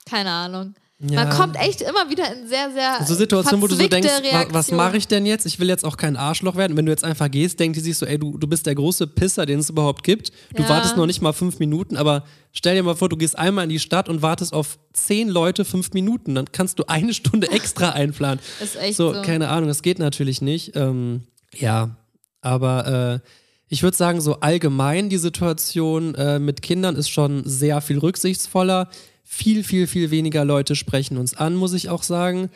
keine 0.04 0.30
Ahnung. 0.30 0.74
Ja. 1.10 1.24
Man 1.24 1.36
kommt 1.36 1.56
echt 1.56 1.82
immer 1.82 2.08
wieder 2.10 2.24
in 2.34 2.46
sehr, 2.48 2.70
sehr 2.72 3.04
So 3.06 3.14
Situationen, 3.14 3.62
wo 3.62 3.66
du 3.66 3.74
so 3.74 3.86
denkst, 3.86 4.08
wa 4.32 4.46
was 4.50 4.70
mache 4.70 4.96
ich 4.96 5.06
denn 5.06 5.26
jetzt? 5.26 5.44
Ich 5.46 5.58
will 5.60 5.68
jetzt 5.68 5.84
auch 5.84 5.96
kein 5.96 6.16
Arschloch 6.16 6.56
werden. 6.56 6.76
Wenn 6.76 6.86
du 6.86 6.92
jetzt 6.92 7.04
einfach 7.04 7.30
gehst, 7.30 7.60
denkt 7.60 7.76
die 7.76 7.80
sich 7.80 7.98
so, 7.98 8.06
ey, 8.06 8.18
du, 8.18 8.38
du 8.38 8.46
bist 8.46 8.66
der 8.66 8.74
große 8.74 9.06
Pisser, 9.06 9.44
den 9.46 9.58
es 9.58 9.70
überhaupt 9.70 10.02
gibt. 10.04 10.32
Du 10.54 10.62
Ja. 10.62 10.68
wartest 10.68 10.96
noch 10.96 11.06
nicht 11.06 11.20
mal 11.20 11.32
fünf 11.32 11.58
Minuten, 11.58 11.96
aber 11.96 12.24
stell 12.52 12.74
dir 12.76 12.82
mal 12.82 12.96
vor, 12.96 13.08
du 13.08 13.16
gehst 13.16 13.38
einmal 13.38 13.64
in 13.64 13.70
die 13.70 13.78
Stadt 13.80 14.08
und 14.08 14.22
wartest 14.22 14.52
auf 14.52 14.78
zehn 14.92 15.28
Leute 15.28 15.64
fünf 15.64 15.92
Minuten. 15.92 16.34
Dann 16.34 16.50
kannst 16.52 16.78
du 16.78 16.84
eine 16.86 17.12
Stunde 17.12 17.50
extra 17.50 17.90
einplanen. 17.90 18.40
Ist 18.62 18.76
echt 18.76 18.96
so, 18.96 19.12
so. 19.14 19.22
keine 19.22 19.48
Ahnung, 19.48 19.68
das 19.68 19.82
geht 19.82 19.98
natürlich 19.98 20.40
nicht. 20.42 20.74
Ähm, 20.74 21.22
ja, 21.54 21.96
aber 22.40 23.20
äh, 23.22 23.28
ich 23.68 23.82
würde 23.82 23.96
sagen, 23.96 24.20
so 24.20 24.40
allgemein 24.40 25.08
die 25.08 25.18
Situation 25.18 26.14
äh, 26.14 26.38
mit 26.38 26.62
Kindern 26.62 26.96
ist 26.96 27.08
schon 27.08 27.42
sehr 27.44 27.80
viel 27.80 27.98
rücksichtsvoller. 27.98 28.88
Viel, 29.24 29.64
viel, 29.64 29.86
viel 29.86 30.10
weniger 30.10 30.44
Leute 30.44 30.76
sprechen 30.76 31.16
uns 31.16 31.34
an, 31.34 31.56
muss 31.56 31.72
ich 31.72 31.88
auch 31.88 32.02
sagen. 32.02 32.50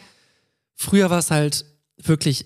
Früher 0.75 1.11
war 1.11 1.19
es 1.19 1.31
halt 1.31 1.65
wirklich, 1.97 2.45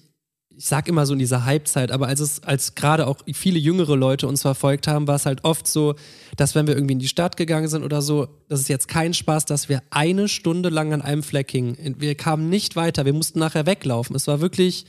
ich 0.48 0.64
sag 0.64 0.88
immer 0.88 1.04
so 1.06 1.12
in 1.12 1.18
dieser 1.18 1.44
Halbzeit, 1.44 1.90
aber 1.90 2.06
als 2.06 2.20
es, 2.20 2.42
als 2.44 2.74
gerade 2.74 3.06
auch 3.08 3.18
viele 3.35 3.58
jüngere 3.58 3.96
Leute 3.96 4.28
uns 4.28 4.42
verfolgt 4.42 4.87
haben, 4.87 5.06
war 5.06 5.16
es 5.16 5.26
halt 5.26 5.44
oft 5.44 5.66
so, 5.66 5.96
dass 6.37 6.54
wenn 6.54 6.66
wir 6.66 6.74
irgendwie 6.74 6.94
in 6.94 6.98
die 6.98 7.08
Stadt 7.08 7.37
gegangen 7.37 7.68
sind 7.68 7.82
oder 7.82 8.00
so, 8.00 8.28
das 8.48 8.61
ist 8.61 8.68
jetzt 8.68 8.88
kein 8.88 9.12
Spaß, 9.12 9.44
dass 9.44 9.68
wir 9.68 9.82
eine 9.90 10.28
Stunde 10.28 10.68
lang 10.68 10.92
an 10.92 11.02
einem 11.02 11.22
Fleck 11.22 11.50
hingen. 11.50 11.96
Wir 11.98 12.14
kamen 12.14 12.48
nicht 12.48 12.76
weiter, 12.76 13.04
wir 13.04 13.12
mussten 13.12 13.40
nachher 13.40 13.66
weglaufen. 13.66 14.14
Es 14.14 14.28
war 14.28 14.40
wirklich, 14.40 14.87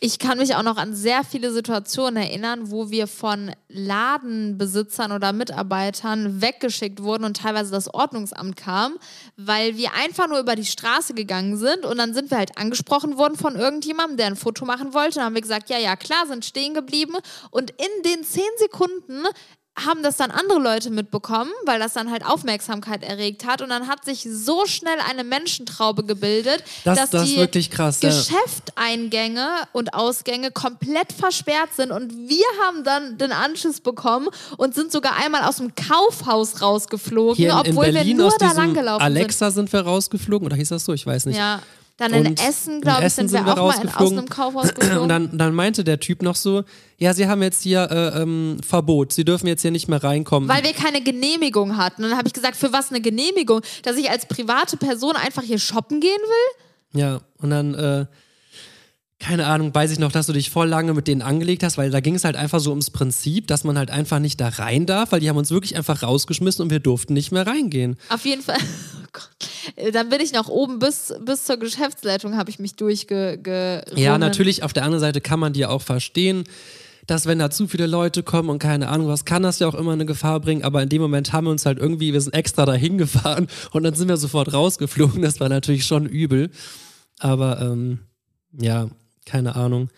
Ich 0.00 0.18
kann 0.18 0.38
mich 0.38 0.54
auch 0.54 0.62
noch 0.62 0.76
an 0.76 0.94
sehr 0.94 1.24
viele 1.24 1.52
Situationen 1.52 2.22
erinnern, 2.22 2.70
wo 2.70 2.90
wir 2.90 3.06
von 3.06 3.52
Ladenbesitzern 3.68 5.12
oder 5.12 5.32
Mitarbeitern 5.32 6.40
weggeschickt 6.40 7.02
wurden 7.02 7.24
und 7.24 7.38
teilweise 7.38 7.70
das 7.70 7.92
Ordnungsamt 7.92 8.56
kam, 8.56 8.98
weil 9.36 9.76
wir 9.76 9.94
einfach 9.94 10.28
nur 10.28 10.38
über 10.38 10.56
die 10.56 10.64
Straße 10.64 11.14
gegangen 11.14 11.56
sind 11.56 11.84
und 11.84 11.98
dann 11.98 12.14
sind 12.14 12.30
wir 12.30 12.38
halt 12.38 12.56
angesprochen 12.58 13.18
worden 13.18 13.36
von 13.36 13.56
irgendjemandem, 13.56 14.16
der 14.16 14.26
ein 14.26 14.36
Foto 14.36 14.64
machen 14.64 14.94
wollte. 14.94 15.16
Dann 15.16 15.24
haben 15.24 15.34
wir 15.34 15.42
gesagt, 15.42 15.70
ja, 15.70 15.78
ja, 15.78 15.96
klar, 15.96 16.26
sind 16.26 16.44
stehen 16.44 16.74
geblieben 16.74 17.14
und 17.50 17.70
in 17.70 18.02
den 18.04 18.24
zehn 18.24 18.42
Sekunden 18.58 19.24
haben 19.76 20.04
das 20.04 20.16
dann 20.16 20.30
andere 20.30 20.60
Leute 20.60 20.90
mitbekommen, 20.90 21.50
weil 21.66 21.80
das 21.80 21.94
dann 21.94 22.10
halt 22.10 22.24
Aufmerksamkeit 22.24 23.02
erregt 23.02 23.44
hat. 23.44 23.60
Und 23.60 23.70
dann 23.70 23.88
hat 23.88 24.04
sich 24.04 24.22
so 24.30 24.66
schnell 24.66 24.98
eine 25.10 25.24
Menschentraube 25.24 26.04
gebildet, 26.04 26.62
Das- 26.84 26.96
dass 26.98 27.10
das 27.10 27.24
die 27.28 27.36
wirklich 27.38 27.70
krass, 27.72 28.00
ja. 28.00 28.08
Geschäfteingänge 28.10 29.48
und 29.72 29.94
Ausgänge 29.94 30.50
komplett 30.52 31.12
versperrt 31.12 31.74
sind. 31.74 31.90
Und 31.90 32.12
wir 32.28 32.44
haben 32.64 32.84
dann 32.84 33.18
den 33.18 33.32
Anschiss 33.32 33.80
bekommen 33.80 34.28
und 34.56 34.74
sind 34.74 34.92
sogar 34.92 35.16
einmal 35.16 35.42
aus 35.42 35.56
dem 35.56 35.72
Kaufhaus 35.74 36.62
rausgeflogen, 36.62 37.36
Hier 37.36 37.50
in, 37.50 37.58
in 37.66 37.70
obwohl 37.72 37.92
Berlin 37.92 38.16
wir 38.18 38.24
nur 38.24 38.36
da 38.38 38.52
langgelaufen 38.52 39.02
Alexa 39.04 39.50
sind 39.50 39.72
wir 39.72 39.80
rausgeflogen, 39.80 40.46
oder 40.46 40.56
hieß 40.56 40.68
das 40.68 40.84
so? 40.84 40.92
Ich 40.92 41.04
weiß 41.04 41.24
sind. 41.24 41.32
nicht. 41.32 41.38
Ja. 41.40 41.60
Dann 41.96 42.12
in 42.12 42.26
Und 42.26 42.40
Essen, 42.40 42.80
glaube 42.80 43.00
ich, 43.00 43.06
Essen 43.06 43.28
sind 43.28 43.46
wir 43.46 43.52
auch 43.52 43.68
mal 43.68 43.80
in, 43.80 43.88
aus 43.88 44.12
einem 44.12 44.28
Kaufhaus 44.28 44.74
geflogen. 44.74 44.98
Und 44.98 45.08
dann, 45.08 45.38
dann 45.38 45.54
meinte 45.54 45.84
der 45.84 46.00
Typ 46.00 46.22
noch 46.22 46.34
so, 46.34 46.64
ja, 46.98 47.14
sie 47.14 47.28
haben 47.28 47.40
jetzt 47.42 47.62
hier 47.62 47.88
äh, 47.88 48.22
ähm, 48.22 48.56
Verbot, 48.66 49.12
sie 49.12 49.24
dürfen 49.24 49.46
jetzt 49.46 49.62
hier 49.62 49.70
nicht 49.70 49.86
mehr 49.86 50.02
reinkommen. 50.02 50.48
weil 50.48 50.64
wir 50.64 50.72
keine 50.72 51.02
Genehmigung 51.02 51.76
hatten. 51.76 52.02
Und 52.02 52.10
dann 52.10 52.18
habe 52.18 52.26
ich 52.26 52.34
gesagt, 52.34 52.56
für 52.56 52.72
was 52.72 52.90
eine 52.90 53.00
Genehmigung? 53.00 53.60
Dass 53.84 53.96
ich 53.96 54.10
als 54.10 54.26
private 54.26 54.76
Person 54.76 55.14
einfach 55.14 55.42
hier 55.42 55.58
shoppen 55.58 56.00
gehen 56.00 56.10
will? 56.10 57.00
Ja, 57.00 57.20
und 57.38 57.50
dann, 57.50 57.74
äh, 57.74 58.06
keine 59.24 59.46
Ahnung, 59.46 59.74
weiß 59.74 59.90
ich 59.90 59.98
noch, 59.98 60.12
dass 60.12 60.26
du 60.26 60.34
dich 60.34 60.50
voll 60.50 60.68
lange 60.68 60.92
mit 60.92 61.08
denen 61.08 61.22
angelegt 61.22 61.62
hast, 61.62 61.78
weil 61.78 61.90
da 61.90 62.00
ging 62.00 62.14
es 62.14 62.24
halt 62.24 62.36
einfach 62.36 62.60
so 62.60 62.68
ums 62.68 62.90
Prinzip, 62.90 63.46
dass 63.46 63.64
man 63.64 63.78
halt 63.78 63.90
einfach 63.90 64.18
nicht 64.18 64.38
da 64.38 64.48
rein 64.48 64.84
darf, 64.84 65.12
weil 65.12 65.20
die 65.20 65.30
haben 65.30 65.38
uns 65.38 65.50
wirklich 65.50 65.78
einfach 65.78 66.02
rausgeschmissen 66.02 66.62
und 66.62 66.70
wir 66.70 66.78
durften 66.78 67.14
nicht 67.14 67.32
mehr 67.32 67.46
reingehen. 67.46 67.96
Auf 68.10 68.24
jeden 68.26 68.42
Fall. 68.42 68.58
Oh 69.06 69.20
Gott. 69.20 69.76
Äh, 69.76 69.92
Dann 69.92 70.08
bin 70.08 70.20
ich 70.20 70.32
nach 70.32 70.48
oben 70.48 70.80
bis, 70.80 71.14
bis 71.24 71.44
zur 71.44 71.56
Geschäftsleitung, 71.56 72.36
habe 72.36 72.50
ich 72.50 72.58
mich 72.58 72.74
durchge. 72.74 73.84
Ja, 73.94 74.18
natürlich, 74.18 74.64
auf 74.64 74.72
der 74.72 74.82
anderen 74.82 75.00
Seite 75.00 75.20
kann 75.20 75.38
man 75.38 75.52
die 75.52 75.60
ja 75.60 75.68
auch 75.68 75.82
verstehen, 75.82 76.42
dass 77.06 77.26
wenn 77.26 77.38
da 77.38 77.48
zu 77.48 77.68
viele 77.68 77.86
Leute 77.86 78.24
kommen 78.24 78.48
und 78.48 78.58
keine 78.58 78.88
Ahnung 78.88 79.06
was, 79.06 79.24
kann 79.24 79.44
das 79.44 79.60
ja 79.60 79.68
auch 79.68 79.74
immer 79.74 79.92
eine 79.92 80.04
Gefahr 80.04 80.40
bringen, 80.40 80.64
aber 80.64 80.82
in 80.82 80.88
dem 80.88 81.00
Moment 81.00 81.32
haben 81.32 81.46
wir 81.46 81.52
uns 81.52 81.64
halt 81.64 81.78
irgendwie, 81.78 82.12
wir 82.12 82.20
sind 82.20 82.34
extra 82.34 82.66
dahin 82.66 82.98
gefahren 83.04 83.46
und 83.70 83.84
dann 83.84 83.94
sind 83.94 84.08
wir 84.08 84.16
sofort 84.16 84.52
rausgeflogen, 84.52 85.22
das 85.22 85.38
war 85.38 85.48
natürlich 85.48 85.86
schon 85.86 86.06
übel, 86.06 86.50
aber 87.20 87.60
ähm, 87.60 88.00
ja, 88.58 88.88
keine 89.24 89.56
Ahnung. 89.56 89.88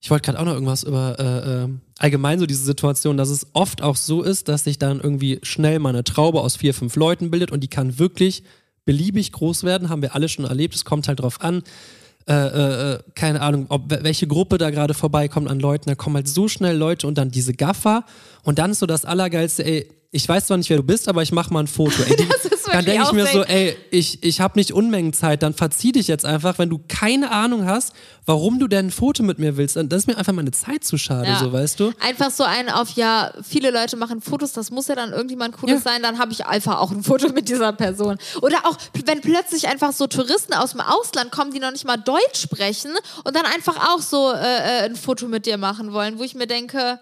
Ich 0.00 0.10
wollte 0.10 0.26
gerade 0.26 0.40
auch 0.40 0.44
noch 0.44 0.54
irgendwas 0.54 0.82
über 0.82 1.16
äh, 1.18 1.64
äh, 1.64 1.68
allgemein 1.98 2.40
so 2.40 2.46
diese 2.46 2.64
Situation, 2.64 3.16
dass 3.16 3.28
es 3.28 3.46
oft 3.52 3.82
auch 3.82 3.94
so 3.94 4.22
ist, 4.22 4.48
dass 4.48 4.64
sich 4.64 4.78
dann 4.78 5.00
irgendwie 5.00 5.38
schnell 5.42 5.78
mal 5.78 5.90
eine 5.90 6.02
Traube 6.02 6.40
aus 6.40 6.56
vier, 6.56 6.74
fünf 6.74 6.96
Leuten 6.96 7.30
bildet 7.30 7.52
und 7.52 7.60
die 7.60 7.68
kann 7.68 8.00
wirklich 8.00 8.42
beliebig 8.84 9.30
groß 9.30 9.62
werden, 9.62 9.88
haben 9.90 10.02
wir 10.02 10.16
alle 10.16 10.28
schon 10.28 10.44
erlebt. 10.44 10.74
Es 10.74 10.84
kommt 10.84 11.06
halt 11.06 11.20
drauf 11.20 11.40
an, 11.40 11.62
äh, 12.28 12.34
äh, 12.34 12.92
äh, 12.92 12.98
keine 13.14 13.40
Ahnung, 13.40 13.66
ob 13.68 13.90
welche 13.90 14.26
Gruppe 14.28 14.58
da 14.58 14.70
gerade 14.70 14.94
vorbeikommt 14.94 15.48
an 15.48 15.58
Leuten, 15.58 15.88
da 15.88 15.96
kommen 15.96 16.16
halt 16.16 16.28
so 16.28 16.46
schnell 16.46 16.76
Leute 16.76 17.06
und 17.06 17.18
dann 17.18 17.30
diese 17.30 17.52
Gaffer 17.52 18.04
und 18.44 18.58
dann 18.58 18.72
ist 18.72 18.78
so 18.78 18.86
das 18.86 19.04
Allergeilste, 19.04 19.64
ey, 19.64 19.88
ich 20.14 20.28
weiß 20.28 20.46
zwar 20.46 20.58
nicht, 20.58 20.68
wer 20.68 20.76
du 20.76 20.82
bist, 20.82 21.08
aber 21.08 21.22
ich 21.22 21.32
mach 21.32 21.48
mal 21.48 21.60
ein 21.60 21.66
Foto. 21.66 22.02
Ey, 22.06 22.14
die, 22.16 22.28
dann 22.70 22.84
denke 22.84 23.02
ich 23.06 23.12
mir 23.12 23.26
so, 23.26 23.42
ey, 23.44 23.74
ich, 23.90 24.22
ich 24.22 24.42
habe 24.42 24.58
nicht 24.58 24.70
Unmengen 24.70 25.14
Zeit, 25.14 25.42
dann 25.42 25.54
verzieh 25.54 25.90
dich 25.90 26.06
jetzt 26.06 26.26
einfach, 26.26 26.58
wenn 26.58 26.68
du 26.68 26.78
keine 26.86 27.30
Ahnung 27.30 27.64
hast, 27.64 27.94
warum 28.26 28.58
du 28.58 28.68
denn 28.68 28.88
ein 28.88 28.90
Foto 28.90 29.22
mit 29.22 29.38
mir 29.38 29.56
willst. 29.56 29.76
Dann 29.76 29.88
das 29.88 30.02
ist 30.02 30.06
mir 30.08 30.18
einfach 30.18 30.34
meine 30.34 30.50
Zeit 30.50 30.84
zu 30.84 30.98
schade, 30.98 31.28
Ja. 31.28 31.38
so 31.38 31.50
weißt 31.50 31.80
du. 31.80 31.92
Einfach 31.98 32.30
so 32.30 32.44
ein 32.44 32.68
auf, 32.68 32.90
ja, 32.90 33.32
viele 33.42 33.70
Leute 33.70 33.96
machen 33.96 34.20
Fotos, 34.20 34.52
das 34.52 34.70
muss 34.70 34.86
ja 34.88 34.94
dann 34.96 35.12
irgendjemand 35.12 35.56
Cooles 35.56 35.82
Ja. 35.82 35.92
sein, 35.92 36.02
dann 36.02 36.18
habe 36.18 36.30
ich 36.32 36.44
einfach 36.44 36.78
auch 36.78 36.90
ein 36.90 37.02
Foto 37.02 37.32
mit 37.32 37.48
dieser 37.48 37.72
Person. 37.72 38.18
Oder 38.42 38.58
auch, 38.66 38.76
wenn 39.06 39.22
plötzlich 39.22 39.66
einfach 39.68 39.92
so 39.92 40.06
Touristen 40.08 40.52
aus 40.52 40.72
dem 40.72 40.82
Ausland 40.82 41.30
kommen, 41.32 41.52
die 41.52 41.58
noch 41.58 41.72
nicht 41.72 41.86
mal 41.86 41.96
Deutsch 41.96 42.42
sprechen 42.42 42.90
und 43.24 43.34
dann 43.34 43.46
einfach 43.46 43.94
auch 43.94 44.02
so 44.02 44.30
äh, 44.30 44.36
äh, 44.36 44.84
ein 44.84 44.94
Foto 44.96 45.26
mit 45.26 45.46
dir 45.46 45.56
machen 45.56 45.94
wollen, 45.94 46.18
wo 46.18 46.22
ich 46.22 46.34
mir 46.34 46.46
denke, 46.46 47.00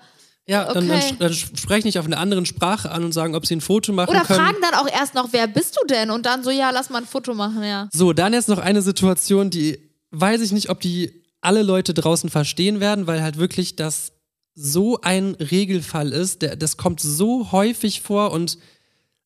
Ja, 0.50 0.72
dann, 0.72 0.88
dann, 0.88 0.98
Okay. 0.98 1.14
dann 1.18 1.32
sprechen 1.32 1.86
dich 1.86 1.98
auf 1.98 2.06
einer 2.06 2.18
anderen 2.18 2.44
Sprache 2.44 2.90
an 2.90 3.04
und 3.04 3.12
sagen, 3.12 3.34
ob 3.34 3.46
sie 3.46 3.54
ein 3.56 3.60
Foto 3.60 3.92
machen 3.92 4.10
oder 4.10 4.24
können. 4.24 4.40
fragen 4.40 4.56
dann 4.60 4.74
auch 4.74 4.88
erst 4.92 5.14
noch, 5.14 5.28
wer 5.32 5.46
bist 5.46 5.78
du 5.80 5.86
denn? 5.86 6.10
Und 6.10 6.26
dann 6.26 6.42
so, 6.42 6.50
ja, 6.50 6.70
lass 6.70 6.90
mal 6.90 6.98
ein 6.98 7.06
Foto 7.06 7.34
machen, 7.34 7.62
ja. 7.62 7.88
So, 7.92 8.12
dann 8.12 8.32
jetzt 8.32 8.48
noch 8.48 8.58
eine 8.58 8.82
Situation, 8.82 9.50
die 9.50 9.78
weiß 10.10 10.40
ich 10.40 10.52
nicht, 10.52 10.68
ob 10.70 10.80
die 10.80 11.22
alle 11.40 11.62
Leute 11.62 11.94
draußen 11.94 12.28
verstehen 12.30 12.80
werden, 12.80 13.06
weil 13.06 13.22
halt 13.22 13.38
wirklich 13.38 13.76
das 13.76 14.12
so 14.54 15.00
ein 15.00 15.36
Regelfall 15.36 16.12
ist. 16.12 16.42
Der, 16.42 16.56
das 16.56 16.76
kommt 16.76 17.00
so 17.00 17.52
häufig 17.52 18.00
vor 18.02 18.32
und 18.32 18.58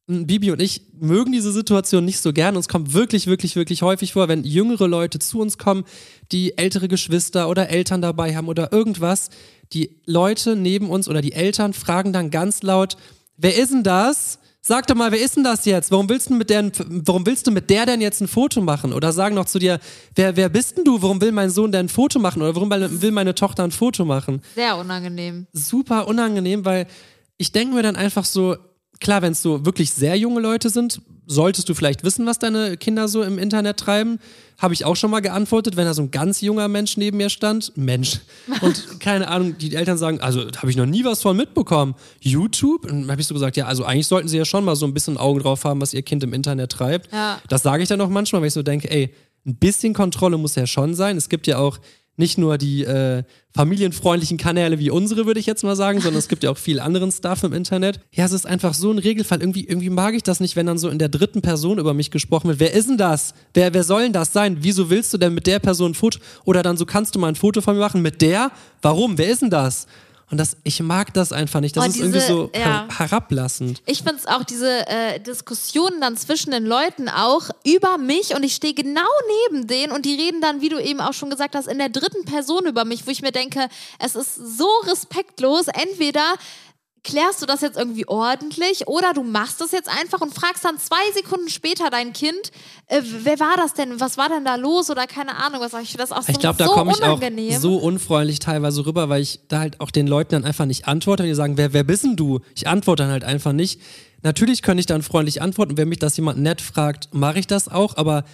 m, 0.06 0.26
Bibi 0.26 0.50
und 0.50 0.60
ich 0.60 0.82
mögen 1.00 1.32
diese 1.32 1.50
Situation 1.52 2.04
nicht 2.04 2.20
so 2.20 2.32
gern. 2.34 2.56
Uns 2.56 2.68
kommt 2.68 2.92
wirklich, 2.92 3.26
wirklich, 3.26 3.56
wirklich 3.56 3.80
häufig 3.82 4.12
vor, 4.12 4.28
wenn 4.28 4.44
jüngere 4.44 4.87
Leute 4.87 5.18
zu 5.18 5.40
uns 5.40 5.56
kommen, 5.58 5.84
die 6.30 6.56
ältere 6.58 6.87
Geschwister 6.88 7.48
oder 7.48 7.70
Eltern 7.70 8.02
dabei 8.02 8.37
haben 8.37 8.48
oder 8.48 8.70
irgendwas. 8.72 9.30
Die 9.72 10.00
Leute 10.07 10.57
neben 10.57 10.90
uns 10.90 11.09
oder 11.09 11.22
die 11.22 11.33
Eltern 11.33 11.72
fragen 11.72 12.12
dann 12.12 12.31
ganz 12.31 12.62
laut, 12.62 12.96
wer 13.37 13.57
ist 13.57 13.72
denn 13.72 13.83
das? 13.83 14.38
Sag 14.66 14.87
doch 14.87 14.94
mal, 14.94 15.12
wer 15.12 15.20
ist 15.20 15.37
denn 15.37 15.44
das 15.44 15.66
jetzt? 15.66 15.90
Warum 15.90 16.09
willst 16.09 16.31
du 16.31 16.35
mit 16.35 16.48
der, 16.48 16.70
warum 16.88 17.27
willst 17.27 17.46
du 17.46 17.50
mit 17.50 17.68
der 17.68 17.85
denn 17.85 18.00
jetzt 18.00 18.22
ein 18.22 18.29
Foto 18.29 18.62
machen? 18.62 18.94
Oder 18.94 19.12
sagen 19.12 19.35
noch 19.35 19.44
zu 19.44 19.59
dir, 19.59 19.79
wer, 20.14 20.37
wer 20.37 20.48
bist 20.48 20.79
denn 20.79 20.85
du? 20.85 21.03
Warum 21.03 21.20
will 21.20 21.33
mein 21.33 21.50
Sohn 21.50 21.70
denn 21.70 21.87
ein 21.87 21.88
Foto 21.90 22.18
machen? 22.18 22.40
Oder 22.40 22.55
warum 22.55 22.70
will 22.70 23.11
meine 23.11 23.35
Tochter 23.35 23.62
ein 23.62 23.72
Foto 23.72 24.07
machen? 24.07 24.40
Sehr 24.55 24.79
unangenehm. 24.79 25.46
super 25.53 26.09
unangenehm, 26.09 26.64
weil 26.64 26.87
ich 27.37 27.53
denke 27.53 27.74
mir 27.74 27.83
dann 27.83 27.96
einfach 27.96 28.24
so, 28.24 28.57
klar, 29.00 29.22
wenn 29.22 29.33
es 29.33 29.42
so 29.42 29.64
wirklich 29.64 29.92
sehr 29.92 30.16
junge 30.16 30.40
Leute 30.40 30.70
sind, 30.70 31.00
solltest 31.26 31.68
du 31.68 31.74
vielleicht 31.74 32.04
wissen, 32.04 32.26
was 32.26 32.38
deine 32.38 32.76
Kinder 32.76 33.09
so 33.09 33.22
im 33.22 33.38
Internet 33.38 33.78
treiben. 33.78 34.18
Habe 34.59 34.74
ich 34.74 34.85
auch 34.85 34.94
schon 34.94 35.11
mal 35.11 35.20
geantwortet, 35.20 35.76
wenn 35.76 35.87
da 35.87 35.94
so 35.94 36.02
ein 36.02 36.11
ganz 36.11 36.40
junger 36.40 36.68
Mensch 36.68 36.96
neben 36.96 37.16
mir 37.16 37.30
stand. 37.30 37.72
Mensch. 37.76 38.20
Und 38.61 38.87
keine 39.00 39.28
Ahnung, 39.28 39.57
die 39.59 39.74
Eltern 39.74 39.98
sagen, 39.98 40.20
also 40.20 40.40
habe 40.40 40.70
ich 40.70 40.76
noch 40.76 40.87
nie 40.87 41.04
was 41.04 41.22
von 41.22 41.37
mitbekommen. 41.37 41.94
YouTube? 42.20 42.85
Und 42.85 43.02
dann 43.02 43.11
habe 43.11 43.20
ich 43.20 43.26
so 43.26 43.35
gesagt, 43.35 43.57
ja, 43.57 43.66
also 43.66 43.85
eigentlich 43.85 44.07
sollten 44.07 44.28
sie 44.28 44.37
ja 44.37 44.44
schon 44.44 44.64
mal 44.64 44.76
so 44.76 44.87
ein 44.87 44.94
bisschen 44.94 45.16
Augen 45.16 45.40
drauf 45.40 45.64
haben, 45.64 45.80
was 45.80 45.94
ihr 45.94 46.02
Kind 46.02 46.22
im 46.22 46.33
Internet 46.33 46.72
treibt. 46.72 47.12
Ja. 47.12 47.40
Das 47.48 47.62
sage 47.62 47.83
ich 47.83 47.88
dann 47.88 48.00
auch 48.00 48.11
manchmal, 48.11 48.42
weil 48.42 48.48
ich 48.48 48.54
so 48.54 48.62
denke, 48.62 48.90
ey, 48.90 49.14
ein 49.46 49.57
bisschen 49.57 49.92
Kontrolle 49.92 50.38
muss 50.38 50.54
ja 50.54 50.66
schon 50.66 50.94
sein. 50.94 51.16
Es 51.16 51.28
gibt 51.28 51.46
ja 51.46 51.59
auch 51.59 51.78
nicht 52.16 52.38
nur 52.38 52.59
die 52.59 52.85
äh, 52.85 53.24
familienfreundlichen 53.55 54.37
Kanäle 54.37 54.79
wie 54.79 54.90
unsere, 54.90 55.27
würde 55.27 55.40
ich 55.40 55.46
jetzt 55.46 55.64
mal 55.64 55.77
sagen, 55.77 56.00
sondern 56.00 56.18
es 56.18 56.29
gibt 56.29 56.44
ja 56.44 56.50
auch 56.50 56.59
viel 56.59 56.81
anderen 56.81 57.11
Stuff 57.11 57.42
im 57.42 57.53
Internet. 57.53 58.00
Ja, 58.12 58.24
es 58.24 58.33
ist 58.33 58.46
einfach 58.46 58.74
so 58.74 58.90
ein 58.90 58.98
Regelfall. 58.98 59.40
Irgendwie, 59.40 59.64
irgendwie 59.64 59.90
mag 59.90 60.14
ich 60.14 60.22
das 60.22 60.40
nicht, 60.40 60.57
wenn 60.57 60.66
dann 60.66 60.79
so 60.79 60.88
in 60.88 60.98
der 60.98 61.09
dritten 61.09 61.42
Person 61.42 61.79
über 61.79 61.94
mich 61.94 62.11
gesprochen 62.11 62.48
wird. 62.48 62.61
Wer 62.61 62.72
ist 62.72 62.88
denn 62.88 62.98
das? 62.98 63.35
Wer, 63.53 63.74
wer 63.74 63.85
soll 63.85 64.03
denn 64.03 64.12
das 64.12 64.33
sein? 64.33 64.59
Wieso 64.61 64.90
willst 64.90 65.12
du 65.12 65.18
denn 65.18 65.35
mit 65.35 65.46
der 65.46 65.59
Person 65.59 65.92
ein 65.92 65.94
Foto? 65.94 66.18
Oder 66.44 66.62
dann 66.62 66.77
so, 66.77 66.87
kannst 66.87 67.14
du 67.14 67.18
mal 67.18 67.29
ein 67.29 67.37
Foto 67.37 67.61
von 67.61 67.74
mir 67.74 67.81
machen? 67.81 68.03
Mit 68.03 68.22
der? 68.22 68.50
Warum? 68.83 69.18
Wer 69.18 69.29
ist 69.29 69.42
denn 69.42 69.50
das? 69.50 69.87
Und 70.35 70.38
das, 70.38 70.57
ich 70.64 70.81
mag 70.81 71.14
das 71.14 71.31
einfach 71.31 71.61
nicht. 71.61 71.77
Das 71.77 71.85
Oh, 71.85 71.87
ist 71.87 71.97
irgendwie 71.99 72.18
diese- 72.18 72.27
so 72.27 72.51
ja. 72.53 72.61
her 72.61 72.88
herablassend. 72.99 73.83
Ich 73.87 73.99
finde 73.99 74.16
es 74.16 74.27
auch 74.27 74.42
diese 74.42 74.85
äh, 74.88 75.20
Diskussionen 75.20 76.01
dann 76.01 76.16
zwischen 76.16 76.51
den 76.51 76.66
Leuten 76.66 77.09
auch 77.09 77.51
über 77.64 77.99
mich 77.99 78.35
und 78.35 78.42
ich 78.42 78.57
stehe 78.57 78.75
genau 78.75 79.01
neben 79.49 79.68
denen 79.68 79.92
und 79.92 80.05
die 80.05 80.16
reden 80.16 80.40
dann, 80.40 80.61
wie 80.61 80.70
du 80.70 80.81
eben 80.83 81.01
auch 81.01 81.12
schon 81.12 81.31
gesagt 81.31 81.55
hast, 81.55 81.68
in 81.68 81.79
der 81.79 81.88
dritten 81.88 82.25
Person 82.25 82.66
über 82.66 82.85
mich, 82.85 83.07
wo 83.07 83.12
ich 83.12 83.23
mir 83.23 83.31
denke, 83.31 83.68
es 84.01 84.16
ist 84.16 84.35
so 84.35 84.66
respektlos. 84.88 85.66
Entweder 85.68 86.25
klärst 87.05 87.43
du 87.43 87.47
das 87.47 87.61
jetzt 87.61 87.77
irgendwie 87.77 88.09
ordentlich 88.09 88.88
oder 88.88 89.12
du 89.12 89.23
machst 89.23 89.61
das 89.61 89.71
jetzt 89.73 89.88
einfach 89.88 90.21
und 90.21 90.35
fragst 90.35 90.64
dann 90.64 90.79
zwei 90.79 91.12
Sekunden 91.14 91.49
später 91.49 91.90
dein 91.90 92.12
Kind, 92.12 92.51
äh, 92.87 93.03
wer 93.03 93.38
war 93.38 93.57
das 93.57 93.75
denn? 93.75 94.01
Was 94.01 94.19
war 94.19 94.29
denn 94.29 94.45
da 94.45 94.57
los? 94.57 94.90
Oder 94.90 95.07
keine 95.07 95.37
Ahnung, 95.37 95.61
was 95.61 95.75
ich 95.75 95.90
finde 95.90 95.99
das 95.99 96.12
auch 96.12 96.23
so, 96.23 96.33
Ich 96.33 96.38
glaube, 96.38 96.59
da 96.59 96.67
so 96.67 96.73
komme 96.73 96.93
ich 96.93 97.03
auch 97.03 97.21
so 97.61 97.77
unfreundlich 97.77 98.38
teilweise 98.38 98.85
rüber, 98.87 99.09
weil 99.09 99.23
ich 99.23 99.40
da 99.49 99.61
halt 99.61 99.81
auch 99.81 99.90
den 99.90 100.07
Leuten 100.07 100.33
dann 100.33 100.45
einfach 100.45 100.64
nicht 100.64 100.88
antworte. 100.88 101.23
Und 101.23 101.29
die 101.29 101.35
sagen, 101.35 101.57
wer, 101.57 101.73
wer 101.73 101.85
bist 101.85 102.05
denn 102.05 102.17
du? 102.17 102.40
Ich 102.57 102.67
antworte 102.67 103.05
dann 103.05 103.12
halt 103.12 103.25
einfach 103.25 103.53
nicht. 103.53 103.81
Natürlich 104.23 104.62
könnte 104.62 104.81
ich 104.81 104.87
dann 104.87 105.03
freundlich 105.03 105.43
antworten. 105.43 105.77
Wenn 105.77 105.90
mich 105.90 105.99
das 105.99 106.17
jemand 106.17 106.38
nett 106.38 106.62
fragt, 106.62 107.12
mache 107.12 107.38
ich 107.38 107.47
das 107.47 107.69
auch. 107.69 107.99
Aber 107.99 108.25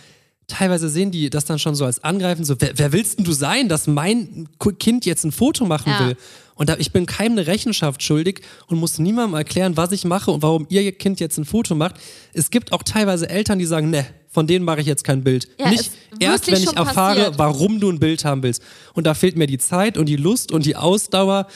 teilweise 0.50 0.88
sehen 0.88 1.10
die 1.10 1.30
das 1.30 1.44
dann 1.44 1.58
schon 1.58 1.74
so 1.74 1.84
als 1.84 2.02
angreifend. 2.04 2.46
So, 2.46 2.54
wer, 2.58 2.72
wer 2.76 2.92
willst 2.92 3.18
denn 3.18 3.24
du 3.24 3.32
sein, 3.32 3.68
dass 3.68 3.86
mein 3.86 4.48
Kind 4.78 5.06
jetzt 5.06 5.24
ein 5.24 5.32
Foto 5.32 5.64
machen 5.64 5.90
Ja. 5.90 6.06
will? 6.08 6.16
Und 6.54 6.68
da, 6.68 6.76
ich 6.78 6.92
bin 6.92 7.06
keinem 7.06 7.38
eine 7.38 7.46
Rechenschaft 7.46 8.02
schuldig 8.02 8.42
und 8.66 8.78
muss 8.78 8.98
niemandem 8.98 9.34
erklären, 9.34 9.78
was 9.78 9.92
ich 9.92 10.04
mache 10.04 10.30
und 10.30 10.42
warum 10.42 10.66
ihr 10.68 10.92
Kind 10.92 11.18
jetzt 11.18 11.38
ein 11.38 11.46
Foto 11.46 11.74
macht. 11.74 11.94
Es 12.34 12.50
gibt 12.50 12.72
auch 12.72 12.82
teilweise 12.82 13.30
Eltern, 13.30 13.58
die 13.58 13.64
sagen, 13.64 13.88
ne, 13.88 14.04
von 14.28 14.46
denen 14.46 14.64
mache 14.66 14.80
ich 14.82 14.86
jetzt 14.86 15.02
kein 15.02 15.24
Bild. 15.24 15.48
Ja, 15.58 15.70
Nicht 15.70 15.90
erst, 16.18 16.46
wenn 16.48 16.62
ich 16.62 16.76
erfahre, 16.76 17.16
passiert. 17.20 17.38
warum 17.38 17.80
du 17.80 17.88
ein 17.90 17.98
Bild 17.98 18.26
haben 18.26 18.42
willst. 18.42 18.62
Und 18.92 19.06
da 19.06 19.14
fehlt 19.14 19.38
mir 19.38 19.46
die 19.46 19.56
Zeit 19.56 19.96
und 19.96 20.04
die 20.06 20.16
Lust 20.16 20.52
und 20.52 20.66
die 20.66 20.76
Ausdauer. 20.76 21.46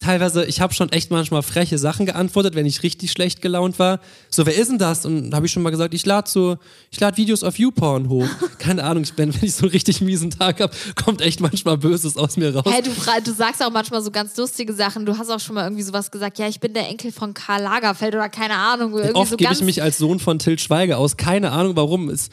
Teilweise, 0.00 0.44
ich 0.44 0.60
habe 0.60 0.72
schon 0.72 0.92
echt 0.92 1.10
manchmal 1.10 1.42
freche 1.42 1.76
Sachen 1.76 2.06
geantwortet, 2.06 2.54
wenn 2.54 2.66
ich 2.66 2.84
richtig 2.84 3.10
schlecht 3.10 3.42
gelaunt 3.42 3.80
war. 3.80 3.98
So, 4.30 4.46
wer 4.46 4.54
ist 4.54 4.70
denn 4.70 4.78
das? 4.78 5.04
Und 5.04 5.34
habe 5.34 5.46
ich 5.46 5.52
schon 5.52 5.64
mal 5.64 5.70
gesagt, 5.70 5.92
ich 5.92 6.06
lade 6.06 6.30
so, 6.30 6.56
ich 6.92 7.00
lade 7.00 7.16
Videos 7.16 7.42
auf 7.42 7.58
YouPorn 7.58 8.08
hoch. 8.08 8.28
Keine 8.60 8.84
Ahnung, 8.84 9.02
ich 9.02 9.14
bin, 9.14 9.34
wenn 9.34 9.42
ich 9.42 9.56
so 9.56 9.64
einen 9.64 9.72
richtig 9.72 10.00
miesen 10.00 10.30
Tag 10.30 10.60
habe, 10.60 10.72
kommt 10.94 11.20
echt 11.20 11.40
manchmal 11.40 11.78
Böses 11.78 12.16
aus 12.16 12.36
mir 12.36 12.54
raus. 12.54 12.72
Hey, 12.72 12.80
du, 12.80 12.90
du 13.24 13.32
sagst 13.32 13.60
auch 13.60 13.72
manchmal 13.72 14.00
so 14.00 14.12
ganz 14.12 14.36
lustige 14.36 14.72
Sachen. 14.72 15.04
Du 15.04 15.18
hast 15.18 15.30
auch 15.30 15.40
schon 15.40 15.56
mal 15.56 15.64
irgendwie 15.64 15.82
sowas 15.82 16.12
gesagt. 16.12 16.38
Ja, 16.38 16.46
ich 16.46 16.60
bin 16.60 16.74
der 16.74 16.88
Enkel 16.88 17.10
von 17.10 17.34
Karl 17.34 17.62
Lagerfeld 17.62 18.14
oder 18.14 18.28
keine 18.28 18.54
Ahnung. 18.54 18.92
Irgendwie 18.92 19.14
Oft 19.14 19.30
so 19.32 19.36
gebe 19.36 19.52
ich 19.52 19.62
mich 19.62 19.82
als 19.82 19.98
Sohn 19.98 20.20
von 20.20 20.38
Til 20.38 20.60
Schweiger 20.60 20.98
aus. 20.98 21.16
Keine 21.16 21.50
Ahnung 21.50 21.74
warum. 21.74 22.08
Es, 22.08 22.30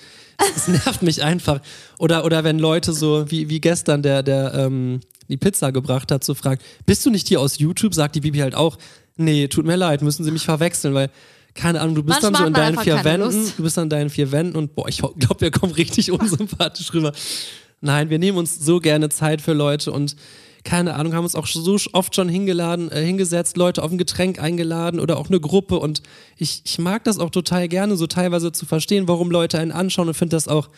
es 0.56 0.68
nervt 0.68 1.02
mich 1.02 1.24
einfach. 1.24 1.62
Oder, 1.98 2.26
oder 2.26 2.44
wenn 2.44 2.60
Leute 2.60 2.94
so, 2.94 3.32
wie, 3.32 3.50
wie 3.50 3.60
gestern 3.60 4.04
der, 4.04 4.22
der 4.22 4.54
ähm, 4.54 5.00
die 5.30 5.38
Pizza 5.38 5.72
gebracht 5.72 6.12
hat, 6.12 6.24
so 6.24 6.34
fragt, 6.34 6.64
bist 6.86 7.06
du 7.06 7.10
nicht 7.10 7.28
hier 7.28 7.42
aus 7.42 7.58
YouTube? 7.58 7.94
Sagt 7.94 8.16
die 8.16 8.22
Bibi 8.22 8.40
halt 8.40 8.56
auch. 8.56 8.78
nee, 9.18 9.48
tut 9.48 9.66
mir 9.66 9.76
leid, 9.76 10.02
müssen 10.02 10.24
Sie 10.24 10.32
mich 10.32 10.46
verwechseln, 10.46 10.94
weil 10.94 11.10
keine 11.56 11.80
Ahnung, 11.80 11.96
du 11.96 12.04
bist 12.04 12.22
Manchmal 12.22 12.32
dann 12.34 12.42
so 12.42 12.48
in 12.48 12.54
deinen 12.54 12.78
vier 12.80 13.04
Wänden, 13.04 13.44
Lust. 13.44 13.58
du 13.58 13.64
bist 13.64 13.80
an 13.80 13.90
deinen 13.90 14.10
vier 14.10 14.32
Wänden 14.32 14.58
und 14.58 14.76
boah, 14.76 14.90
ich 14.90 14.98
glaube, 14.98 15.40
wir 15.40 15.52
kommen 15.52 15.72
richtig 15.74 16.12
unsympathisch 16.12 16.94
rüber. 16.94 17.14
Nein, 17.82 18.10
wir 18.10 18.20
nehmen 18.20 18.38
uns 18.38 18.60
so 18.60 18.80
gerne 18.80 19.10
Zeit 19.10 19.42
für 19.42 19.54
Leute 19.54 19.92
und 19.92 20.16
keine 20.66 20.96
Ahnung, 20.96 21.14
haben 21.14 21.24
uns 21.24 21.36
auch 21.36 21.46
so 21.46 21.78
oft 21.94 22.16
schon 22.16 22.28
hingeladen, 22.28 22.92
äh, 22.92 23.06
hingesetzt, 23.06 23.56
Leute 23.56 23.84
auf 23.84 23.92
ein 23.92 23.98
Getränk 23.98 24.42
eingeladen 24.42 25.00
oder 25.00 25.18
auch 25.18 25.30
eine 25.30 25.40
Gruppe 25.40 25.78
und 25.80 26.02
ich, 26.38 26.64
ich 26.66 26.80
mag 26.80 27.04
das 27.04 27.20
auch 27.20 27.30
total 27.30 27.70
gerne, 27.70 27.96
so 27.96 28.08
teilweise 28.08 28.52
zu 28.52 28.66
verstehen, 28.66 29.08
warum 29.08 29.32
Leute 29.32 29.60
einen 29.60 29.72
anschauen 29.72 30.08
und 30.08 30.16
finde 30.16 30.36
das 30.36 30.48
auch 30.48 30.70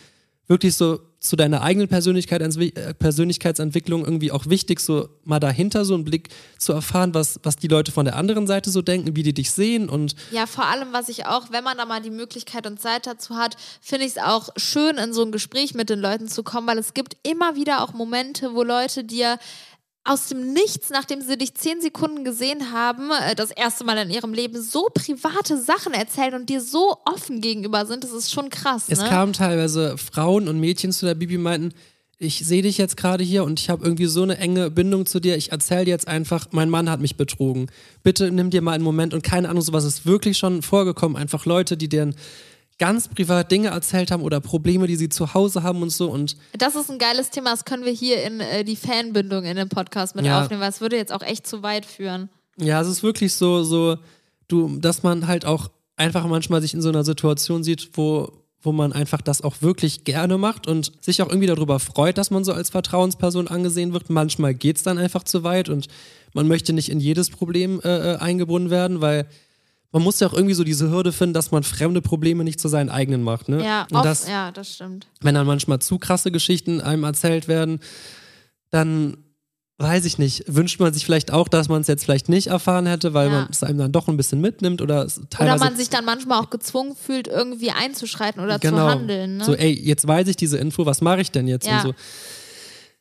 wirklich 0.47 0.75
so 0.75 0.99
zu 1.19 1.35
deiner 1.35 1.61
eigenen 1.61 1.87
Persönlichkeit, 1.87 2.41
äh, 2.41 2.93
Persönlichkeitsentwicklung 2.93 4.05
irgendwie 4.05 4.31
auch 4.31 4.45
wichtig, 4.47 4.79
so 4.79 5.09
mal 5.23 5.39
dahinter 5.39 5.83
so 5.83 5.95
einen 5.95 6.03
Blick 6.03 6.29
zu 6.59 6.73
erfahren, 6.73 7.13
was, 7.13 7.39
was 7.43 7.55
die 7.55 7.67
Leute 7.67 7.91
von 7.91 8.05
der 8.05 8.15
anderen 8.15 8.45
Seite 8.45 8.69
so 8.69 8.81
denken, 8.81 9.15
wie 9.15 9.23
die 9.23 9.33
dich 9.33 9.51
sehen 9.51 9.89
und 9.89 10.15
Ja, 10.31 10.45
vor 10.45 10.65
allem, 10.65 10.89
was 10.91 11.09
ich 11.09 11.25
auch, 11.25 11.51
wenn 11.51 11.63
man 11.63 11.77
da 11.77 11.85
mal 11.85 12.01
die 12.01 12.11
Möglichkeit 12.11 12.67
und 12.67 12.79
Zeit 12.79 13.07
dazu 13.07 13.35
hat, 13.35 13.55
finde 13.81 14.05
ich 14.05 14.11
es 14.11 14.17
auch 14.17 14.49
schön, 14.57 14.97
in 14.97 15.13
so 15.13 15.23
ein 15.23 15.31
Gespräch 15.31 15.73
mit 15.73 15.89
den 15.89 15.99
Leuten 15.99 16.27
zu 16.27 16.43
kommen, 16.43 16.67
weil 16.67 16.77
es 16.77 16.93
gibt 16.93 17.17
immer 17.23 17.55
wieder 17.55 17.83
auch 17.83 17.93
Momente, 17.93 18.53
wo 18.53 18.63
Leute 18.63 19.03
dir 19.03 19.39
aus 20.07 20.27
dem 20.27 20.53
Nichts, 20.53 20.89
nachdem 20.89 21.21
sie 21.21 21.37
dich 21.37 21.53
zehn 21.53 21.81
Sekunden 21.81 22.23
gesehen 22.23 22.71
haben, 22.71 23.09
äh, 23.11 23.35
das 23.35 23.51
erste 23.51 23.83
Mal 23.83 23.97
in 23.97 24.09
ihrem 24.09 24.33
Leben 24.33 24.61
so 24.61 24.87
private 24.93 25.61
Sachen 25.61 25.93
erzählen 25.93 26.33
und 26.33 26.49
dir 26.49 26.61
so 26.61 26.97
offen 27.05 27.41
gegenüber 27.41 27.85
sind, 27.85 28.03
das 28.03 28.11
ist 28.11 28.31
schon 28.31 28.49
krass. 28.49 28.85
Es 28.87 29.01
ne? 29.01 29.09
kamen 29.09 29.33
teilweise 29.33 29.97
Frauen 29.97 30.47
und 30.47 30.59
Mädchen 30.59 30.91
zu 30.91 31.05
der 31.05 31.15
Bibi, 31.15 31.37
meinten, 31.37 31.73
ich 32.19 32.45
sehe 32.45 32.63
dich 32.63 32.79
jetzt 32.79 32.97
gerade 32.97 33.23
hier 33.23 33.43
und 33.43 33.59
ich 33.59 33.69
habe 33.69 33.85
irgendwie 33.85 34.07
so 34.07 34.23
eine 34.23 34.37
enge 34.37 34.71
Bindung 34.71 35.05
zu 35.05 35.19
dir. 35.19 35.37
Ich 35.37 35.51
erzähle 35.51 35.85
dir 35.85 35.91
jetzt 35.91 36.07
einfach, 36.07 36.47
mein 36.51 36.69
Mann 36.69 36.89
hat 36.89 36.99
mich 36.99 37.15
betrogen. 37.15 37.67
Bitte 38.01 38.31
nimm 38.31 38.49
dir 38.49 38.63
mal 38.63 38.71
einen 38.71 38.83
Moment 38.83 39.13
und 39.13 39.23
keine 39.23 39.49
Ahnung, 39.49 39.61
sowas 39.61 39.83
ist 39.83 40.07
wirklich 40.07 40.37
schon 40.37 40.63
vorgekommen. 40.63 41.15
Einfach 41.15 41.45
Leute, 41.45 41.77
die 41.77 41.89
deren 41.89 42.15
ganz 42.79 43.07
privat 43.07 43.51
Dinge 43.51 43.69
erzählt 43.69 44.11
haben 44.11 44.21
oder 44.21 44.39
Probleme, 44.39 44.85
die 44.87 44.95
sie 44.95 45.09
zu 45.09 45.33
Hause 45.33 45.63
haben 45.63 45.81
und 45.81 45.89
so. 45.89 46.09
Und 46.11 46.37
Das 46.57 46.75
ist 46.75 46.91
ein 46.91 46.99
geiles 46.99 47.29
Thema, 47.31 47.51
das 47.51 47.65
können 47.65 47.85
wir 47.85 47.91
hier 47.91 48.23
in 48.23 48.39
äh, 48.39 48.63
die 48.63 48.75
Fanbindung 48.75 49.45
in 49.45 49.55
den 49.57 49.69
Podcast 49.69 50.15
mit 50.15 50.25
Ja. 50.25 50.41
aufnehmen, 50.43 50.61
weil 50.61 50.69
es 50.69 50.81
würde 50.81 50.95
jetzt 50.95 51.11
auch 51.11 51.23
echt 51.23 51.47
zu 51.47 51.63
weit 51.63 51.85
führen. 51.85 52.29
ja, 52.57 52.79
es 52.81 52.87
ist 52.87 53.03
wirklich 53.03 53.33
so, 53.33 53.63
so, 53.63 53.97
du, 54.47 54.77
dass 54.79 55.03
man 55.03 55.27
halt 55.27 55.45
auch 55.45 55.69
einfach 55.95 56.25
manchmal 56.27 56.61
sich 56.61 56.73
in 56.73 56.81
so 56.81 56.89
einer 56.89 57.03
Situation 57.03 57.63
sieht, 57.63 57.89
wo, 57.93 58.31
wo 58.61 58.71
man 58.71 58.93
einfach 58.93 59.21
das 59.21 59.41
auch 59.41 59.61
wirklich 59.61 60.03
gerne 60.03 60.37
macht 60.37 60.67
und 60.67 60.91
sich 61.01 61.21
auch 61.21 61.29
irgendwie 61.29 61.47
darüber 61.47 61.79
freut, 61.79 62.17
dass 62.19 62.29
man 62.31 62.43
so 62.43 62.53
als 62.53 62.69
Vertrauensperson 62.69 63.47
angesehen 63.47 63.93
wird. 63.93 64.09
Manchmal 64.11 64.53
geht 64.53 64.77
es 64.77 64.83
dann 64.83 64.97
einfach 64.99 65.23
zu 65.23 65.43
weit 65.43 65.69
und 65.69 65.87
man 66.33 66.47
möchte 66.47 66.73
nicht 66.73 66.89
in 66.89 66.99
jedes 66.99 67.29
Problem 67.31 67.79
äh, 67.83 68.13
äh, 68.13 68.17
eingebunden 68.17 68.69
werden, 68.69 69.01
weil 69.01 69.27
man 69.91 70.03
muss 70.03 70.19
ja 70.19 70.27
auch 70.27 70.33
irgendwie 70.33 70.53
so 70.53 70.63
diese 70.63 70.89
Hürde 70.91 71.11
finden, 71.11 71.33
dass 71.33 71.51
man 71.51 71.63
fremde 71.63 72.01
Probleme 72.01 72.43
nicht 72.43 72.59
zu 72.59 72.67
seinen 72.67 72.89
eigenen 72.89 73.23
macht. 73.23 73.47
Ne? 73.49 73.63
Ja, 73.63 73.87
oft, 73.93 74.05
das, 74.05 74.27
ja, 74.27 74.51
das 74.51 74.73
stimmt. 74.75 75.07
wenn 75.21 75.33
dann 75.35 75.47
manchmal 75.47 75.79
zu 75.79 75.97
krasse 75.97 76.31
Geschichten 76.31 76.81
einem 76.81 77.03
erzählt 77.03 77.47
werden, 77.47 77.79
dann 78.69 79.17
weiß 79.79 80.05
ich 80.05 80.17
nicht, 80.17 80.43
wünscht 80.47 80.79
man 80.79 80.91
sich 80.91 81.05
vielleicht 81.05 81.31
auch, 81.31 81.47
dass 81.47 81.69
man 81.69 81.81
es 81.81 81.87
jetzt 81.87 82.03
vielleicht 82.03 82.29
nicht 82.29 82.47
erfahren 82.47 82.87
hätte, 82.87 83.13
weil 83.13 83.27
Ja. 83.29 83.33
man 83.41 83.47
es 83.51 83.61
einem 83.63 83.77
dann 83.77 83.91
doch 83.91 84.07
ein 84.07 84.17
bisschen 84.17 84.41
mitnimmt 84.41 84.81
oder 84.81 85.05
es 85.05 85.19
Oder 85.19 85.27
teilweise 85.29 85.63
man 85.63 85.75
sich 85.77 85.89
dann 85.89 86.03
manchmal 86.03 86.41
auch 86.41 86.49
gezwungen 86.49 86.95
fühlt, 86.95 87.27
irgendwie 87.27 87.69
einzuschreiten 87.71 88.43
oder 88.43 88.57
genau, 88.57 88.77
zu 88.77 88.83
handeln. 88.87 89.37
Ne? 89.37 89.43
so 89.43 89.53
ey, 89.53 89.71
jetzt 89.71 90.07
weiß 90.07 90.27
ich 90.29 90.35
diese 90.35 90.57
Info, 90.57 90.85
was 90.87 91.01
mache 91.01 91.21
ich 91.21 91.31
denn 91.31 91.47
jetzt 91.47 91.67
Ja. 91.67 91.81
so. 91.81 91.93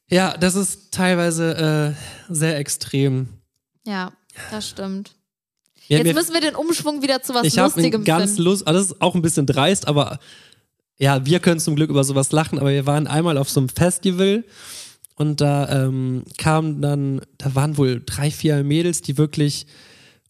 Ja, 0.08 0.36
das 0.36 0.54
ist 0.54 0.92
teilweise 0.92 1.96
äh, 2.28 2.32
sehr 2.32 2.58
extrem. 2.58 3.28
ja, 3.86 4.12
das 4.50 4.68
stimmt. 4.68 5.15
Ja, 5.88 5.98
Jetzt 5.98 6.14
müssen 6.14 6.34
wir 6.34 6.40
den 6.40 6.54
Umschwung 6.54 7.02
wieder 7.02 7.22
zu 7.22 7.34
was 7.34 7.46
ich 7.46 7.58
habe 7.58 7.72
Lustigem 7.72 8.04
ganz 8.04 8.32
finden. 8.32 8.42
Lust, 8.42 8.66
also 8.66 8.80
das 8.80 8.90
ist 8.92 9.00
auch 9.00 9.14
ein 9.14 9.22
bisschen 9.22 9.46
dreist, 9.46 9.86
aber 9.86 10.18
ja, 10.98 11.24
wir 11.24 11.40
können 11.40 11.60
zum 11.60 11.76
Glück 11.76 11.90
über 11.90 12.04
sowas 12.04 12.32
lachen, 12.32 12.58
aber 12.58 12.70
wir 12.70 12.86
waren 12.86 13.06
einmal 13.06 13.38
auf 13.38 13.50
so 13.50 13.60
einem 13.60 13.68
Festival 13.68 14.44
und 15.14 15.40
da 15.40 15.84
ähm, 15.84 16.24
kamen 16.38 16.80
dann, 16.80 17.20
da 17.38 17.54
waren 17.54 17.76
wohl 17.76 18.02
drei, 18.04 18.30
vier 18.30 18.64
Mädels, 18.64 19.02
die 19.02 19.16
wirklich 19.16 19.66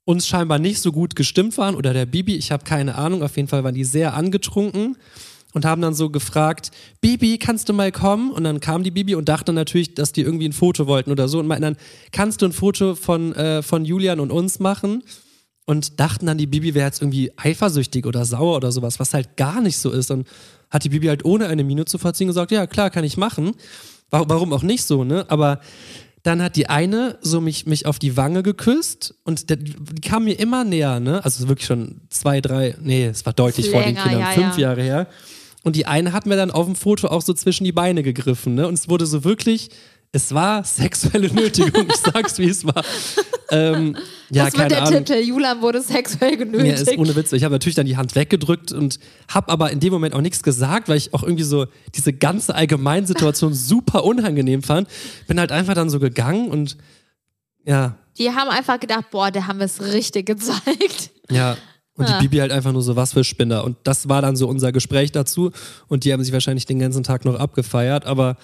uns 0.04 0.26
scheinbar 0.26 0.58
nicht 0.58 0.80
so 0.80 0.92
gut 0.92 1.16
gestimmt 1.16 1.56
waren 1.58 1.74
oder 1.74 1.92
der 1.92 2.06
Bibi, 2.06 2.36
ich 2.36 2.52
habe 2.52 2.64
keine 2.64 2.96
Ahnung, 2.96 3.22
auf 3.22 3.36
jeden 3.36 3.48
Fall 3.48 3.64
waren 3.64 3.74
die 3.74 3.84
sehr 3.84 4.14
angetrunken 4.14 4.96
und 5.52 5.64
haben 5.64 5.80
dann 5.80 5.94
so 5.94 6.10
gefragt, 6.10 6.70
Bibi, 7.00 7.38
kannst 7.38 7.68
du 7.68 7.72
mal 7.72 7.90
kommen? 7.90 8.30
Und 8.30 8.44
dann 8.44 8.60
kam 8.60 8.82
die 8.82 8.90
Bibi 8.90 9.14
und 9.14 9.28
dachte 9.28 9.54
natürlich, 9.54 9.94
dass 9.94 10.12
die 10.12 10.20
irgendwie 10.20 10.46
ein 10.46 10.52
Foto 10.52 10.86
wollten 10.86 11.10
oder 11.10 11.28
so 11.28 11.38
und 11.38 11.46
meinten 11.46 11.62
dann, 11.62 11.76
kannst 12.12 12.42
du 12.42 12.46
ein 12.46 12.52
Foto 12.52 12.94
von, 12.94 13.34
äh, 13.34 13.62
von 13.62 13.86
Julian 13.86 14.20
und 14.20 14.30
uns 14.30 14.58
machen? 14.58 15.02
Und 15.66 16.00
dachten 16.00 16.26
dann, 16.26 16.38
die 16.38 16.46
Bibi 16.46 16.74
wäre 16.74 16.86
jetzt 16.86 17.02
irgendwie 17.02 17.32
eifersüchtig 17.36 18.06
oder 18.06 18.24
sauer 18.24 18.56
oder 18.56 18.72
sowas, 18.72 18.98
was 18.98 19.12
halt 19.12 19.36
gar 19.36 19.60
nicht 19.60 19.76
so 19.78 19.90
ist. 19.90 20.10
Und 20.10 20.26
hat 20.70 20.84
die 20.84 20.88
Bibi 20.88 21.08
halt 21.08 21.24
ohne 21.24 21.46
eine 21.48 21.64
Miene 21.64 21.84
zu 21.84 21.98
verziehen 21.98 22.28
gesagt, 22.28 22.50
ja 22.52 22.66
klar, 22.66 22.88
kann 22.90 23.04
ich 23.04 23.16
machen. 23.16 23.52
Wa- 24.10 24.24
Warum 24.28 24.52
auch 24.52 24.62
nicht 24.62 24.84
so, 24.84 25.04
ne? 25.04 25.24
Aber 25.28 25.60
dann 26.22 26.42
hat 26.42 26.56
die 26.56 26.68
eine 26.68 27.18
so 27.20 27.40
mich, 27.40 27.66
mich 27.66 27.86
auf 27.86 27.98
die 27.98 28.16
Wange 28.16 28.42
geküsst 28.42 29.14
und 29.24 29.48
der, 29.50 29.56
die 29.58 30.00
kam 30.00 30.24
mir 30.24 30.38
immer 30.38 30.64
näher, 30.64 30.98
ne? 31.00 31.24
Also 31.24 31.48
wirklich 31.48 31.66
schon 31.66 32.00
zwei, 32.10 32.40
drei, 32.40 32.76
nee, 32.80 33.06
es 33.06 33.24
war 33.26 33.32
deutlich 33.32 33.70
vor 33.70 33.80
den 33.82 33.94
Länger, 33.94 34.02
Kindern, 34.02 34.20
ja, 34.20 34.26
fünf 34.30 34.54
ja. 34.58 34.62
Jahre 34.68 34.82
her. 34.82 35.06
Und 35.62 35.74
die 35.74 35.86
eine 35.86 36.12
hat 36.12 36.26
mir 36.26 36.36
dann 36.36 36.52
auf 36.52 36.66
dem 36.66 36.76
Foto 36.76 37.08
auch 37.08 37.22
so 37.22 37.32
zwischen 37.32 37.64
die 37.64 37.72
Beine 37.72 38.04
gegriffen, 38.04 38.54
ne? 38.54 38.68
Und 38.68 38.74
es 38.74 38.88
wurde 38.88 39.04
so 39.06 39.24
wirklich, 39.24 39.70
es 40.12 40.32
war 40.32 40.64
sexuelle 40.64 41.32
Nötigung, 41.32 41.86
ich 41.88 41.96
sag's 41.96 42.38
wie 42.38 42.48
es 42.48 42.64
war. 42.64 42.82
Ähm, 43.50 43.96
ja, 44.30 44.46
das 44.46 44.56
wird 44.58 44.70
der 44.70 44.82
Ahnung. 44.84 45.04
Titel. 45.04 45.20
Julian 45.20 45.60
wurde 45.60 45.80
sexuell 45.82 46.36
genötigt. 46.36 46.80
ist 46.88 46.98
ohne 46.98 47.14
Witz, 47.14 47.32
ich 47.32 47.44
habe 47.44 47.54
natürlich 47.54 47.74
dann 47.74 47.86
die 47.86 47.96
Hand 47.96 48.14
weggedrückt 48.14 48.72
und 48.72 48.98
habe 49.28 49.50
aber 49.52 49.70
in 49.70 49.80
dem 49.80 49.92
Moment 49.92 50.14
auch 50.14 50.20
nichts 50.20 50.42
gesagt, 50.42 50.88
weil 50.88 50.96
ich 50.96 51.12
auch 51.14 51.22
irgendwie 51.22 51.44
so 51.44 51.66
diese 51.94 52.12
ganze 52.12 52.54
Allgemeinsituation 52.54 53.52
super 53.54 54.04
unangenehm 54.04 54.62
fand. 54.62 54.88
Bin 55.28 55.38
halt 55.38 55.52
einfach 55.52 55.74
dann 55.74 55.90
so 55.90 56.00
gegangen 56.00 56.48
und 56.48 56.76
ja, 57.64 57.96
Die 58.18 58.30
haben 58.30 58.48
einfach 58.48 58.80
gedacht, 58.80 59.10
boah, 59.10 59.30
der 59.30 59.46
haben 59.46 59.58
wir 59.58 59.66
es 59.66 59.80
richtig 59.82 60.26
gezeigt. 60.26 61.10
ja. 61.30 61.56
Und 61.98 62.04
Ah. 62.04 62.18
die 62.18 62.28
Bibi 62.28 62.38
halt 62.40 62.52
einfach 62.52 62.72
nur 62.72 62.82
so, 62.82 62.94
was 62.94 63.14
für 63.14 63.24
Spinner. 63.24 63.64
Und 63.64 63.78
das 63.84 64.06
war 64.06 64.20
dann 64.20 64.36
so 64.36 64.46
unser 64.48 64.70
Gespräch 64.70 65.12
dazu. 65.12 65.50
Und 65.88 66.04
die 66.04 66.12
haben 66.12 66.22
sich 66.22 66.30
wahrscheinlich 66.34 66.66
den 66.66 66.78
ganzen 66.78 67.02
Tag 67.02 67.24
noch 67.24 67.36
abgefeiert. 67.40 68.04
Aber 68.04 68.36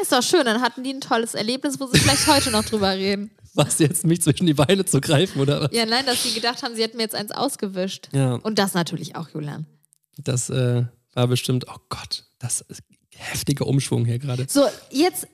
Ist 0.00 0.12
doch 0.12 0.22
schön, 0.22 0.44
dann 0.44 0.60
hatten 0.60 0.84
die 0.84 0.92
ein 0.92 1.00
tolles 1.00 1.34
Erlebnis, 1.34 1.80
wo 1.80 1.86
sie 1.86 1.98
vielleicht 1.98 2.26
heute 2.26 2.50
noch 2.50 2.64
drüber 2.64 2.90
reden. 2.92 3.30
was 3.54 3.78
jetzt, 3.80 4.06
mich 4.06 4.22
zwischen 4.22 4.46
die 4.46 4.54
Beine 4.54 4.84
zu 4.84 5.00
greifen 5.00 5.40
oder 5.40 5.62
was? 5.62 5.70
Ja, 5.72 5.84
nein, 5.84 6.06
dass 6.06 6.22
sie 6.22 6.32
gedacht 6.32 6.62
haben, 6.62 6.74
sie 6.76 6.82
hätten 6.82 6.96
mir 6.96 7.02
jetzt 7.02 7.14
eins 7.14 7.32
ausgewischt. 7.32 8.08
Ja, 8.12 8.34
Und 8.34 8.58
das 8.58 8.74
natürlich 8.74 9.16
auch, 9.16 9.28
Julian. 9.30 9.66
das 10.16 10.48
äh, 10.50 10.84
war 11.14 11.26
bestimmt, 11.26 11.66
oh 11.68 11.78
Gott, 11.88 12.24
das 12.38 12.60
ist 12.60 12.82
heftiger 13.16 13.66
Umschwung 13.66 14.04
hier 14.04 14.18
gerade. 14.18 14.46
So, 14.48 14.64
jetzt, 14.90 15.26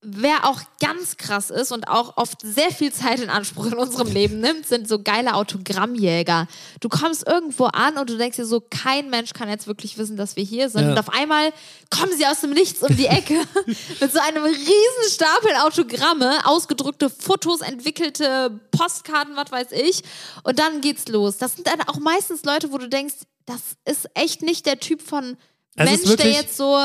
wer 0.00 0.48
auch 0.48 0.60
ganz 0.80 1.16
krass 1.16 1.50
ist 1.50 1.72
und 1.72 1.88
auch 1.88 2.16
oft 2.16 2.40
sehr 2.42 2.70
viel 2.70 2.92
Zeit 2.92 3.18
in 3.18 3.30
Anspruch 3.30 3.66
in 3.66 3.74
unserem 3.74 4.06
Leben 4.12 4.40
nimmt, 4.40 4.66
sind 4.66 4.88
so 4.88 5.02
geile 5.02 5.34
Autogrammjäger. 5.34 6.46
Du 6.80 6.88
kommst 6.88 7.26
irgendwo 7.26 7.64
an 7.64 7.98
und 7.98 8.08
du 8.08 8.16
denkst 8.16 8.36
dir 8.36 8.46
so, 8.46 8.60
kein 8.60 9.10
Mensch 9.10 9.32
kann 9.32 9.48
jetzt 9.48 9.66
wirklich 9.66 9.98
wissen, 9.98 10.16
dass 10.16 10.36
wir 10.36 10.44
hier 10.44 10.70
sind. 10.70 10.82
Ja. 10.82 10.90
Und 10.92 10.98
auf 10.98 11.08
einmal 11.08 11.52
kommen 11.90 12.16
sie 12.16 12.26
aus 12.26 12.40
dem 12.40 12.50
Nichts 12.50 12.82
um 12.82 12.96
die 12.96 13.06
Ecke 13.06 13.34
mit 14.00 14.12
so 14.12 14.20
einem 14.20 14.44
riesen 14.44 15.10
Stapel 15.10 15.50
Autogramme, 15.62 16.46
ausgedruckte 16.46 17.10
Fotos, 17.10 17.60
entwickelte 17.60 18.60
Postkarten, 18.70 19.34
was 19.36 19.50
weiß 19.50 19.72
ich. 19.72 20.02
Und 20.44 20.60
dann 20.60 20.80
geht's 20.80 21.08
los. 21.08 21.38
Das 21.38 21.56
sind 21.56 21.66
dann 21.66 21.80
auch 21.82 21.98
meistens 21.98 22.44
Leute, 22.44 22.72
wo 22.72 22.78
du 22.78 22.88
denkst, 22.88 23.16
das 23.46 23.60
ist 23.84 24.08
echt 24.14 24.42
nicht 24.42 24.64
der 24.66 24.78
Typ 24.78 25.02
von 25.02 25.36
Mensch, 25.74 26.16
der 26.16 26.30
jetzt 26.30 26.56
so 26.56 26.78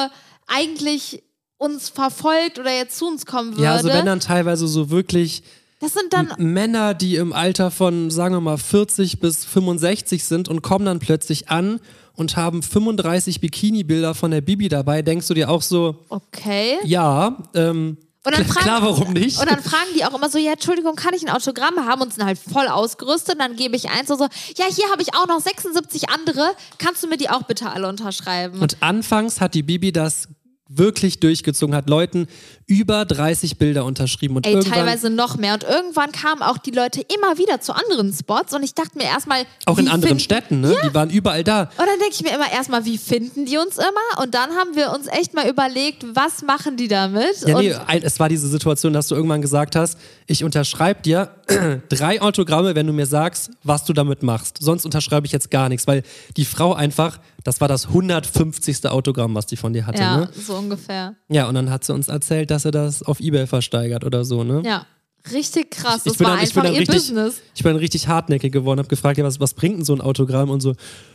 eigentlich 0.48 1.24
uns 1.64 1.90
verfolgt 1.90 2.60
oder 2.60 2.76
jetzt 2.76 2.98
zu 2.98 3.08
uns 3.08 3.26
kommen 3.26 3.54
würde. 3.54 3.64
Ja, 3.64 3.74
also 3.74 3.88
wenn 3.88 4.06
dann 4.06 4.20
teilweise 4.20 4.68
so 4.68 4.90
wirklich 4.90 5.44
das 5.80 5.92
sind 5.92 6.14
dann 6.14 6.34
Männer, 6.38 6.94
die 6.94 7.18
im 7.18 7.34
Alter 7.34 7.70
von, 7.70 8.10
sagen 8.10 8.34
wir 8.36 8.40
mal, 8.40 8.58
40 8.58 9.20
bis 9.20 9.44
65 9.44 10.24
sind 10.24 10.48
und 10.48 10.62
kommen 10.62 10.86
dann 10.86 11.00
plötzlich 11.00 11.50
an 11.50 11.82
und 12.16 12.38
haben 12.38 12.64
35 12.64 13.42
Bikini-Bilder 13.42 14.16
von 14.16 14.32
der 14.32 14.40
Bibi 14.40 14.70
dabei, 14.70 15.02
denkst 15.02 15.28
du 15.28 15.34
dir 15.34 15.50
auch 15.50 15.62
so, 15.62 16.06
okay. 16.08 16.78
ja, 16.86 17.38
ähm, 17.54 17.98
Und 18.24 18.38
dann 18.38 18.46
fragen, 18.46 18.66
klar, 18.66 18.82
warum 18.82 19.12
nicht? 19.12 19.42
Und 19.42 19.52
dann 19.52 19.62
fragen 19.62 19.90
die 19.94 20.06
auch 20.06 20.14
immer 20.14 20.30
so, 20.30 20.38
ja, 20.38 20.54
Entschuldigung, 20.54 20.96
kann 20.96 21.14
ich 21.14 21.24
ein 21.24 21.30
Autogramm 21.30 21.86
haben? 21.86 22.02
Und 22.02 22.14
sind 22.14 22.24
halt 22.24 22.40
voll 22.40 22.70
ausgerüstet. 22.70 23.34
Und 23.34 23.40
dann 23.40 23.58
gebe 23.58 23.76
ich 23.76 23.90
eins 23.90 24.10
und 24.10 24.20
so, 24.20 24.28
ja, 24.56 24.66
hier 24.74 24.90
habe 24.90 25.02
ich 25.02 25.14
auch 25.16 25.28
noch 25.28 25.42
76 25.42 26.08
andere. 26.10 26.52
Kannst 26.78 27.04
du 27.04 27.08
mir 27.08 27.18
die 27.18 27.30
auch 27.30 27.44
bitte 27.44 27.70
alle 27.70 27.90
unterschreiben? 27.90 28.62
Und 28.62 28.78
anfangs 28.80 29.42
hat 29.42 29.54
die 29.54 29.64
Bibi 29.64 29.92
das 29.92 30.30
wirklich 30.70 31.20
durchgezogen, 31.20 31.76
hat 31.76 31.90
Leuten 31.90 32.28
über 32.66 33.06
30 33.06 33.58
Bilder 33.58 33.84
unterschrieben 33.86 34.38
und 34.38 34.48
Ey, 34.48 34.60
teilweise 34.62 35.10
noch 35.10 35.38
mehr. 35.38 35.54
Und 35.54 35.64
irgendwann 35.64 36.12
kamen 36.12 36.42
auch 36.42 36.58
die 36.58 36.72
Leute 36.72 37.02
immer 37.02 37.38
wieder 37.38 37.60
zu 37.60 37.74
anderen 37.74 38.14
Spots. 38.14 38.54
Und 38.54 38.64
ich 38.64 38.74
dachte 38.74 38.98
mir 38.98 39.04
erstmal, 39.04 39.46
auch 39.66 39.78
in 39.78 39.90
anderen 39.90 40.20
Städten, 40.20 40.62
ne? 40.62 40.76
Die 40.84 40.94
waren 40.94 41.10
überall 41.10 41.44
da. 41.44 41.64
Und 41.64 41.80
dann 41.80 42.00
denke 42.00 42.14
ich 42.14 42.24
mir 42.24 42.34
immer 42.34 42.52
erstmal, 42.52 42.86
wie 42.86 42.98
finden 42.98 43.46
die 43.46 43.58
uns 43.58 43.78
immer? 43.78 44.24
Und 44.24 44.34
dann 44.34 44.52
haben 44.52 44.76
wir 44.76 44.92
uns 44.92 45.08
echt 45.08 45.34
mal 45.34 45.50
überlegt, 45.50 46.06
was 46.14 46.42
machen 46.42 46.78
die 46.78 46.88
damit? 46.88 47.42
Ja, 47.46 47.60
nee, 47.60 47.76
es 48.02 48.20
war 48.20 48.30
diese 48.30 48.48
Situation, 48.48 48.94
dass 48.94 49.08
du 49.08 49.16
irgendwann 49.16 49.42
gesagt 49.42 49.76
hast, 49.76 49.98
ich 50.28 50.44
unterschreibe 50.44 51.02
dir, 51.02 51.30
drei 51.90 52.22
Autogramme, 52.22 52.76
wenn 52.76 52.88
du 52.88 52.94
mir 52.94 53.06
sagst, 53.06 53.52
was 53.64 53.84
du 53.84 53.94
damit 53.94 54.24
machst. 54.24 54.58
Sonst 54.62 54.86
unterschreibe 54.86 55.26
ich 55.26 55.34
jetzt 55.34 55.52
gar 55.52 55.68
nichts, 55.68 55.88
weil 55.88 56.04
die 56.38 56.46
Frau 56.46 56.74
einfach, 56.74 57.20
das 57.44 57.60
war 57.62 57.68
das 57.68 57.88
150. 57.88 58.86
Autogramm, 58.90 59.36
was 59.36 59.46
die 59.46 59.58
von 59.58 59.74
dir 59.74 59.86
hatte. 59.86 60.02
Ja, 60.02 60.18
Ne? 60.18 60.30
so 60.34 60.56
ungefähr. 60.56 61.16
Ja, 61.30 61.48
und 61.48 61.56
dann 61.56 61.70
hat 61.70 61.84
sie 61.84 61.94
uns 61.94 62.08
erzählt, 62.08 62.52
dass 62.52 62.64
sie 62.64 62.72
das 62.72 63.04
auf 63.04 63.20
Ebay 63.20 63.48
versteigert 63.48 64.04
oder 64.04 64.26
so, 64.26 64.44
ne? 64.44 64.62
Ja. 64.66 64.86
Richtig 65.32 65.72
krass. 65.72 66.00
Ich 66.00 66.04
Das 66.04 66.18
bin 66.18 66.26
war 66.28 66.34
dann- 66.34 66.42
einfach 66.42 66.64
ihr 66.66 66.72
richtig- 66.72 66.88
Business. 66.96 67.36
Ich 67.56 67.64
bin 67.64 67.78
richtig 67.78 68.10
hartnäckig 68.10 68.52
geworden, 68.52 68.80
habe 68.80 68.90
gefragt, 68.90 69.18
ja, 69.18 69.24
was, 69.24 69.40
was 69.40 69.54
bringt 69.54 69.78
denn 69.78 69.86
so 69.86 69.94
ein 69.94 70.02
Autogramm? 70.02 70.50
Und 70.50 70.60
so, 70.60 70.74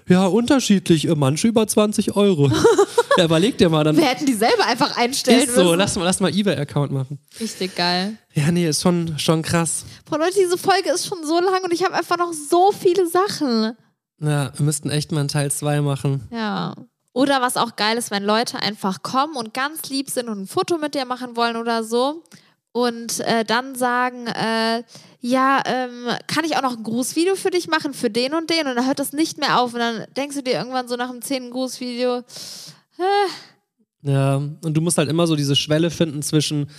ja, 0.09 0.25
unterschiedlich, 0.27 1.07
äh, 1.07 1.15
manche 1.15 1.47
über 1.49 1.67
20 1.67 2.17
Euro. 2.17 2.49
ja, 3.19 3.25
überleg 3.27 3.59
dir 3.59 3.69
mal, 3.69 3.85
dann 3.85 3.99
Wir 3.99 4.07
hätten 4.07 4.25
die 4.25 4.33
selber 4.33 4.65
einfach 4.67 4.97
einstellen 4.97 5.41
ist 5.47 5.55
so, 5.55 5.63
müssen. 5.65 5.77
lass 5.79 5.97
mal, 5.97 6.05
lass 6.05 6.21
mal 6.21 6.35
Ebay-Account 6.35 6.91
machen. 6.91 7.19
Richtig 7.39 7.77
geil. 7.77 8.17
Ja, 8.33 8.51
nee, 8.51 8.67
ist 8.67 8.81
schon, 8.81 9.19
schon 9.19 9.43
krass. 9.43 9.85
Boah, 10.09 10.19
Leute, 10.19 10.37
diese 10.43 10.57
Folge 10.57 10.91
ist 10.91 11.07
schon 11.07 11.19
so 11.27 11.39
lang 11.41 11.63
und 11.65 11.75
ich 11.75 11.85
habe 11.85 11.93
einfach 11.95 12.17
noch 12.17 12.33
so 12.33 12.73
viele 12.73 13.07
Sachen. 13.09 13.77
Ja, 14.21 14.53
wir 14.57 14.65
müssten 14.65 14.91
echt 14.91 15.13
mal 15.13 15.21
einen 15.21 15.29
Teil 15.29 15.51
2 15.51 15.81
machen. 15.81 16.29
Ja. 16.31 16.75
Oder 17.13 17.41
was 17.41 17.57
auch 17.57 17.77
geil 17.77 17.97
ist, 17.97 18.11
wenn 18.11 18.23
Leute 18.23 18.61
einfach 18.61 19.03
kommen 19.03 19.37
und 19.37 19.55
ganz 19.55 19.89
lieb 19.89 20.11
sind 20.11 20.29
und 20.29 20.43
ein 20.43 20.47
Foto 20.47 20.79
mit 20.79 20.95
dir 20.95 21.05
machen 21.05 21.37
wollen 21.37 21.57
oder 21.57 21.83
so. 21.83 22.23
Und 22.73 23.21
äh, 23.21 23.45
dann 23.45 23.75
sagen, 23.75 24.27
äh, 24.29 24.85
ja, 25.21 25.63
ähm, 25.67 26.09
kann 26.27 26.45
ich 26.45 26.57
auch 26.57 26.63
noch 26.63 26.77
ein 26.77 26.85
Grußvideo 26.85 27.35
für 27.35 27.51
dich 27.51 27.67
machen, 27.67 27.93
für 27.93 28.11
den 28.11 28.35
und 28.35 28.51
den? 28.51 28.69
Und 28.69 28.77
dann 28.77 28.87
hört 28.87 28.99
das 29.01 29.13
nicht 29.13 29.39
mehr 29.39 29.61
auf. 29.61 29.75
Und 29.75 29.81
dann 29.81 30.05
denkst 30.17 30.37
du 30.37 30.43
dir 30.43 30.55
irgendwann 30.55 30.87
so 30.87 30.97
nach 30.97 31.11
dem 31.11 31.23
zehnten 31.23 31.51
Grußvideo, 31.51 32.23
Ja, 34.03 34.37
und 34.37 34.75
du 34.75 34.81
musst 34.81 34.99
halt 34.99 35.09
immer 35.09 35.27
so 35.27 35.35
diese 35.35 35.57
Schwelle 35.57 35.91
finden 35.91 36.23
zwischen, 36.23 36.71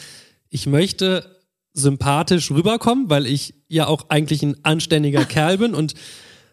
ich 0.50 0.68
möchte 0.68 1.38
sympathisch 1.74 2.50
rüberkommen, 2.52 3.10
weil 3.10 3.26
ich 3.26 3.56
ja 3.68 3.88
auch 3.88 4.10
eigentlich 4.10 4.42
ein 4.44 4.64
anständiger 4.64 5.26
Kerl 5.26 5.58
bin 5.58 5.76
und 5.76 5.96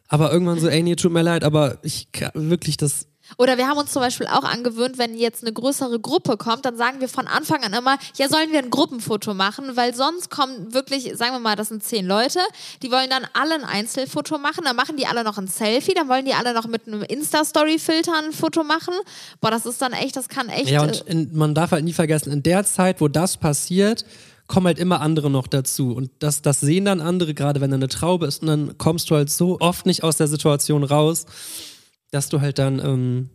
aber 0.09 0.32
irgendwann 0.32 0.61
so, 0.61 0.68
ey, 0.68 0.82
nee, 0.82 0.96
tut 0.96 1.12
mir 1.12 1.22
leid, 1.22 1.44
aber 1.44 1.78
ich 1.82 2.11
kann 2.12 2.30
wirklich 2.34 2.76
das. 2.76 3.07
Oder 3.38 3.59
wir 3.59 3.66
haben 3.66 3.78
uns 3.78 3.92
zum 3.92 4.02
Beispiel 4.02 4.28
auch 4.28 4.44
angewöhnt, 4.44 4.98
wenn 4.98 5.16
jetzt 5.16 5.42
eine 5.42 5.52
größere 5.52 5.98
Gruppe 5.98 6.36
kommt, 6.36 6.64
dann 6.64 6.76
sagen 6.76 7.00
wir 7.00 7.09
von 7.09 7.26
Anfang 7.26 7.64
an 7.64 7.72
immer, 7.72 7.98
ja, 8.16 8.28
sollen 8.28 8.52
wir 8.52 8.61
ein 8.61 8.70
Gruppenfoto 8.70 9.34
machen, 9.34 9.76
weil 9.76 9.96
sonst 9.96 10.30
kommen 10.30 10.72
wirklich, 10.72 11.16
sagen 11.16 11.32
wir 11.32 11.40
mal, 11.40 11.57
das 11.57 11.68
sind 11.68 11.82
zehn 11.82 12.07
Leute, 12.07 12.38
die 12.82 12.92
wollen 12.92 13.11
dann 13.11 13.26
alle 13.32 13.57
ein 13.57 13.64
Einzelfoto 13.64 14.38
machen, 14.38 14.62
dann 14.64 14.76
machen 14.76 14.96
die 14.96 15.09
alle 15.09 15.24
noch 15.24 15.38
ein 15.38 15.48
Selfie, 15.48 15.94
dann 15.94 16.09
wollen 16.09 16.24
die 16.24 16.34
alle 16.34 16.54
noch 16.54 16.68
mit 16.68 16.86
einem 16.86 17.02
Insta-Story-Filter 17.02 18.12
ein 18.16 18.32
Foto 18.32 18.62
machen. 18.62 18.94
Boah, 19.40 19.50
das 19.50 19.66
ist 19.66 19.82
dann 19.82 19.92
echt, 19.92 20.14
das 20.14 20.28
kann 20.28 20.48
echt. 20.48 20.70
Ja, 20.70 20.84
äh, 20.84 20.86
und 20.86 21.00
in, 21.09 21.36
man 21.36 21.52
darf 21.52 21.72
halt 21.72 21.84
nie 21.84 21.94
vergessen, 21.94 22.32
in 22.32 22.44
der 22.44 22.64
Zeit, 22.64 23.00
wo 23.00 23.09
das 23.09 23.38
passiert, 23.38 24.04
kommen 24.47 24.66
halt 24.66 24.78
immer 24.78 25.01
andere 25.01 25.30
noch 25.30 25.47
dazu. 25.47 25.94
Und 25.94 26.11
das, 26.18 26.42
das 26.42 26.61
sehen 26.61 26.84
dann 26.84 27.01
andere, 27.01 27.34
gerade 27.34 27.61
wenn 27.61 27.70
da 27.70 27.76
eine 27.76 27.88
Traube 27.88 28.26
ist, 28.26 28.42
und 28.42 28.49
dann 28.49 28.78
kommst 28.78 29.11
du 29.11 29.16
halt 29.16 29.30
so 29.30 29.59
oft 29.61 29.86
nicht 29.86 30.05
aus 30.05 30.16
der 30.16 30.28
Situation 30.28 30.84
raus, 30.84 31.26
dass 32.11 32.28
du 32.28 32.40
halt 32.40 32.59
dann, 32.59 32.78
ähm, 32.78 33.30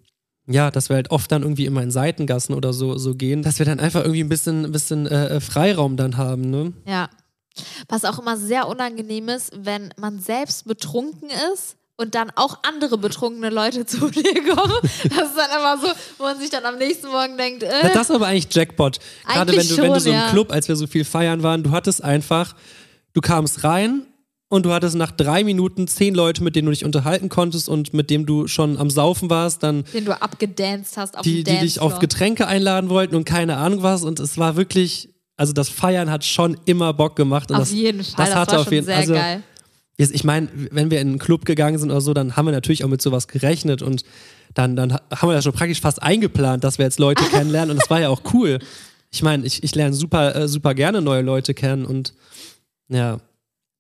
ja, 0.48 0.72
dass 0.72 0.90
wir 0.90 0.96
halt 0.96 1.12
oft 1.12 1.32
dann 1.32 1.44
irgendwie 1.44 1.66
immer 1.66 1.84
in 1.84 1.92
Seitengassen 1.92 2.56
oder 2.56 2.74
so, 2.74 2.98
so 2.98 3.16
gehen, 3.16 3.44
dass 3.44 3.60
wir 3.60 3.66
dann 3.66 3.80
einfach 3.80 4.02
irgendwie 4.02 4.24
ein 4.24 4.30
bisschen, 4.30 4.72
bisschen 4.72 5.08
äh, 5.08 5.40
Freiraum 5.40 5.98
dann 5.98 6.18
haben, 6.18 6.50
ne? 6.50 6.74
Ja. 6.86 7.10
Was 7.90 8.06
auch 8.06 8.18
immer 8.18 8.38
sehr 8.38 8.70
unangenehm 8.70 9.28
ist, 9.28 9.52
wenn 9.54 9.94
man 9.98 10.20
selbst 10.20 10.66
betrunken 10.66 11.30
ist 11.54 11.76
und 12.02 12.16
dann 12.16 12.32
auch 12.36 12.58
andere 12.64 12.98
betrunkene 12.98 13.52
Leute 13.52 13.86
zu 13.86 14.10
dir 14.10 14.34
kommen. 14.34 14.74
Das 14.82 15.30
ist 15.30 15.38
dann 15.38 15.60
immer 15.60 15.78
so, 15.78 15.88
wo 16.18 16.24
man 16.24 16.40
sich 16.40 16.50
dann 16.50 16.66
am 16.66 16.78
nächsten 16.78 17.08
Morgen 17.08 17.38
denkt, 17.38 17.62
äh, 17.62 17.94
Das 17.94 18.10
ist 18.10 18.16
aber 18.16 18.28
eigentlich 18.28 18.54
Jackpot. 18.54 18.98
Gerade 19.28 19.56
wenn 19.56 19.68
du, 19.68 19.78
wenn 19.78 19.84
du 19.86 19.94
schon, 19.94 20.00
so 20.00 20.10
im 20.10 20.16
ja. 20.16 20.30
Club, 20.30 20.52
als 20.52 20.68
wir 20.68 20.76
so 20.76 20.88
viel 20.88 21.06
feiern 21.06 21.44
waren, 21.44 21.62
du 21.62 21.72
hattest 21.72 22.04
einfach, 22.04 22.56
du 23.14 23.22
kamst 23.22 23.64
rein 23.64 24.08
und 24.50 24.66
du 24.66 24.74
hattest 24.74 24.96
nach 24.96 25.12
drei 25.12 25.44
Minuten 25.44 25.88
zehn 25.88 26.16
Leute, 26.16 26.44
mit 26.44 26.56
denen 26.56 26.66
du 26.66 26.72
dich 26.72 26.84
unterhalten 26.84 27.30
konntest 27.30 27.70
und 27.70 27.94
mit 27.94 28.10
denen 28.10 28.26
du 28.26 28.48
schon 28.48 28.78
am 28.78 28.90
Saufen 28.90 29.30
warst, 29.30 29.62
dann 29.62 29.84
den 29.94 30.06
du 30.06 30.20
abgedanced 30.20 30.98
hast 30.98 31.18
auf 31.18 31.22
die, 31.22 31.44
die 31.44 31.60
dich 31.60 31.80
auf. 31.80 32.00
Getränke 32.00 32.48
einladen 32.48 32.90
wollten 32.90 33.16
und 33.16 33.26
keine 33.26 33.58
Ahnung 33.58 33.84
was. 33.84 34.04
Und 34.04 34.20
es 34.20 34.40
war 34.40 34.56
wirklich, 34.56 35.10
also 35.38 35.54
das 35.54 35.70
Feiern 35.70 36.10
hat 36.10 36.26
schon 36.26 36.58
immer 36.66 36.94
Bock 36.94 37.16
gemacht. 37.16 37.52
Und 37.52 37.58
Auf 37.58 37.64
das, 37.64 37.72
jeden 37.72 38.04
Fall, 38.04 38.26
das, 38.26 38.36
hatte 38.36 38.52
war 38.54 38.60
auf 38.60 38.66
schon 38.66 38.74
jeden 38.74 38.86
sehr 38.88 38.98
also, 38.98 39.14
geil. 39.14 39.44
Ich 40.10 40.24
meine, 40.24 40.50
wenn 40.72 40.90
wir 40.90 41.00
in 41.00 41.10
einen 41.10 41.20
Club 41.20 41.46
gegangen 41.46 41.78
sind 41.78 41.92
oder 41.92 42.02
so, 42.02 42.16
dann 42.16 42.36
haben 42.36 42.46
wir 42.46 42.52
natürlich 42.52 42.84
auch 42.84 42.90
mit 42.90 43.02
sowas 43.04 43.28
gerechnet 43.28 43.84
und 43.84 44.04
dann, 44.56 44.76
dann 44.76 44.94
ha- 44.94 45.02
haben 45.16 45.30
wir 45.30 45.36
das 45.36 45.44
schon 45.44 45.54
praktisch 45.54 45.80
fast 45.82 46.02
eingeplant, 46.02 46.64
dass 46.64 46.80
wir 46.80 46.86
jetzt 46.86 46.98
Leute 47.00 47.24
kennenlernen 47.26 47.72
und 47.72 47.82
das 47.82 47.90
war 47.90 48.00
ja 48.02 48.10
auch 48.10 48.22
cool. 48.34 48.58
Ich 49.12 49.22
meine, 49.22 49.46
ich, 49.46 49.64
ich 49.64 49.76
lerne 49.76 49.94
super, 49.94 50.36
äh, 50.36 50.48
super 50.48 50.74
gerne 50.74 51.02
neue 51.02 51.22
Leute 51.22 51.54
kennen 51.54 51.86
und 51.86 52.14
ja. 52.88 53.18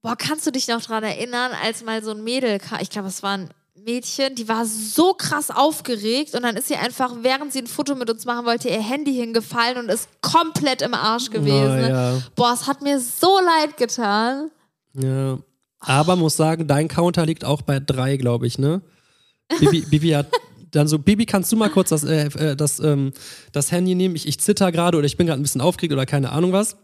Boah, 0.03 0.15
kannst 0.15 0.45
du 0.45 0.51
dich 0.51 0.67
noch 0.67 0.82
dran 0.82 1.03
erinnern, 1.03 1.51
als 1.63 1.84
mal 1.84 2.03
so 2.03 2.11
ein 2.11 2.24
Mädel 2.24 2.59
kam, 2.59 2.80
ich 2.82 2.89
glaube, 2.89 3.07
es 3.07 3.24
war 3.24 3.38
ein 3.38 3.49
Mädchen, 3.84 4.36
die 4.36 4.47
war 4.47 4.65
so 4.65 5.13
krass 5.13 5.49
aufgeregt 5.49 6.36
und 6.36 6.43
dann 6.43 6.55
ist 6.55 6.67
sie 6.67 6.76
einfach, 6.76 7.13
während 7.22 7.51
sie 7.51 7.59
ein 7.59 7.67
Foto 7.67 7.95
mit 7.95 8.09
uns 8.09 8.26
machen 8.26 8.45
wollte, 8.45 8.69
ihr 8.69 8.82
Handy 8.82 9.13
hingefallen 9.13 9.78
und 9.78 9.89
ist 9.89 10.07
komplett 10.22 10.82
im 10.84 10.93
Arsch 10.93 11.30
gewesen. 11.32 11.78
Na 11.82 11.89
ja. 11.89 12.22
Boah, 12.36 12.53
es 12.53 12.67
hat 12.67 12.82
mir 12.82 12.99
so 12.99 13.39
leid 13.39 13.78
getan. 13.78 14.51
Ja. 14.93 15.38
Aber 15.82 16.15
muss 16.15 16.38
sagen, 16.38 16.67
dein 16.67 16.88
Counter 16.88 17.25
liegt 17.25 17.43
auch 17.43 17.61
bei 17.63 17.79
drei, 17.79 18.17
glaube 18.17 18.47
ich, 18.47 18.57
ne? 18.59 18.82
Bibi, 19.59 19.82
Bibi 19.82 20.09
hat 20.11 20.27
dann 20.71 20.88
so, 20.88 20.99
Bibi, 20.99 21.25
kannst 21.25 21.51
du 21.51 21.57
mal 21.57 21.69
kurz 21.69 21.89
das, 21.89 22.03
äh, 22.03 22.27
äh, 22.27 22.55
das, 22.55 22.79
ähm, 22.79 23.11
das 23.51 23.71
Handy 23.71 23.95
nehmen? 23.95 24.15
Ich, 24.15 24.27
ich 24.27 24.39
zitter 24.39 24.71
gerade 24.71 24.97
oder 24.97 25.05
ich 25.05 25.17
bin 25.17 25.27
gerade 25.27 25.41
ein 25.41 25.43
bisschen 25.43 25.61
aufgeregt 25.61 25.91
oder 25.93 26.05
keine 26.05 26.32
Ahnung 26.32 26.53
was. 26.53 26.77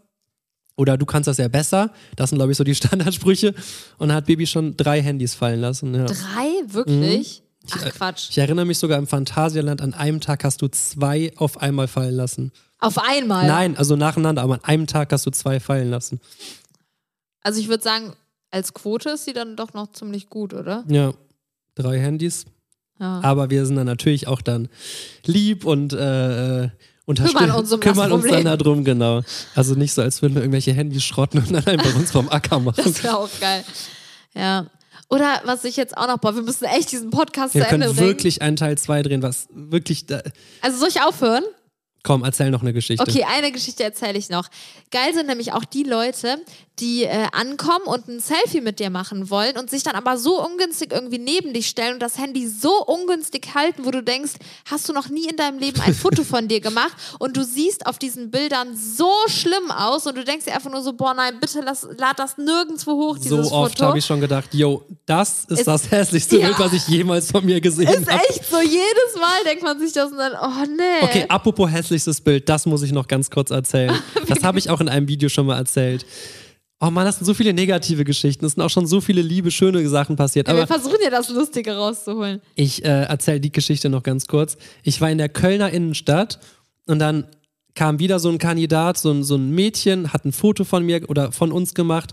Oder 0.76 0.96
du 0.96 1.06
kannst 1.06 1.26
das 1.26 1.38
ja 1.38 1.48
besser. 1.48 1.92
Das 2.14 2.30
sind, 2.30 2.38
glaube 2.38 2.52
ich, 2.52 2.58
so 2.58 2.64
die 2.64 2.74
Standardsprüche. 2.76 3.54
Und 3.98 4.08
dann 4.08 4.16
hat 4.16 4.26
Bibi 4.26 4.46
schon 4.46 4.76
drei 4.76 5.02
Handys 5.02 5.34
fallen 5.34 5.60
lassen. 5.60 5.94
Ja. 5.94 6.04
Drei? 6.04 6.48
Wirklich? 6.66 7.42
Ach 7.70 7.86
äh, 7.86 7.90
Quatsch. 7.90 8.30
Ich 8.30 8.38
erinnere 8.38 8.64
mich 8.64 8.78
sogar 8.78 8.98
im 8.98 9.06
Phantasialand, 9.06 9.80
an 9.80 9.94
einem 9.94 10.20
Tag 10.20 10.44
hast 10.44 10.62
du 10.62 10.68
zwei 10.68 11.32
auf 11.36 11.60
einmal 11.60 11.88
fallen 11.88 12.14
lassen. 12.14 12.52
Auf 12.80 12.98
einmal. 12.98 13.46
Nein, 13.46 13.76
also 13.76 13.96
nacheinander, 13.96 14.42
aber 14.42 14.54
an 14.54 14.64
einem 14.64 14.86
Tag 14.86 15.12
hast 15.12 15.26
du 15.26 15.30
zwei 15.30 15.58
fallen 15.58 15.90
lassen. 15.90 16.20
Also 17.42 17.60
ich 17.60 17.68
würde 17.68 17.82
sagen, 17.82 18.12
als 18.50 18.74
Quote 18.74 19.10
ist 19.10 19.24
sie 19.24 19.32
dann 19.32 19.56
doch 19.56 19.74
noch 19.74 19.92
ziemlich 19.92 20.28
gut, 20.28 20.54
oder? 20.54 20.84
Ja, 20.88 21.12
drei 21.74 21.98
Handys. 21.98 22.44
Ja. 23.00 23.20
Aber 23.22 23.50
wir 23.50 23.64
sind 23.66 23.76
dann 23.76 23.86
natürlich 23.86 24.26
auch 24.26 24.40
dann 24.42 24.68
lieb 25.24 25.64
und 25.64 25.92
äh, 25.92 26.64
äh, 26.64 26.68
Kümmern 27.06 27.52
uns 27.52 27.72
um 27.72 27.80
kümmern 27.80 28.12
uns 28.12 28.26
dann 28.26 28.44
darum, 28.44 28.84
genau. 28.84 29.22
Also 29.54 29.74
nicht 29.74 29.94
so, 29.94 30.02
als 30.02 30.20
würden 30.20 30.34
wir 30.34 30.42
irgendwelche 30.42 30.72
Handys 30.74 31.04
schrotten 31.04 31.40
und 31.40 31.52
dann 31.52 31.66
einfach 31.66 31.94
uns 31.94 32.10
vom 32.10 32.28
Acker 32.28 32.58
machen. 32.60 32.82
Das 32.84 33.02
wäre 33.02 33.16
auch 33.16 33.30
geil. 33.40 33.64
Ja. 34.34 34.66
Oder 35.08 35.40
was 35.44 35.64
ich 35.64 35.76
jetzt 35.76 35.96
auch 35.96 36.06
noch, 36.06 36.18
boah, 36.18 36.34
wir 36.34 36.42
müssen 36.42 36.64
echt 36.64 36.92
diesen 36.92 37.08
Podcast 37.08 37.54
Wir 37.54 37.62
zu 37.62 37.68
Ende 37.68 37.86
können 37.86 37.96
bringen. 37.96 38.08
wirklich 38.08 38.42
einen 38.42 38.56
Teil 38.56 38.76
2 38.76 39.02
drehen, 39.04 39.22
was 39.22 39.48
wirklich. 39.52 40.04
Da 40.04 40.20
Also 40.60 40.78
soll 40.78 40.88
ich 40.88 41.00
aufhören? 41.00 41.44
Komm, 42.02 42.24
erzähl 42.24 42.50
noch 42.50 42.60
eine 42.60 42.74
Geschichte. 42.74 43.02
Okay, 43.02 43.24
eine 43.26 43.52
Geschichte 43.52 43.84
erzähle 43.84 44.18
ich 44.18 44.28
noch. 44.28 44.48
Geil 44.90 45.14
sind 45.14 45.26
nämlich 45.28 45.52
auch 45.52 45.64
die 45.64 45.84
Leute, 45.84 46.36
die 46.80 47.04
äh, 47.04 47.26
ankommen 47.32 47.84
und 47.86 48.08
ein 48.08 48.20
Selfie 48.20 48.60
mit 48.60 48.78
dir 48.78 48.90
machen 48.90 49.30
wollen 49.30 49.56
und 49.58 49.68
sich 49.70 49.82
dann 49.82 49.94
aber 49.94 50.16
so 50.18 50.44
ungünstig 50.44 50.92
irgendwie 50.92 51.18
neben 51.18 51.52
dich 51.52 51.66
stellen 51.68 51.94
und 51.94 52.00
das 52.00 52.18
Handy 52.18 52.46
so 52.48 52.84
ungünstig 52.84 53.48
halten, 53.54 53.84
wo 53.84 53.90
du 53.90 54.02
denkst, 54.02 54.32
hast 54.70 54.88
du 54.88 54.92
noch 54.92 55.08
nie 55.08 55.26
in 55.28 55.36
deinem 55.36 55.58
Leben 55.58 55.80
ein 55.80 55.94
Foto 55.94 56.24
von 56.24 56.48
dir 56.48 56.60
gemacht 56.60 56.92
und 57.18 57.36
du 57.36 57.44
siehst 57.44 57.86
auf 57.86 57.98
diesen 57.98 58.30
Bildern 58.30 58.76
so 58.76 59.10
schlimm 59.28 59.70
aus 59.70 60.06
und 60.06 60.16
du 60.16 60.24
denkst 60.24 60.44
dir 60.46 60.54
einfach 60.54 60.70
nur 60.70 60.82
so, 60.82 60.92
boah 60.92 61.14
nein, 61.14 61.38
bitte 61.40 61.60
lass, 61.64 61.86
lad 61.96 62.18
das 62.18 62.38
nirgendwo 62.38 62.92
hoch, 62.92 63.16
So 63.16 63.22
dieses 63.36 63.52
oft 63.52 63.72
Foto. 63.78 63.86
habe 63.88 63.98
ich 63.98 64.04
schon 64.06 64.20
gedacht, 64.20 64.54
yo, 64.54 64.82
das 65.06 65.44
ist 65.48 65.60
Ist- 65.60 65.66
das 65.68 65.90
hässlichste 65.90 66.38
Ja. 66.38 66.46
Bild, 66.48 66.58
was 66.58 66.72
ich 66.72 66.86
jemals 66.88 67.30
von 67.30 67.44
mir 67.44 67.60
gesehen 67.60 67.88
ist 67.88 68.10
habe. 68.10 68.22
echt 68.28 68.44
so, 68.50 68.60
jedes 68.60 69.14
Mal 69.20 69.44
denkt 69.44 69.62
man 69.62 69.78
sich 69.78 69.92
das 69.92 70.10
und 70.12 70.18
dann, 70.18 70.32
oh 70.40 70.64
nee. 70.76 71.02
Okay, 71.04 71.24
apropos 71.28 71.70
hässlichstes 71.70 72.20
Bild, 72.20 72.48
das 72.48 72.66
muss 72.66 72.82
ich 72.82 72.92
noch 72.92 73.08
ganz 73.08 73.30
kurz 73.30 73.50
erzählen. 73.50 73.94
Das 74.28 74.42
habe 74.44 74.58
ich 74.58 74.68
auch 74.68 74.80
in 74.80 74.88
einem 74.90 75.08
Video 75.08 75.28
schon 75.30 75.46
mal 75.46 75.56
erzählt. 75.56 76.04
Oh 76.80 76.90
Mann, 76.90 77.04
das 77.04 77.16
sind 77.16 77.24
so 77.24 77.34
viele 77.34 77.52
negative 77.52 78.04
Geschichten. 78.04 78.44
Es 78.44 78.52
sind 78.52 78.62
auch 78.62 78.70
schon 78.70 78.86
so 78.86 79.00
viele 79.00 79.20
liebe, 79.20 79.50
schöne 79.50 79.86
Sachen 79.88 80.14
passiert. 80.14 80.46
Ja, 80.46 80.54
wir 80.54 80.62
Aber 80.62 80.72
versuchen 80.72 80.98
ja 81.02 81.10
das 81.10 81.28
Lustige 81.28 81.76
rauszuholen. 81.76 82.40
ich 82.54 82.84
äh, 82.84 83.02
erzähle 83.02 83.40
die 83.40 83.50
Geschichte 83.50 83.88
noch 83.88 84.04
ganz 84.04 84.28
kurz. 84.28 84.56
Ich 84.84 85.00
war 85.00 85.10
in 85.10 85.18
der 85.18 85.28
Kölner 85.28 85.70
Innenstadt 85.70 86.38
und 86.86 87.00
dann 87.00 87.26
kam 87.74 87.98
wieder 87.98 88.20
so 88.20 88.28
ein 88.28 88.38
Kandidat, 88.38 88.96
so 88.98 89.10
ein, 89.10 89.24
so 89.24 89.34
ein 89.36 89.50
Mädchen, 89.50 90.12
hat 90.12 90.24
ein 90.24 90.32
Foto 90.32 90.64
von 90.64 90.84
mir 90.84 91.08
oder 91.08 91.32
von 91.32 91.50
uns 91.52 91.74
gemacht 91.74 92.12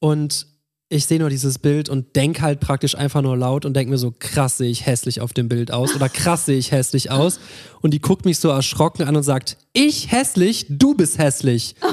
und 0.00 0.46
ich 0.90 1.06
sehe 1.06 1.18
nur 1.18 1.30
dieses 1.30 1.58
Bild 1.58 1.88
und 1.88 2.14
denk 2.14 2.40
halt 2.40 2.60
praktisch 2.60 2.94
einfach 2.94 3.22
nur 3.22 3.36
laut 3.36 3.64
und 3.64 3.74
denk 3.74 3.88
mir 3.88 3.98
so, 3.98 4.14
krass 4.16 4.58
sehe 4.58 4.70
ich 4.70 4.84
hässlich 4.86 5.20
auf 5.20 5.32
dem 5.32 5.48
Bild 5.48 5.72
aus 5.72 5.94
oder 5.94 6.08
krass 6.08 6.46
sehe 6.46 6.58
ich 6.58 6.72
hässlich 6.72 7.10
aus. 7.10 7.40
Und 7.80 7.92
die 7.94 8.00
guckt 8.00 8.24
mich 8.24 8.38
so 8.38 8.50
erschrocken 8.50 9.02
an 9.02 9.16
und 9.16 9.22
sagt, 9.22 9.56
ich 9.72 10.12
hässlich, 10.12 10.66
du 10.68 10.94
bist 10.94 11.18
hässlich. 11.18 11.74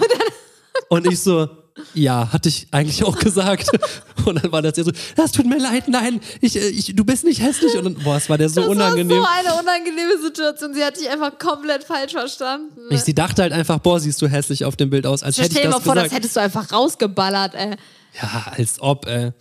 Und 0.90 1.08
ich 1.08 1.22
so, 1.22 1.48
ja, 1.94 2.32
hatte 2.32 2.50
ich 2.50 2.68
eigentlich 2.72 3.04
auch 3.04 3.18
gesagt. 3.18 3.70
Und 4.26 4.44
dann 4.44 4.52
war 4.52 4.62
das 4.62 4.78
ja 4.78 4.84
so, 4.84 4.92
das 5.16 5.32
tut 5.32 5.46
mir 5.46 5.58
leid, 5.58 5.88
nein, 5.88 6.20
ich, 6.42 6.56
äh, 6.56 6.68
ich, 6.68 6.96
du 6.96 7.04
bist 7.06 7.24
nicht 7.24 7.42
hässlich. 7.42 7.76
Und 7.76 7.84
dann, 7.86 7.94
boah, 7.96 8.18
es 8.18 8.30
war 8.30 8.38
der 8.38 8.50
so 8.50 8.62
Das 8.62 8.70
unangenehm. 8.70 9.22
war 9.22 9.28
so 9.44 9.50
eine 9.52 9.60
unangenehme 9.62 10.22
Situation. 10.22 10.74
Sie 10.74 10.84
hat 10.84 11.00
dich 11.00 11.10
einfach 11.10 11.38
komplett 11.40 11.84
falsch 11.84 12.12
verstanden. 12.12 12.80
Ich, 12.90 13.02
sie 13.02 13.14
dachte 13.16 13.42
halt 13.42 13.54
einfach, 13.54 13.80
boah, 13.80 14.00
siehst 14.00 14.22
du 14.22 14.28
hässlich 14.28 14.66
auf 14.66 14.76
dem 14.76 14.90
Bild 14.90 15.06
aus, 15.06 15.24
als 15.24 15.38
hätte 15.38 15.48
ich 15.48 15.52
Stell 15.54 15.64
dir 15.64 15.70
das 15.70 15.80
mal 15.80 15.84
vor, 15.84 15.96
das 15.96 16.04
gesagt. 16.06 16.18
hättest 16.20 16.36
du 16.36 16.40
einfach 16.42 16.72
rausgeballert, 16.72 17.56
ey. 17.56 17.76
Ja, 18.22 18.52
als 18.58 18.80
ob, 18.82 19.08
äh. 19.08 19.32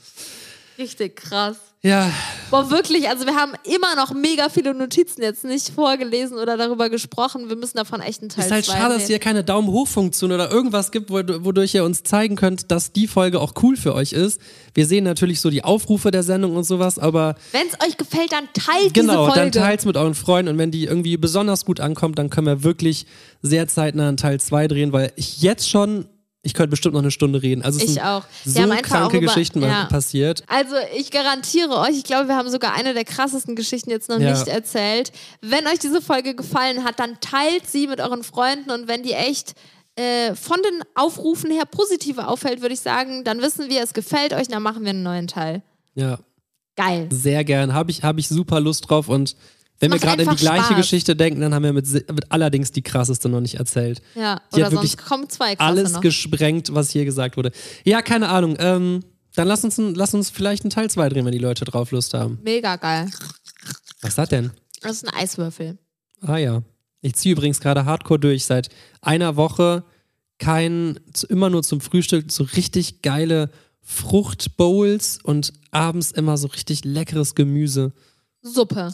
Richtig 0.79 1.17
krass. 1.17 1.57
Ja, 1.83 2.13
Boah, 2.51 2.69
wirklich, 2.71 3.09
also 3.09 3.25
wir 3.25 3.35
haben 3.37 3.53
immer 3.65 3.95
noch 3.97 4.13
mega 4.13 4.51
viele 4.51 4.75
Notizen 4.75 5.23
jetzt 5.23 5.45
nicht 5.45 5.71
vorgelesen 5.71 6.37
oder 6.37 6.59
darüber 6.59 6.91
gesprochen. 6.91 7.49
Wir 7.49 7.57
müssen 7.57 7.79
davon 7.79 8.03
echt 8.03 8.21
einen 8.21 8.29
Teil 8.29 8.45
ist 8.45 8.51
halt 8.53 8.65
zwei 8.67 8.73
schade, 8.75 8.89
dass 8.89 8.99
nehmen. 8.99 9.07
hier 9.07 9.19
keine 9.19 9.45
Daumen 9.45 9.69
hoch 9.69 9.89
Funktion 9.89 10.31
oder 10.33 10.51
irgendwas 10.51 10.91
gibt, 10.91 11.09
wo- 11.11 11.23
wodurch 11.45 11.75
ihr 11.75 11.85
uns 11.85 12.03
zeigen 12.03 12.37
könnt, 12.37 12.71
dass 12.71 12.93
die 12.93 13.07
Folge 13.07 13.41
auch 13.41 13.55
cool 13.63 13.79
für 13.79 13.95
euch 13.95 14.13
ist. 14.13 14.43
Wir 14.75 14.85
sehen 14.85 15.05
natürlich 15.05 15.41
so 15.41 15.49
die 15.49 15.65
Aufrufe 15.65 16.11
der 16.11 16.23
Sendung 16.23 16.55
und 16.55 16.65
sowas, 16.65 16.99
aber 16.99 17.35
Wenn 17.53 17.67
es 17.69 17.87
euch 17.89 17.97
gefällt, 17.97 18.33
dann 18.33 18.49
teilt 18.53 18.93
genau, 18.93 19.13
diese 19.13 19.33
Folge. 19.35 19.51
dann 19.51 19.53
teilt's 19.53 19.85
mit 19.87 19.97
euren 19.97 20.15
Freunden 20.15 20.51
und 20.53 20.59
wenn 20.59 20.71
die 20.73 20.85
irgendwie 20.85 21.17
besonders 21.17 21.65
gut 21.65 21.81
ankommt, 21.81 22.19
dann 22.19 22.29
können 22.29 22.47
wir 22.49 22.63
wirklich 22.63 23.07
sehr 23.41 23.69
zeitnah 23.69 24.09
einen 24.09 24.17
Teil 24.19 24.39
2 24.39 24.69
drehen, 24.69 24.93
weil 24.93 25.13
ich 25.17 25.41
jetzt 25.41 25.71
schon, 25.71 26.07
ich 26.43 26.55
könnte 26.55 26.71
bestimmt 26.71 26.95
noch 26.95 27.03
eine 27.03 27.11
Stunde 27.11 27.43
reden. 27.43 27.63
Also 27.63 27.79
es 27.79 27.85
Ich 27.85 27.91
sind 27.95 28.03
auch. 28.05 28.25
So 28.45 28.61
kranke 28.83 29.19
über- 29.19 29.27
Geschichten 29.27 29.63
ja. 29.63 29.85
passiert. 29.85 30.43
Also 30.47 30.75
ich 30.97 31.11
garantiere 31.11 31.77
euch, 31.79 31.97
ich 31.99 32.05
glaube, 32.05 32.29
wir 32.29 32.37
haben 32.37 32.49
sogar 32.49 32.75
eine 32.75 32.95
der 32.95 33.05
krassesten 33.05 33.57
Geschichten 33.57 33.91
jetzt 33.91 34.09
noch 34.09 34.19
Ja. 34.19 34.31
nicht 34.33 34.49
erzählt. 34.49 35.13
Wenn 35.43 35.67
euch 35.67 35.79
diese 35.81 36.01
Folge 36.01 36.35
gefallen 36.35 36.85
hat, 36.85 36.99
dann 36.99 37.19
teilt 37.21 37.67
sie 37.69 37.87
mit 37.87 38.01
euren 38.01 38.23
Freunden 38.23 38.71
und 38.71 38.89
wenn 38.89 39.03
die 39.03 39.13
echt 39.13 39.55
äh, 39.97 40.35
von 40.35 40.57
den 40.63 40.83
Aufrufen 40.95 41.51
her 41.51 41.65
positive 41.67 42.27
auffällt, 42.29 42.63
würde 42.63 42.73
ich 42.75 42.81
sagen, 42.81 43.25
dann 43.25 43.43
wissen 43.43 43.69
wir, 43.69 43.83
es 43.83 43.93
gefällt 43.93 44.33
euch, 44.33 44.49
dann 44.49 44.63
machen 44.63 44.83
wir 44.85 44.91
einen 44.91 45.03
neuen 45.03 45.27
Teil. 45.27 45.63
Ja, 45.95 46.21
Geil. 46.77 47.09
sehr 47.11 47.45
gern. 47.45 47.75
Habe 47.75 47.91
ich, 47.91 48.03
hab 48.03 48.17
ich 48.17 48.29
super 48.29 48.61
Lust 48.61 48.89
drauf 48.89 49.09
und 49.09 49.37
wenn 49.81 49.91
wir 49.93 49.99
gerade 49.99 50.23
in 50.23 50.31
die 50.31 50.37
gleiche 50.37 50.65
Spaß. 50.67 50.77
Geschichte 50.77 51.17
denken, 51.17 51.41
dann 51.41 51.53
haben 51.55 51.63
wir 51.65 51.73
mit, 51.73 51.87
mit 51.93 52.31
allerdings 52.31 52.71
die 52.71 52.83
krasseste 52.83 53.29
noch 53.29 53.41
nicht 53.41 53.55
erzählt. 53.57 54.01
Ja, 54.15 54.41
Die 54.55 54.61
oder 54.61 54.71
sonst 54.71 54.99
kommen 54.99 55.29
zwei 55.29 55.57
krasse 55.57 55.69
alles 55.69 55.93
noch. 55.95 56.01
gesprengt, 56.01 56.73
was 56.75 56.91
hier 56.91 57.05
gesagt 57.05 57.37
wurde. 57.37 57.51
Ja, 57.85 58.03
keine 58.03 58.29
Ahnung. 58.29 58.57
Ähm, 58.59 59.03
dann 59.35 59.49
lass 59.49 59.65
uns, 59.65 59.79
lass 59.79 60.13
uns 60.15 60.31
vielleicht 60.31 60.65
einen 60.65 60.71
Teil 60.71 60.91
2 60.91 61.09
drehen, 61.09 61.25
wenn 61.25 61.33
die 61.33 61.39
Leute 61.39 61.65
drauf 61.65 61.91
Lust 61.93 62.15
haben. 62.15 62.39
Mega 62.43 62.77
geil. 62.77 63.09
Was 64.03 64.11
ist 64.11 64.19
das 64.19 64.29
denn? 64.29 64.51
Das 64.83 64.93
ist 64.93 65.09
ein 65.09 65.15
Eiswürfel. 65.15 65.79
Ah 66.21 66.37
ja. 66.37 66.63
Ich 67.01 67.15
ziehe 67.15 67.33
übrigens 67.33 67.61
gerade 67.61 67.85
hardcore 67.85 68.21
durch. 68.21 68.45
Seit 68.45 68.69
einer 69.01 69.37
Woche 69.37 69.85
kein, 70.39 70.99
immer 71.29 71.49
nur 71.49 71.63
zum 71.63 71.81
Frühstück, 71.81 72.31
so 72.33 72.45
richtig 72.45 73.03
geile 73.03 73.51
Fruchtbowls 73.83 75.19
und 75.23 75.53
abends 75.71 76.11
immer 76.11 76.37
so 76.37 76.49
richtig 76.49 76.85
leckeres 76.85 77.35
Gemüse. 77.35 77.93
Suppe. 78.43 78.93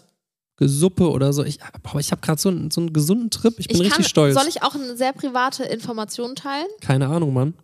Suppe 0.61 1.11
oder 1.11 1.33
so. 1.33 1.45
Ich, 1.45 1.59
boah, 1.83 1.99
ich 2.01 2.11
habe 2.13 2.21
gerade 2.23 2.41
so, 2.41 2.49
einen- 2.49 2.71
so 2.71 2.81
einen 2.81 2.93
gesunden 2.93 3.31
Trip. 3.31 3.55
Ich 3.59 3.69
bin 3.69 3.77
Ich 3.77 3.81
richtig 3.83 3.97
kann, 3.97 4.05
stolz. 4.09 4.35
Soll 4.35 4.49
ich 4.49 4.63
auch 4.63 4.75
eine 4.75 4.97
sehr 4.97 5.13
private 5.13 5.65
Information 5.65 6.35
teilen? 6.35 6.67
Keine 6.81 7.09
Ahnung, 7.09 7.35
Mann. 7.35 7.55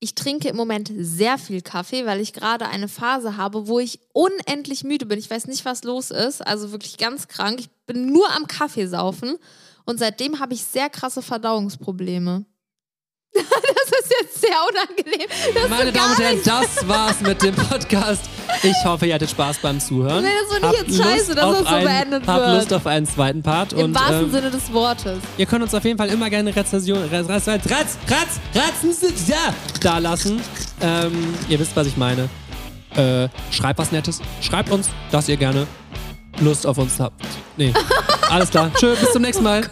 Ich 0.00 0.14
trinke 0.14 0.48
im 0.48 0.56
Moment 0.56 0.90
sehr 0.98 1.36
viel 1.36 1.60
Kaffee, 1.60 2.06
weil 2.06 2.20
ich 2.20 2.32
gerade 2.32 2.66
eine 2.68 2.88
Phase 2.88 3.36
habe, 3.36 3.68
wo 3.68 3.78
ich 3.80 4.00
unendlich 4.14 4.82
müde 4.84 5.04
bin. 5.06 5.18
Ich 5.18 5.30
weiß 5.30 5.46
nicht, 5.46 5.64
was 5.66 5.84
los 5.84 6.10
ist. 6.10 6.46
Also 6.46 6.72
wirklich 6.72 6.96
ganz 6.96 7.28
krank. 7.28 7.60
Ich 7.60 7.68
bin 7.86 8.06
nur 8.12 8.26
am 8.34 8.46
Kaffee 8.46 8.86
saufen 8.86 9.36
und 9.84 9.98
seitdem 9.98 10.40
habe 10.40 10.54
ich 10.54 10.62
sehr 10.64 10.88
krasse 10.88 11.20
Verdauungsprobleme. 11.22 12.44
das 13.34 14.00
ist 14.00 14.14
jetzt 14.20 14.40
sehr 14.40 14.56
unangenehm. 14.68 15.28
Das 15.54 15.68
Meine 15.68 15.92
Damen 15.92 16.10
und 16.12 16.18
Herren, 16.18 16.34
nicht- 16.34 16.46
das 16.46 16.88
war's 16.88 17.20
mit 17.20 17.42
dem 17.42 17.54
Podcast. 17.54 18.22
Ich 18.62 18.74
hoffe, 18.84 19.06
ihr 19.06 19.14
hattet 19.14 19.30
Spaß 19.30 19.58
beim 19.58 19.78
Zuhören. 19.78 20.24
Nee, 20.24 20.30
das 20.48 20.58
ich 20.58 20.64
Habt 20.64 20.88
jetzt 20.88 21.02
scheiße, 21.02 21.34
dass 21.34 21.58
das 21.58 21.58
so 21.60 21.74
einen- 21.74 21.84
beendet 21.84 22.26
Habt 22.26 22.40
wird. 22.40 22.54
Lust 22.56 22.72
auf 22.72 22.86
einen 22.86 23.06
zweiten 23.06 23.42
Part. 23.42 23.72
Im 23.72 23.78
und, 23.86 23.94
wahrsten 23.94 24.24
ähm, 24.24 24.30
Sinne 24.32 24.50
des 24.50 24.72
Wortes. 24.72 25.18
Ihr 25.38 25.46
könnt 25.46 25.62
uns 25.62 25.74
auf 25.74 25.84
jeden 25.84 25.96
Fall 25.98 26.08
immer 26.08 26.28
gerne 26.28 26.54
Rezension, 26.54 26.98
Ratz, 27.10 27.28
Ratz, 27.28 27.46
Ratz, 27.48 27.98
Ratz, 28.08 29.28
ja, 29.28 29.54
da 29.80 29.98
lassen. 29.98 30.40
Ähm, 30.80 31.34
ihr 31.48 31.58
wisst, 31.60 31.76
was 31.76 31.86
ich 31.86 31.96
meine. 31.96 32.28
Äh, 32.96 33.28
schreibt 33.52 33.78
was 33.78 33.92
Nettes. 33.92 34.20
Schreibt 34.40 34.70
uns, 34.70 34.88
dass 35.12 35.28
ihr 35.28 35.36
gerne 35.36 35.66
Lust 36.40 36.66
auf 36.66 36.78
uns 36.78 36.98
habt. 36.98 37.22
Nee. 37.56 37.72
Alles 38.30 38.50
klar. 38.50 38.72
Tschö, 38.74 38.96
bis 38.96 39.12
zum 39.12 39.22
nächsten 39.22 39.44
Mal. 39.44 39.62